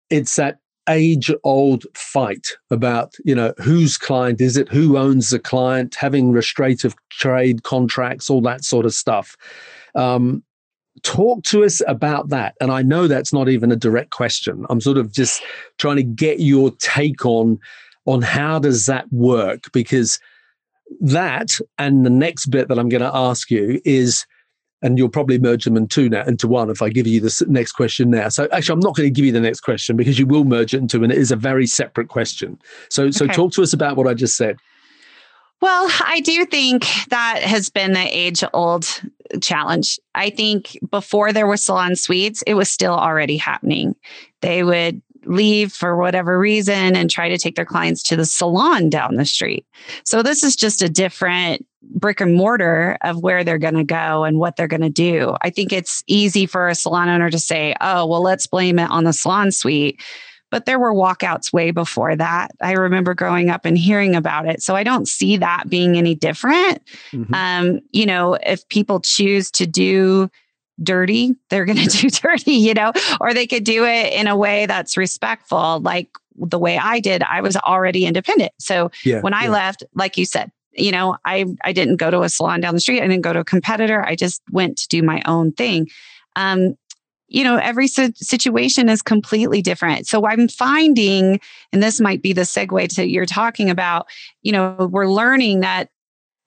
it's 0.10 0.38
that 0.38 0.60
age 0.90 1.30
old 1.44 1.84
fight 1.94 2.48
about 2.72 3.14
you 3.26 3.36
know 3.36 3.54
whose 3.58 3.98
client 3.98 4.40
is 4.40 4.56
it? 4.56 4.70
Who 4.70 4.98
owns 4.98 5.30
the 5.30 5.40
client? 5.40 5.96
Having 5.96 6.32
restrictive 6.32 6.96
trade 7.10 7.64
contracts 7.64 8.30
all 8.30 8.42
that 8.42 8.64
sort 8.64 8.86
of 8.86 8.94
stuff. 8.94 9.36
Um, 9.96 10.44
talk 11.04 11.44
to 11.44 11.66
us 11.66 11.82
about 11.88 12.30
that. 12.30 12.56
And 12.62 12.72
i 12.72 12.82
know 12.82 13.08
that's 13.08 13.34
not 13.34 13.50
even 13.50 13.72
a 13.72 13.76
direct 13.76 14.12
question. 14.12 14.66
I'm 14.70 14.82
sort 14.82 14.98
of 14.98 15.12
just 15.12 15.44
trying 15.78 15.98
to 15.98 16.04
get 16.04 16.40
your 16.40 16.72
take 16.78 17.26
on 17.26 17.60
on 18.08 18.22
how 18.22 18.58
does 18.58 18.88
that 18.88 19.12
work 19.12 19.72
because 19.72 20.20
that 21.02 21.60
and 21.78 22.06
the 22.06 22.10
next 22.10 22.48
bit 22.48 22.70
that 22.70 22.80
I'm 22.80 22.90
going 22.90 23.02
to 23.02 23.16
ask 23.16 23.52
you 23.52 23.82
is 23.86 24.26
and 24.82 24.98
you'll 24.98 25.10
probably 25.10 25.40
merge 25.40 25.66
them 25.66 25.76
into 25.76 26.08
now 26.08 26.24
into 26.26 26.48
one 26.48 26.70
if 26.70 26.82
I 26.82 26.90
give 26.90 27.08
you 27.08 27.20
the 27.20 27.46
next 27.48 27.74
question 27.74 28.10
now. 28.12 28.30
So 28.30 28.48
actually, 28.52 28.74
I'm 28.74 28.80
not 28.80 28.96
going 28.96 29.08
to 29.08 29.12
give 29.12 29.26
you 29.26 29.32
the 29.32 29.42
next 29.42 29.62
question 29.62 29.98
because 29.98 30.20
you 30.20 30.28
will 30.28 30.44
merge 30.44 30.74
it 30.74 30.78
into, 30.78 31.04
and 31.04 31.12
it 31.12 31.18
is 31.18 31.32
a 31.32 31.36
very 31.36 31.68
separate 31.68 32.10
question. 32.10 32.60
So 32.90 33.12
so 33.12 33.26
okay. 33.26 33.34
talk 33.34 33.54
to 33.54 33.64
us 33.64 33.74
about 33.74 33.98
what 33.98 34.08
I 34.08 34.14
just 34.14 34.38
said. 34.38 34.58
Well, 35.60 35.92
I 36.06 36.20
do 36.20 36.46
think 36.46 36.86
that 37.10 37.42
has 37.42 37.70
been 37.70 37.94
the 37.94 38.08
age 38.16 38.44
old 38.54 38.86
challenge. 39.42 40.00
I 40.14 40.30
think 40.30 40.78
before 40.92 41.34
there 41.34 41.48
were 41.48 41.58
salon 41.58 41.96
suites, 41.96 42.44
it 42.46 42.54
was 42.54 42.70
still 42.70 42.94
already 42.94 43.38
happening. 43.38 43.96
They 44.42 44.64
would 44.64 45.02
leave 45.28 45.72
for 45.74 45.98
whatever 45.98 46.40
reason 46.40 46.96
and 46.96 47.10
try 47.10 47.30
to 47.30 47.38
take 47.38 47.56
their 47.56 47.66
clients 47.66 48.02
to 48.04 48.16
the 48.16 48.26
salon 48.26 48.90
down 48.90 49.16
the 49.16 49.26
street. 49.26 49.66
So 50.04 50.24
this 50.24 50.44
is 50.44 50.56
just 50.56 50.82
a 50.82 50.90
different 50.90 51.66
brick 51.82 52.20
and 52.22 52.36
mortar 52.36 52.98
of 53.02 53.22
where 53.22 53.44
they're 53.44 53.58
going 53.58 53.76
to 53.76 53.84
go 53.84 54.24
and 54.24 54.40
what 54.40 54.56
they're 54.56 54.68
going 54.68 54.82
to 54.82 54.90
do. 54.90 55.36
I 55.42 55.50
think 55.50 55.72
it's 55.72 56.04
easy 56.08 56.46
for 56.46 56.68
a 56.68 56.76
salon 56.76 57.10
owner 57.10 57.30
to 57.30 57.40
say, 57.40 57.76
oh, 57.82 58.06
well, 58.06 58.22
let's 58.22 58.48
blame 58.48 58.80
it 58.80 58.90
on 58.90 59.04
the 59.04 59.14
salon 59.14 59.52
suite. 59.52 60.02
But 60.50 60.66
there 60.66 60.80
were 60.80 60.94
walkouts 60.94 61.52
way 61.52 61.72
before 61.72 62.16
that. 62.16 62.52
I 62.62 62.74
remember 62.74 63.14
growing 63.14 63.50
up 63.50 63.66
and 63.66 63.78
hearing 63.78 64.16
about 64.16 64.48
it. 64.48 64.64
So 64.64 64.76
I 64.76 64.84
don't 64.84 65.08
see 65.08 65.36
that 65.38 65.70
being 65.70 65.98
any 65.98 66.16
different. 66.16 66.82
Mm-hmm. 67.12 67.34
Um, 67.34 67.82
you 67.92 68.06
know, 68.06 68.36
if 68.36 68.68
people 68.70 69.02
choose 69.02 69.52
to 69.52 69.68
do 69.68 70.30
dirty, 70.82 71.36
they're 71.50 71.66
going 71.66 71.78
to 71.88 71.88
do 71.88 72.10
dirty, 72.10 72.54
you 72.54 72.74
know, 72.74 72.92
or 73.20 73.34
they 73.34 73.48
could 73.48 73.64
do 73.64 73.86
it 73.86 74.14
in 74.14 74.28
a 74.28 74.36
way 74.36 74.66
that's 74.66 74.98
respectful, 74.98 75.80
like 75.82 76.10
the 76.36 76.60
way 76.60 76.78
I 76.78 77.00
did. 77.00 77.24
I 77.24 77.42
was 77.42 77.56
already 77.58 78.06
independent. 78.06 78.52
So 78.60 78.92
yeah, 79.04 79.22
when 79.22 79.34
I 79.34 79.46
yeah. 79.46 79.52
left, 79.52 79.84
like 79.96 80.18
you 80.18 80.26
said, 80.26 80.52
you 80.74 80.92
know, 80.92 81.18
I 81.26 81.46
I 81.64 81.74
didn't 81.74 81.96
go 81.96 82.12
to 82.12 82.22
a 82.22 82.30
salon 82.30 82.62
down 82.62 82.74
the 82.74 82.80
street. 82.80 83.02
I 83.02 83.08
didn't 83.08 83.24
go 83.24 83.34
to 83.34 83.40
a 83.40 83.46
competitor. 83.46 84.06
I 84.06 84.16
just 84.16 84.42
went 84.52 84.78
to 84.78 84.88
do 84.88 85.02
my 85.02 85.22
own 85.26 85.52
thing. 85.52 85.88
Um, 86.36 86.76
you 87.30 87.44
know, 87.44 87.58
every 87.58 87.88
situation 87.88 88.88
is 88.88 89.02
completely 89.02 89.62
different. 89.62 90.08
So 90.08 90.26
I'm 90.26 90.48
finding, 90.48 91.42
and 91.74 91.84
this 91.84 92.00
might 92.00 92.22
be 92.22 92.32
the 92.32 92.44
segue 92.44 92.88
to 92.96 93.06
you're 93.06 93.26
talking 93.26 93.70
about, 93.70 94.08
you 94.44 94.54
know, 94.54 94.90
we're 94.90 95.10
learning 95.10 95.60
that 95.60 95.90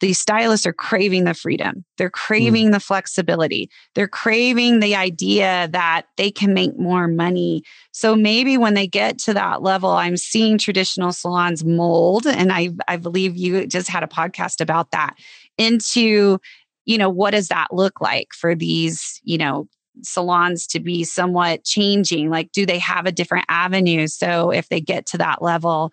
these 0.01 0.19
stylists 0.19 0.67
are 0.67 0.73
craving 0.73 1.25
the 1.25 1.35
freedom. 1.35 1.85
They're 1.99 2.11
craving 2.11 2.69
mm. 2.69 2.73
the 2.73 2.81
flexibility. 2.81 3.71
They're 3.95 4.09
craving 4.09 4.81
the 4.81 4.97
idea 4.97 5.69
that 5.73 6.07
they 6.17 6.31
can 6.31 6.55
make 6.55 6.79
more 6.79 7.07
money. 7.07 7.63
So 7.93 8.17
maybe 8.17 8.57
when 8.57 8.75
they 8.75 8.87
get 8.87 9.19
to 9.21 9.35
that 9.35 9.63
level, 9.63 9.91
I'm 9.91 10.17
seeing 10.17 10.59
traditional 10.59 11.13
salons 11.13 11.65
mold. 11.65 12.27
And 12.27 12.51
I, 12.51 12.71
I 12.89 12.97
believe 12.97 13.37
you 13.37 13.67
just 13.67 13.89
had 13.89 14.03
a 14.03 14.09
podcast 14.09 14.61
about 14.61 14.91
that 14.91 15.17
into, 15.59 16.39
you 16.87 16.99
know, 16.99 17.11
what 17.11 17.33
does 17.33 17.49
that 17.49 17.69
look 17.73 18.01
like 18.01 18.29
for 18.33 18.55
these, 18.55 19.21
you 19.23 19.37
know, 19.37 19.69
salons 20.03 20.67
to 20.69 20.81
be 20.81 21.05
somewhat 21.05 21.65
changing? 21.65 22.31
Like, 22.31 22.53
do 22.53 22.65
they 22.65 22.79
have 22.79 23.07
a 23.07 23.13
different 23.13 23.45
avenue? 23.49 24.07
So 24.07 24.51
if 24.51 24.69
they 24.71 24.81
get 24.81 25.05
to 25.07 25.19
that 25.19 25.43
level, 25.43 25.93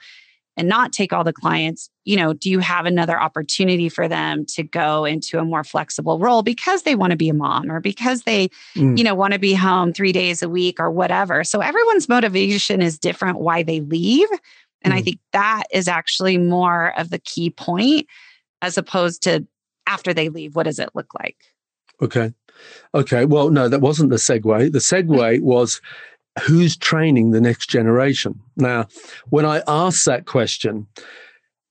and 0.58 0.68
not 0.68 0.92
take 0.92 1.14
all 1.14 1.24
the 1.24 1.32
clients, 1.32 1.90
you 2.04 2.18
know, 2.18 2.34
do 2.34 2.50
you 2.50 2.60
have 2.60 2.86
another 2.86 3.20
opportunity 3.20 3.88
for 3.88 4.08
them 4.08 4.46
to 4.48 4.64
go 4.64 5.06
into 5.06 5.40
a 5.40 5.46
more 5.46 5.64
flexible 5.64 6.20
role 6.20 6.42
because 6.42 6.82
they 6.82 6.96
want 6.96 7.12
to 7.12 7.18
be 7.18 7.30
a 7.30 7.34
mom 7.34 7.72
or 7.72 7.80
because 7.80 8.24
they, 8.24 8.50
mm. 8.76 8.98
you 8.98 9.04
know, 9.04 9.16
want 9.16 9.34
to 9.34 9.40
be 9.40 9.54
home 9.54 9.94
3 9.94 10.12
days 10.12 10.42
a 10.42 10.50
week 10.50 10.80
or 10.80 10.90
whatever. 10.90 11.44
So 11.44 11.60
everyone's 11.60 12.10
motivation 12.10 12.82
is 12.82 12.98
different 12.98 13.40
why 13.40 13.64
they 13.64 13.82
leave, 13.82 14.30
and 14.82 14.94
mm. 14.94 14.98
I 14.98 15.02
think 15.02 15.20
that 15.32 15.64
is 15.72 15.88
actually 15.88 16.38
more 16.38 16.98
of 17.00 17.12
the 17.12 17.20
key 17.20 17.52
point 17.52 18.08
as 18.62 18.78
opposed 18.78 19.22
to 19.24 19.46
after 19.86 20.14
they 20.14 20.30
leave 20.30 20.56
what 20.56 20.64
does 20.64 20.80
it 20.80 20.90
look 20.96 21.14
like? 21.20 21.38
Okay. 22.02 22.34
Okay. 22.94 23.26
Well, 23.26 23.50
no, 23.50 23.70
that 23.70 23.82
wasn't 23.82 24.10
the 24.10 24.18
segue. 24.18 24.72
The 24.72 24.80
segue 24.80 25.42
was 25.42 25.82
who's 26.40 26.78
training 26.78 27.32
the 27.32 27.42
next 27.42 27.70
generation? 27.70 28.40
Now, 28.56 28.88
when 29.30 29.46
I 29.46 29.62
ask 29.68 30.06
that 30.06 30.26
question, 30.26 30.88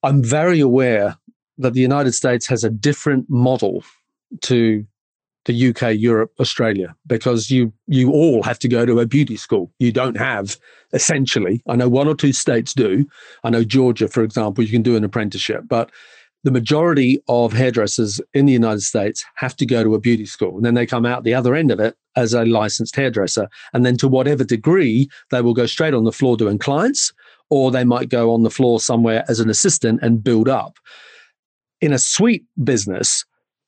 I'm 0.03 0.23
very 0.23 0.61
aware 0.61 1.17
that 1.59 1.75
the 1.75 1.81
United 1.81 2.13
States 2.13 2.47
has 2.47 2.65
a 2.65 2.71
different 2.71 3.29
model 3.29 3.83
to 4.43 4.87
the 5.47 5.69
UK, 5.69 5.95
Europe, 5.97 6.33
Australia, 6.41 6.95
because 7.07 7.51
you 7.51 7.73
you 7.87 8.11
all 8.11 8.43
have 8.43 8.59
to 8.59 8.69
go 8.69 8.85
to 8.85 9.01
a 9.01 9.07
beauty 9.07 9.37
school. 9.37 9.73
You 9.79 9.93
don't 9.93 10.17
have 10.17 10.59
essentially. 10.93 11.63
I 11.69 11.77
know 11.77 11.89
one 11.89 12.09
or 12.09 12.15
two 12.15 12.33
states 12.33 12.75
do. 12.75 13.07
I 13.45 13.51
know 13.51 13.65
Georgia, 13.65 14.09
for 14.09 14.23
example, 14.23 14.65
you 14.65 14.71
can 14.71 14.83
do 14.83 14.97
an 14.97 15.05
apprenticeship, 15.05 15.63
but 15.69 15.91
the 16.47 16.53
majority 16.53 17.21
of 17.27 17.53
hairdressers 17.53 18.21
in 18.33 18.47
the 18.47 18.53
United 18.53 18.83
States 18.83 19.25
have 19.35 19.57
to 19.57 19.67
go 19.67 19.83
to 19.83 19.97
a 19.97 20.01
beauty 20.01 20.25
school. 20.25 20.55
And 20.55 20.65
then 20.65 20.75
they 20.75 20.87
come 20.87 21.05
out 21.05 21.25
the 21.25 21.35
other 21.35 21.57
end 21.57 21.73
of 21.73 21.81
it 21.81 21.97
as 22.15 22.35
a 22.35 22.45
licensed 22.45 22.95
hairdresser. 22.95 23.49
And 23.73 23.85
then 23.85 23.97
to 23.97 24.07
whatever 24.07 24.45
degree, 24.45 25.11
they 25.33 25.41
will 25.41 25.55
go 25.55 25.67
straight 25.67 25.93
on 25.93 26.05
the 26.05 26.13
floor 26.13 26.37
doing 26.37 26.61
clients, 26.61 27.13
or 27.51 27.73
they 27.73 27.83
might 27.83 28.11
go 28.11 28.33
on 28.33 28.45
the 28.45 28.51
floor 28.51 28.79
somewhere 28.79 29.25
as 29.27 29.41
an 29.41 29.51
assistant 29.51 29.99
and 30.05 30.23
build 30.23 30.49
up. 30.49 30.79
In 31.81 31.93
a 31.93 31.99
suite 31.99 32.45
business, 32.63 33.25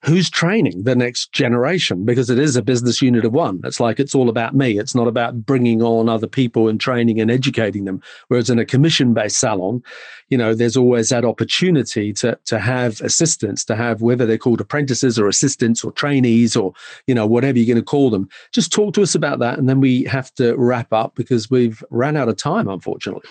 who's 0.09 0.31
training 0.31 0.85
the 0.85 0.97
next 0.97 1.33
generation 1.33 2.05
because 2.05 2.31
it 2.31 2.39
is 2.39 2.57
a 2.57 2.63
business 2.63 3.01
unit 3.01 3.25
of 3.25 3.33
one. 3.33 3.61
It's 3.65 3.79
like 3.79 4.01
it's 4.01 4.15
all 4.15 4.29
about 4.29 4.55
me. 4.55 4.79
It's 4.79 4.95
not 4.95 5.07
about 5.07 5.47
bringing 5.47 5.83
on 5.83 6.09
other 6.09 6.27
people 6.27 6.69
and 6.69 6.81
training 6.81 7.21
and 7.21 7.31
educating 7.31 7.85
them. 7.85 8.03
Whereas 8.29 8.51
in 8.51 8.59
a 8.59 8.65
commission 8.65 9.15
based 9.15 9.39
salon, 9.39 9.83
you 10.29 10.39
know, 10.39 10.55
there's 10.55 10.77
always 10.77 11.11
that 11.11 11.25
opportunity 11.25 12.13
to, 12.15 12.39
to 12.47 12.59
have 12.59 13.01
assistants, 13.01 13.65
to 13.67 13.77
have 13.77 14.03
whether 14.03 14.27
they're 14.27 14.39
called 14.39 14.61
apprentices 14.61 15.19
or 15.19 15.29
assistants 15.29 15.85
or 15.85 15.93
trainees 15.93 16.57
or, 16.57 16.73
you 17.07 17.15
know, 17.15 17.27
whatever 17.27 17.59
you're 17.59 17.73
going 17.73 17.77
to 17.77 17.83
call 17.83 18.11
them. 18.11 18.29
Just 18.53 18.73
talk 18.73 18.95
to 18.95 19.03
us 19.03 19.15
about 19.15 19.39
that. 19.39 19.59
And 19.59 19.69
then 19.69 19.81
we 19.81 20.05
have 20.05 20.35
to 20.35 20.57
wrap 20.57 20.93
up 20.93 21.15
because 21.15 21.51
we've 21.51 21.83
ran 21.91 22.17
out 22.17 22.29
of 22.29 22.37
time, 22.37 22.69
unfortunately. 22.69 23.29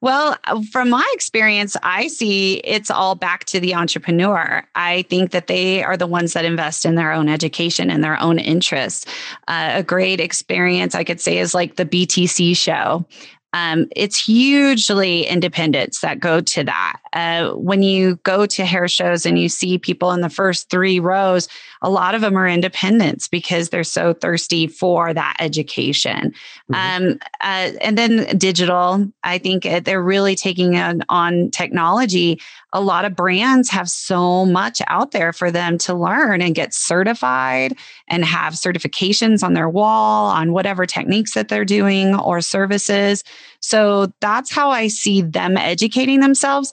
Well, 0.00 0.36
from 0.70 0.90
my 0.90 1.08
experience, 1.14 1.76
I 1.82 2.08
see 2.08 2.54
it's 2.64 2.90
all 2.90 3.14
back 3.14 3.44
to 3.46 3.60
the 3.60 3.74
entrepreneur. 3.74 4.62
I 4.74 5.02
think 5.02 5.30
that 5.30 5.46
they 5.46 5.82
are 5.82 5.96
the 5.96 6.06
ones 6.06 6.32
that 6.34 6.44
invest 6.44 6.84
in 6.84 6.94
their 6.94 7.12
own 7.12 7.28
education 7.28 7.90
and 7.90 8.04
their 8.04 8.20
own 8.20 8.38
interests. 8.38 9.06
Uh, 9.46 9.70
a 9.74 9.82
great 9.82 10.20
experience, 10.20 10.94
I 10.94 11.04
could 11.04 11.20
say, 11.20 11.38
is 11.38 11.54
like 11.54 11.76
the 11.76 11.86
BTC 11.86 12.56
show. 12.56 13.06
Um, 13.54 13.88
it's 13.96 14.22
hugely 14.22 15.26
independents 15.26 16.00
that 16.00 16.20
go 16.20 16.40
to 16.42 16.64
that. 16.64 17.00
Uh, 17.14 17.52
when 17.52 17.82
you 17.82 18.16
go 18.16 18.44
to 18.44 18.64
hair 18.64 18.88
shows 18.88 19.24
and 19.24 19.38
you 19.38 19.48
see 19.48 19.78
people 19.78 20.12
in 20.12 20.20
the 20.20 20.28
first 20.28 20.68
three 20.68 21.00
rows, 21.00 21.48
a 21.82 21.90
lot 21.90 22.14
of 22.14 22.20
them 22.20 22.36
are 22.36 22.48
independents 22.48 23.28
because 23.28 23.68
they're 23.68 23.84
so 23.84 24.12
thirsty 24.12 24.66
for 24.66 25.14
that 25.14 25.36
education. 25.38 26.32
Mm-hmm. 26.70 27.04
Um, 27.06 27.18
uh, 27.40 27.72
and 27.80 27.96
then 27.96 28.36
digital, 28.38 29.06
I 29.24 29.38
think 29.38 29.64
uh, 29.64 29.80
they're 29.80 30.02
really 30.02 30.34
taking 30.34 30.76
on, 30.76 31.02
on 31.08 31.50
technology 31.50 32.40
a 32.72 32.80
lot 32.80 33.04
of 33.04 33.16
brands 33.16 33.70
have 33.70 33.88
so 33.88 34.44
much 34.44 34.82
out 34.88 35.12
there 35.12 35.32
for 35.32 35.50
them 35.50 35.78
to 35.78 35.94
learn 35.94 36.42
and 36.42 36.54
get 36.54 36.74
certified 36.74 37.74
and 38.08 38.24
have 38.24 38.52
certifications 38.52 39.42
on 39.42 39.54
their 39.54 39.68
wall 39.68 40.26
on 40.26 40.52
whatever 40.52 40.84
techniques 40.84 41.34
that 41.34 41.48
they're 41.48 41.64
doing 41.64 42.14
or 42.14 42.40
services. 42.40 43.24
So 43.60 44.12
that's 44.20 44.52
how 44.52 44.70
I 44.70 44.88
see 44.88 45.22
them 45.22 45.56
educating 45.56 46.20
themselves. 46.20 46.72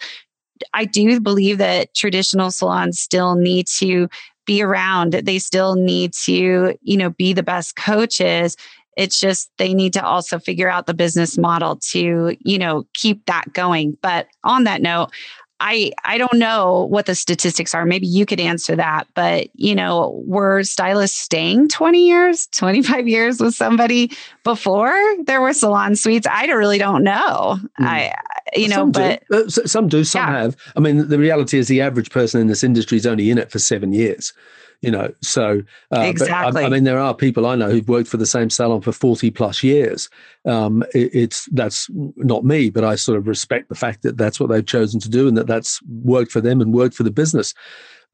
I 0.73 0.85
do 0.85 1.19
believe 1.19 1.59
that 1.59 1.93
traditional 1.93 2.51
salons 2.51 2.99
still 2.99 3.35
need 3.35 3.67
to 3.77 4.09
be 4.45 4.61
around. 4.61 5.13
They 5.13 5.39
still 5.39 5.75
need 5.75 6.13
to, 6.25 6.77
you 6.81 6.97
know, 6.97 7.09
be 7.09 7.33
the 7.33 7.43
best 7.43 7.75
coaches 7.75 8.55
it's 8.95 9.19
just 9.19 9.51
they 9.57 9.73
need 9.73 9.93
to 9.93 10.03
also 10.03 10.39
figure 10.39 10.69
out 10.69 10.87
the 10.87 10.93
business 10.93 11.37
model 11.37 11.77
to 11.77 12.35
you 12.39 12.57
know 12.57 12.85
keep 12.93 13.25
that 13.25 13.51
going 13.53 13.97
but 14.01 14.27
on 14.43 14.63
that 14.63 14.81
note 14.81 15.11
I 15.59 15.91
I 16.03 16.17
don't 16.17 16.37
know 16.37 16.85
what 16.89 17.05
the 17.05 17.15
statistics 17.15 17.73
are. 17.73 17.85
Maybe 17.85 18.07
you 18.07 18.25
could 18.25 18.39
answer 18.39 18.75
that. 18.75 19.07
But 19.13 19.47
you 19.55 19.75
know, 19.75 20.21
were 20.25 20.63
stylists 20.63 21.17
staying 21.17 21.69
20 21.69 22.05
years, 22.05 22.47
25 22.47 23.07
years 23.07 23.39
with 23.39 23.55
somebody 23.55 24.11
before 24.43 24.95
there 25.25 25.41
were 25.41 25.53
salon 25.53 25.95
suites? 25.95 26.27
I 26.27 26.45
really 26.45 26.77
don't 26.77 27.03
know. 27.03 27.57
Mm. 27.79 27.85
I 27.85 28.15
you 28.55 28.67
know, 28.67 28.75
some 28.75 28.91
but 28.91 29.23
do. 29.29 29.45
Uh, 29.45 29.49
some 29.49 29.87
do, 29.87 30.03
some 30.03 30.33
yeah. 30.33 30.41
have. 30.41 30.57
I 30.75 30.79
mean, 30.79 31.07
the 31.07 31.17
reality 31.17 31.57
is 31.57 31.67
the 31.67 31.81
average 31.81 32.11
person 32.11 32.41
in 32.41 32.47
this 32.47 32.63
industry 32.63 32.97
is 32.97 33.05
only 33.05 33.29
in 33.29 33.37
it 33.37 33.51
for 33.51 33.59
seven 33.59 33.93
years 33.93 34.33
you 34.85 34.91
know 34.91 35.11
so 35.21 35.63
uh, 35.91 36.01
exactly 36.01 36.63
I, 36.63 36.67
I, 36.67 36.69
mean 36.69 36.83
there 36.83 36.99
are 36.99 37.15
people 37.15 37.47
i 37.47 37.55
know 37.55 37.69
who've 37.69 37.89
worked 37.89 38.07
for 38.07 38.17
the 38.17 38.25
same 38.25 38.49
salon 38.51 38.81
for 38.81 38.91
40 38.91 39.31
plus 39.31 39.63
years. 39.63 40.09
Um, 40.45 40.83
it, 40.93 41.09
it's 41.13 41.45
that's 41.53 41.89
not 41.91 42.45
me 42.45 42.69
but 42.69 42.83
i 42.83 42.95
sort 42.95 43.17
of 43.17 43.27
respect 43.27 43.69
the 43.69 43.75
fact 43.75 44.03
that 44.03 44.15
that's 44.15 44.39
what 44.39 44.49
they've 44.49 44.65
chosen 44.65 44.99
to 44.99 45.09
do 45.09 45.27
and 45.27 45.35
that 45.37 45.47
that's 45.47 45.81
worked 46.03 46.31
for 46.31 46.39
them 46.39 46.61
and 46.61 46.71
worked 46.71 46.95
for 46.95 47.03
the 47.03 47.11
business 47.11 47.55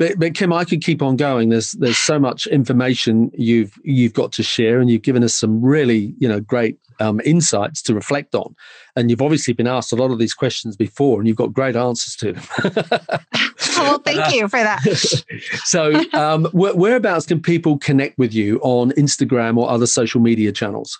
but, 0.01 0.17
but 0.17 0.33
Kim, 0.33 0.51
I 0.51 0.65
could 0.65 0.83
keep 0.83 1.03
on 1.03 1.15
going. 1.15 1.49
There's 1.49 1.73
there's 1.73 1.99
so 1.99 2.17
much 2.17 2.47
information 2.47 3.29
you've 3.35 3.79
you've 3.83 4.13
got 4.13 4.31
to 4.31 4.41
share, 4.41 4.79
and 4.79 4.89
you've 4.89 5.03
given 5.03 5.23
us 5.23 5.31
some 5.31 5.61
really 5.61 6.15
you 6.17 6.27
know 6.27 6.39
great 6.39 6.79
um, 6.99 7.21
insights 7.23 7.83
to 7.83 7.93
reflect 7.93 8.33
on. 8.33 8.55
And 8.95 9.11
you've 9.11 9.21
obviously 9.21 9.53
been 9.53 9.67
asked 9.67 9.91
a 9.91 9.95
lot 9.95 10.09
of 10.09 10.17
these 10.17 10.33
questions 10.33 10.75
before, 10.75 11.19
and 11.19 11.27
you've 11.27 11.37
got 11.37 11.53
great 11.53 11.75
answers 11.75 12.15
to 12.15 12.33
them. 12.33 12.43
well, 13.77 13.99
thank 13.99 14.33
you 14.33 14.47
for 14.47 14.63
that. 14.63 14.81
so, 15.65 15.93
um, 16.13 16.45
whereabouts 16.51 17.27
can 17.27 17.39
people 17.39 17.77
connect 17.77 18.17
with 18.17 18.33
you 18.33 18.59
on 18.63 18.89
Instagram 18.93 19.55
or 19.55 19.69
other 19.69 19.85
social 19.85 20.19
media 20.19 20.51
channels? 20.51 20.99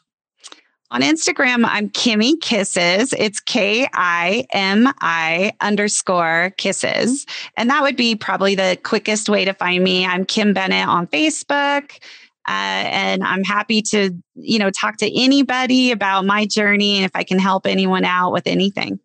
On 0.92 1.02
Instagram, 1.02 1.64
I'm 1.64 1.90
Kimmy 1.90 2.34
Kisses. 2.42 3.14
It's 3.18 3.40
K 3.40 3.88
I 3.94 4.46
M 4.52 4.92
I 5.00 5.54
underscore 5.62 6.54
kisses. 6.58 7.26
And 7.56 7.70
that 7.70 7.82
would 7.82 7.96
be 7.96 8.14
probably 8.14 8.56
the 8.56 8.78
quickest 8.84 9.30
way 9.30 9.46
to 9.46 9.54
find 9.54 9.86
me. 9.86 10.06
I'm 10.06 10.26
Kim 10.26 10.54
Bennet 10.54 10.90
on 10.90 11.08
Facebook. 11.08 11.94
Uh, 12.46 12.52
and 12.92 13.24
I'm 13.24 13.46
happy 13.46 13.82
to, 13.84 14.12
you 14.36 14.60
know, 14.60 14.70
talk 14.70 14.98
to 14.98 15.18
anybody 15.18 15.92
about 15.92 16.26
my 16.26 16.46
journey 16.46 16.98
and 16.98 17.06
if 17.06 17.12
I 17.16 17.24
can 17.24 17.40
help 17.40 17.66
anyone 17.66 18.04
out 18.04 18.34
with 18.34 18.46
anything. 18.46 19.00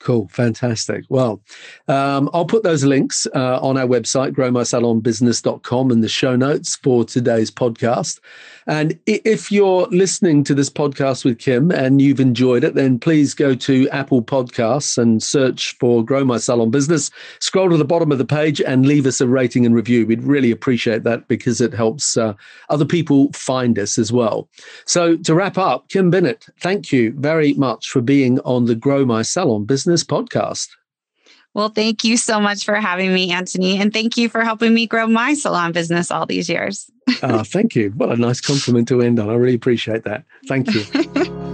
Cool, 0.00 0.28
fantastic. 0.28 1.04
Well, 1.08 1.40
um, 1.88 2.28
I'll 2.34 2.44
put 2.44 2.64
those 2.64 2.84
links 2.84 3.26
uh, 3.34 3.58
on 3.62 3.78
our 3.78 3.86
website, 3.86 4.32
growmysalonbusiness.com, 4.32 5.90
in 5.90 6.00
the 6.02 6.08
show 6.10 6.36
notes 6.36 6.76
for 6.76 7.06
today's 7.06 7.50
podcast. 7.50 8.20
And 8.66 8.98
if 9.06 9.52
you're 9.52 9.86
listening 9.90 10.44
to 10.44 10.54
this 10.54 10.70
podcast 10.70 11.24
with 11.24 11.38
Kim 11.38 11.70
and 11.70 12.00
you've 12.00 12.20
enjoyed 12.20 12.64
it, 12.64 12.74
then 12.74 12.98
please 12.98 13.34
go 13.34 13.54
to 13.54 13.88
Apple 13.90 14.22
Podcasts 14.22 14.96
and 14.96 15.22
search 15.22 15.76
for 15.78 16.04
Grow 16.04 16.24
My 16.24 16.38
Salon 16.38 16.70
Business. 16.70 17.10
Scroll 17.40 17.70
to 17.70 17.76
the 17.76 17.84
bottom 17.84 18.10
of 18.10 18.18
the 18.18 18.24
page 18.24 18.60
and 18.60 18.86
leave 18.86 19.06
us 19.06 19.20
a 19.20 19.28
rating 19.28 19.66
and 19.66 19.74
review. 19.74 20.06
We'd 20.06 20.22
really 20.22 20.50
appreciate 20.50 21.02
that 21.04 21.28
because 21.28 21.60
it 21.60 21.74
helps 21.74 22.16
uh, 22.16 22.34
other 22.70 22.86
people 22.86 23.30
find 23.32 23.78
us 23.78 23.98
as 23.98 24.12
well. 24.12 24.48
So 24.86 25.16
to 25.18 25.34
wrap 25.34 25.58
up, 25.58 25.88
Kim 25.88 26.10
Bennet, 26.10 26.46
thank 26.60 26.92
you 26.92 27.12
very 27.16 27.54
much 27.54 27.88
for 27.88 28.00
being 28.00 28.40
on 28.40 28.64
the 28.64 28.74
Grow 28.74 29.04
My 29.04 29.22
Salon 29.22 29.64
Business 29.64 30.02
podcast. 30.04 30.68
Well, 31.54 31.68
thank 31.68 32.04
you 32.04 32.16
so 32.16 32.40
much 32.40 32.64
for 32.64 32.74
having 32.74 33.14
me, 33.14 33.30
Antony. 33.30 33.80
And 33.80 33.92
thank 33.92 34.16
you 34.16 34.28
for 34.28 34.42
helping 34.42 34.74
me 34.74 34.86
grow 34.86 35.06
my 35.06 35.34
salon 35.34 35.72
business 35.72 36.10
all 36.10 36.26
these 36.26 36.48
years. 36.48 36.90
oh, 37.22 37.44
thank 37.44 37.76
you. 37.76 37.90
What 37.90 38.10
a 38.10 38.16
nice 38.16 38.40
compliment 38.40 38.88
to 38.88 39.00
end 39.00 39.20
on. 39.20 39.30
I 39.30 39.34
really 39.34 39.54
appreciate 39.54 40.04
that. 40.04 40.24
Thank 40.48 40.74
you. 40.74 41.50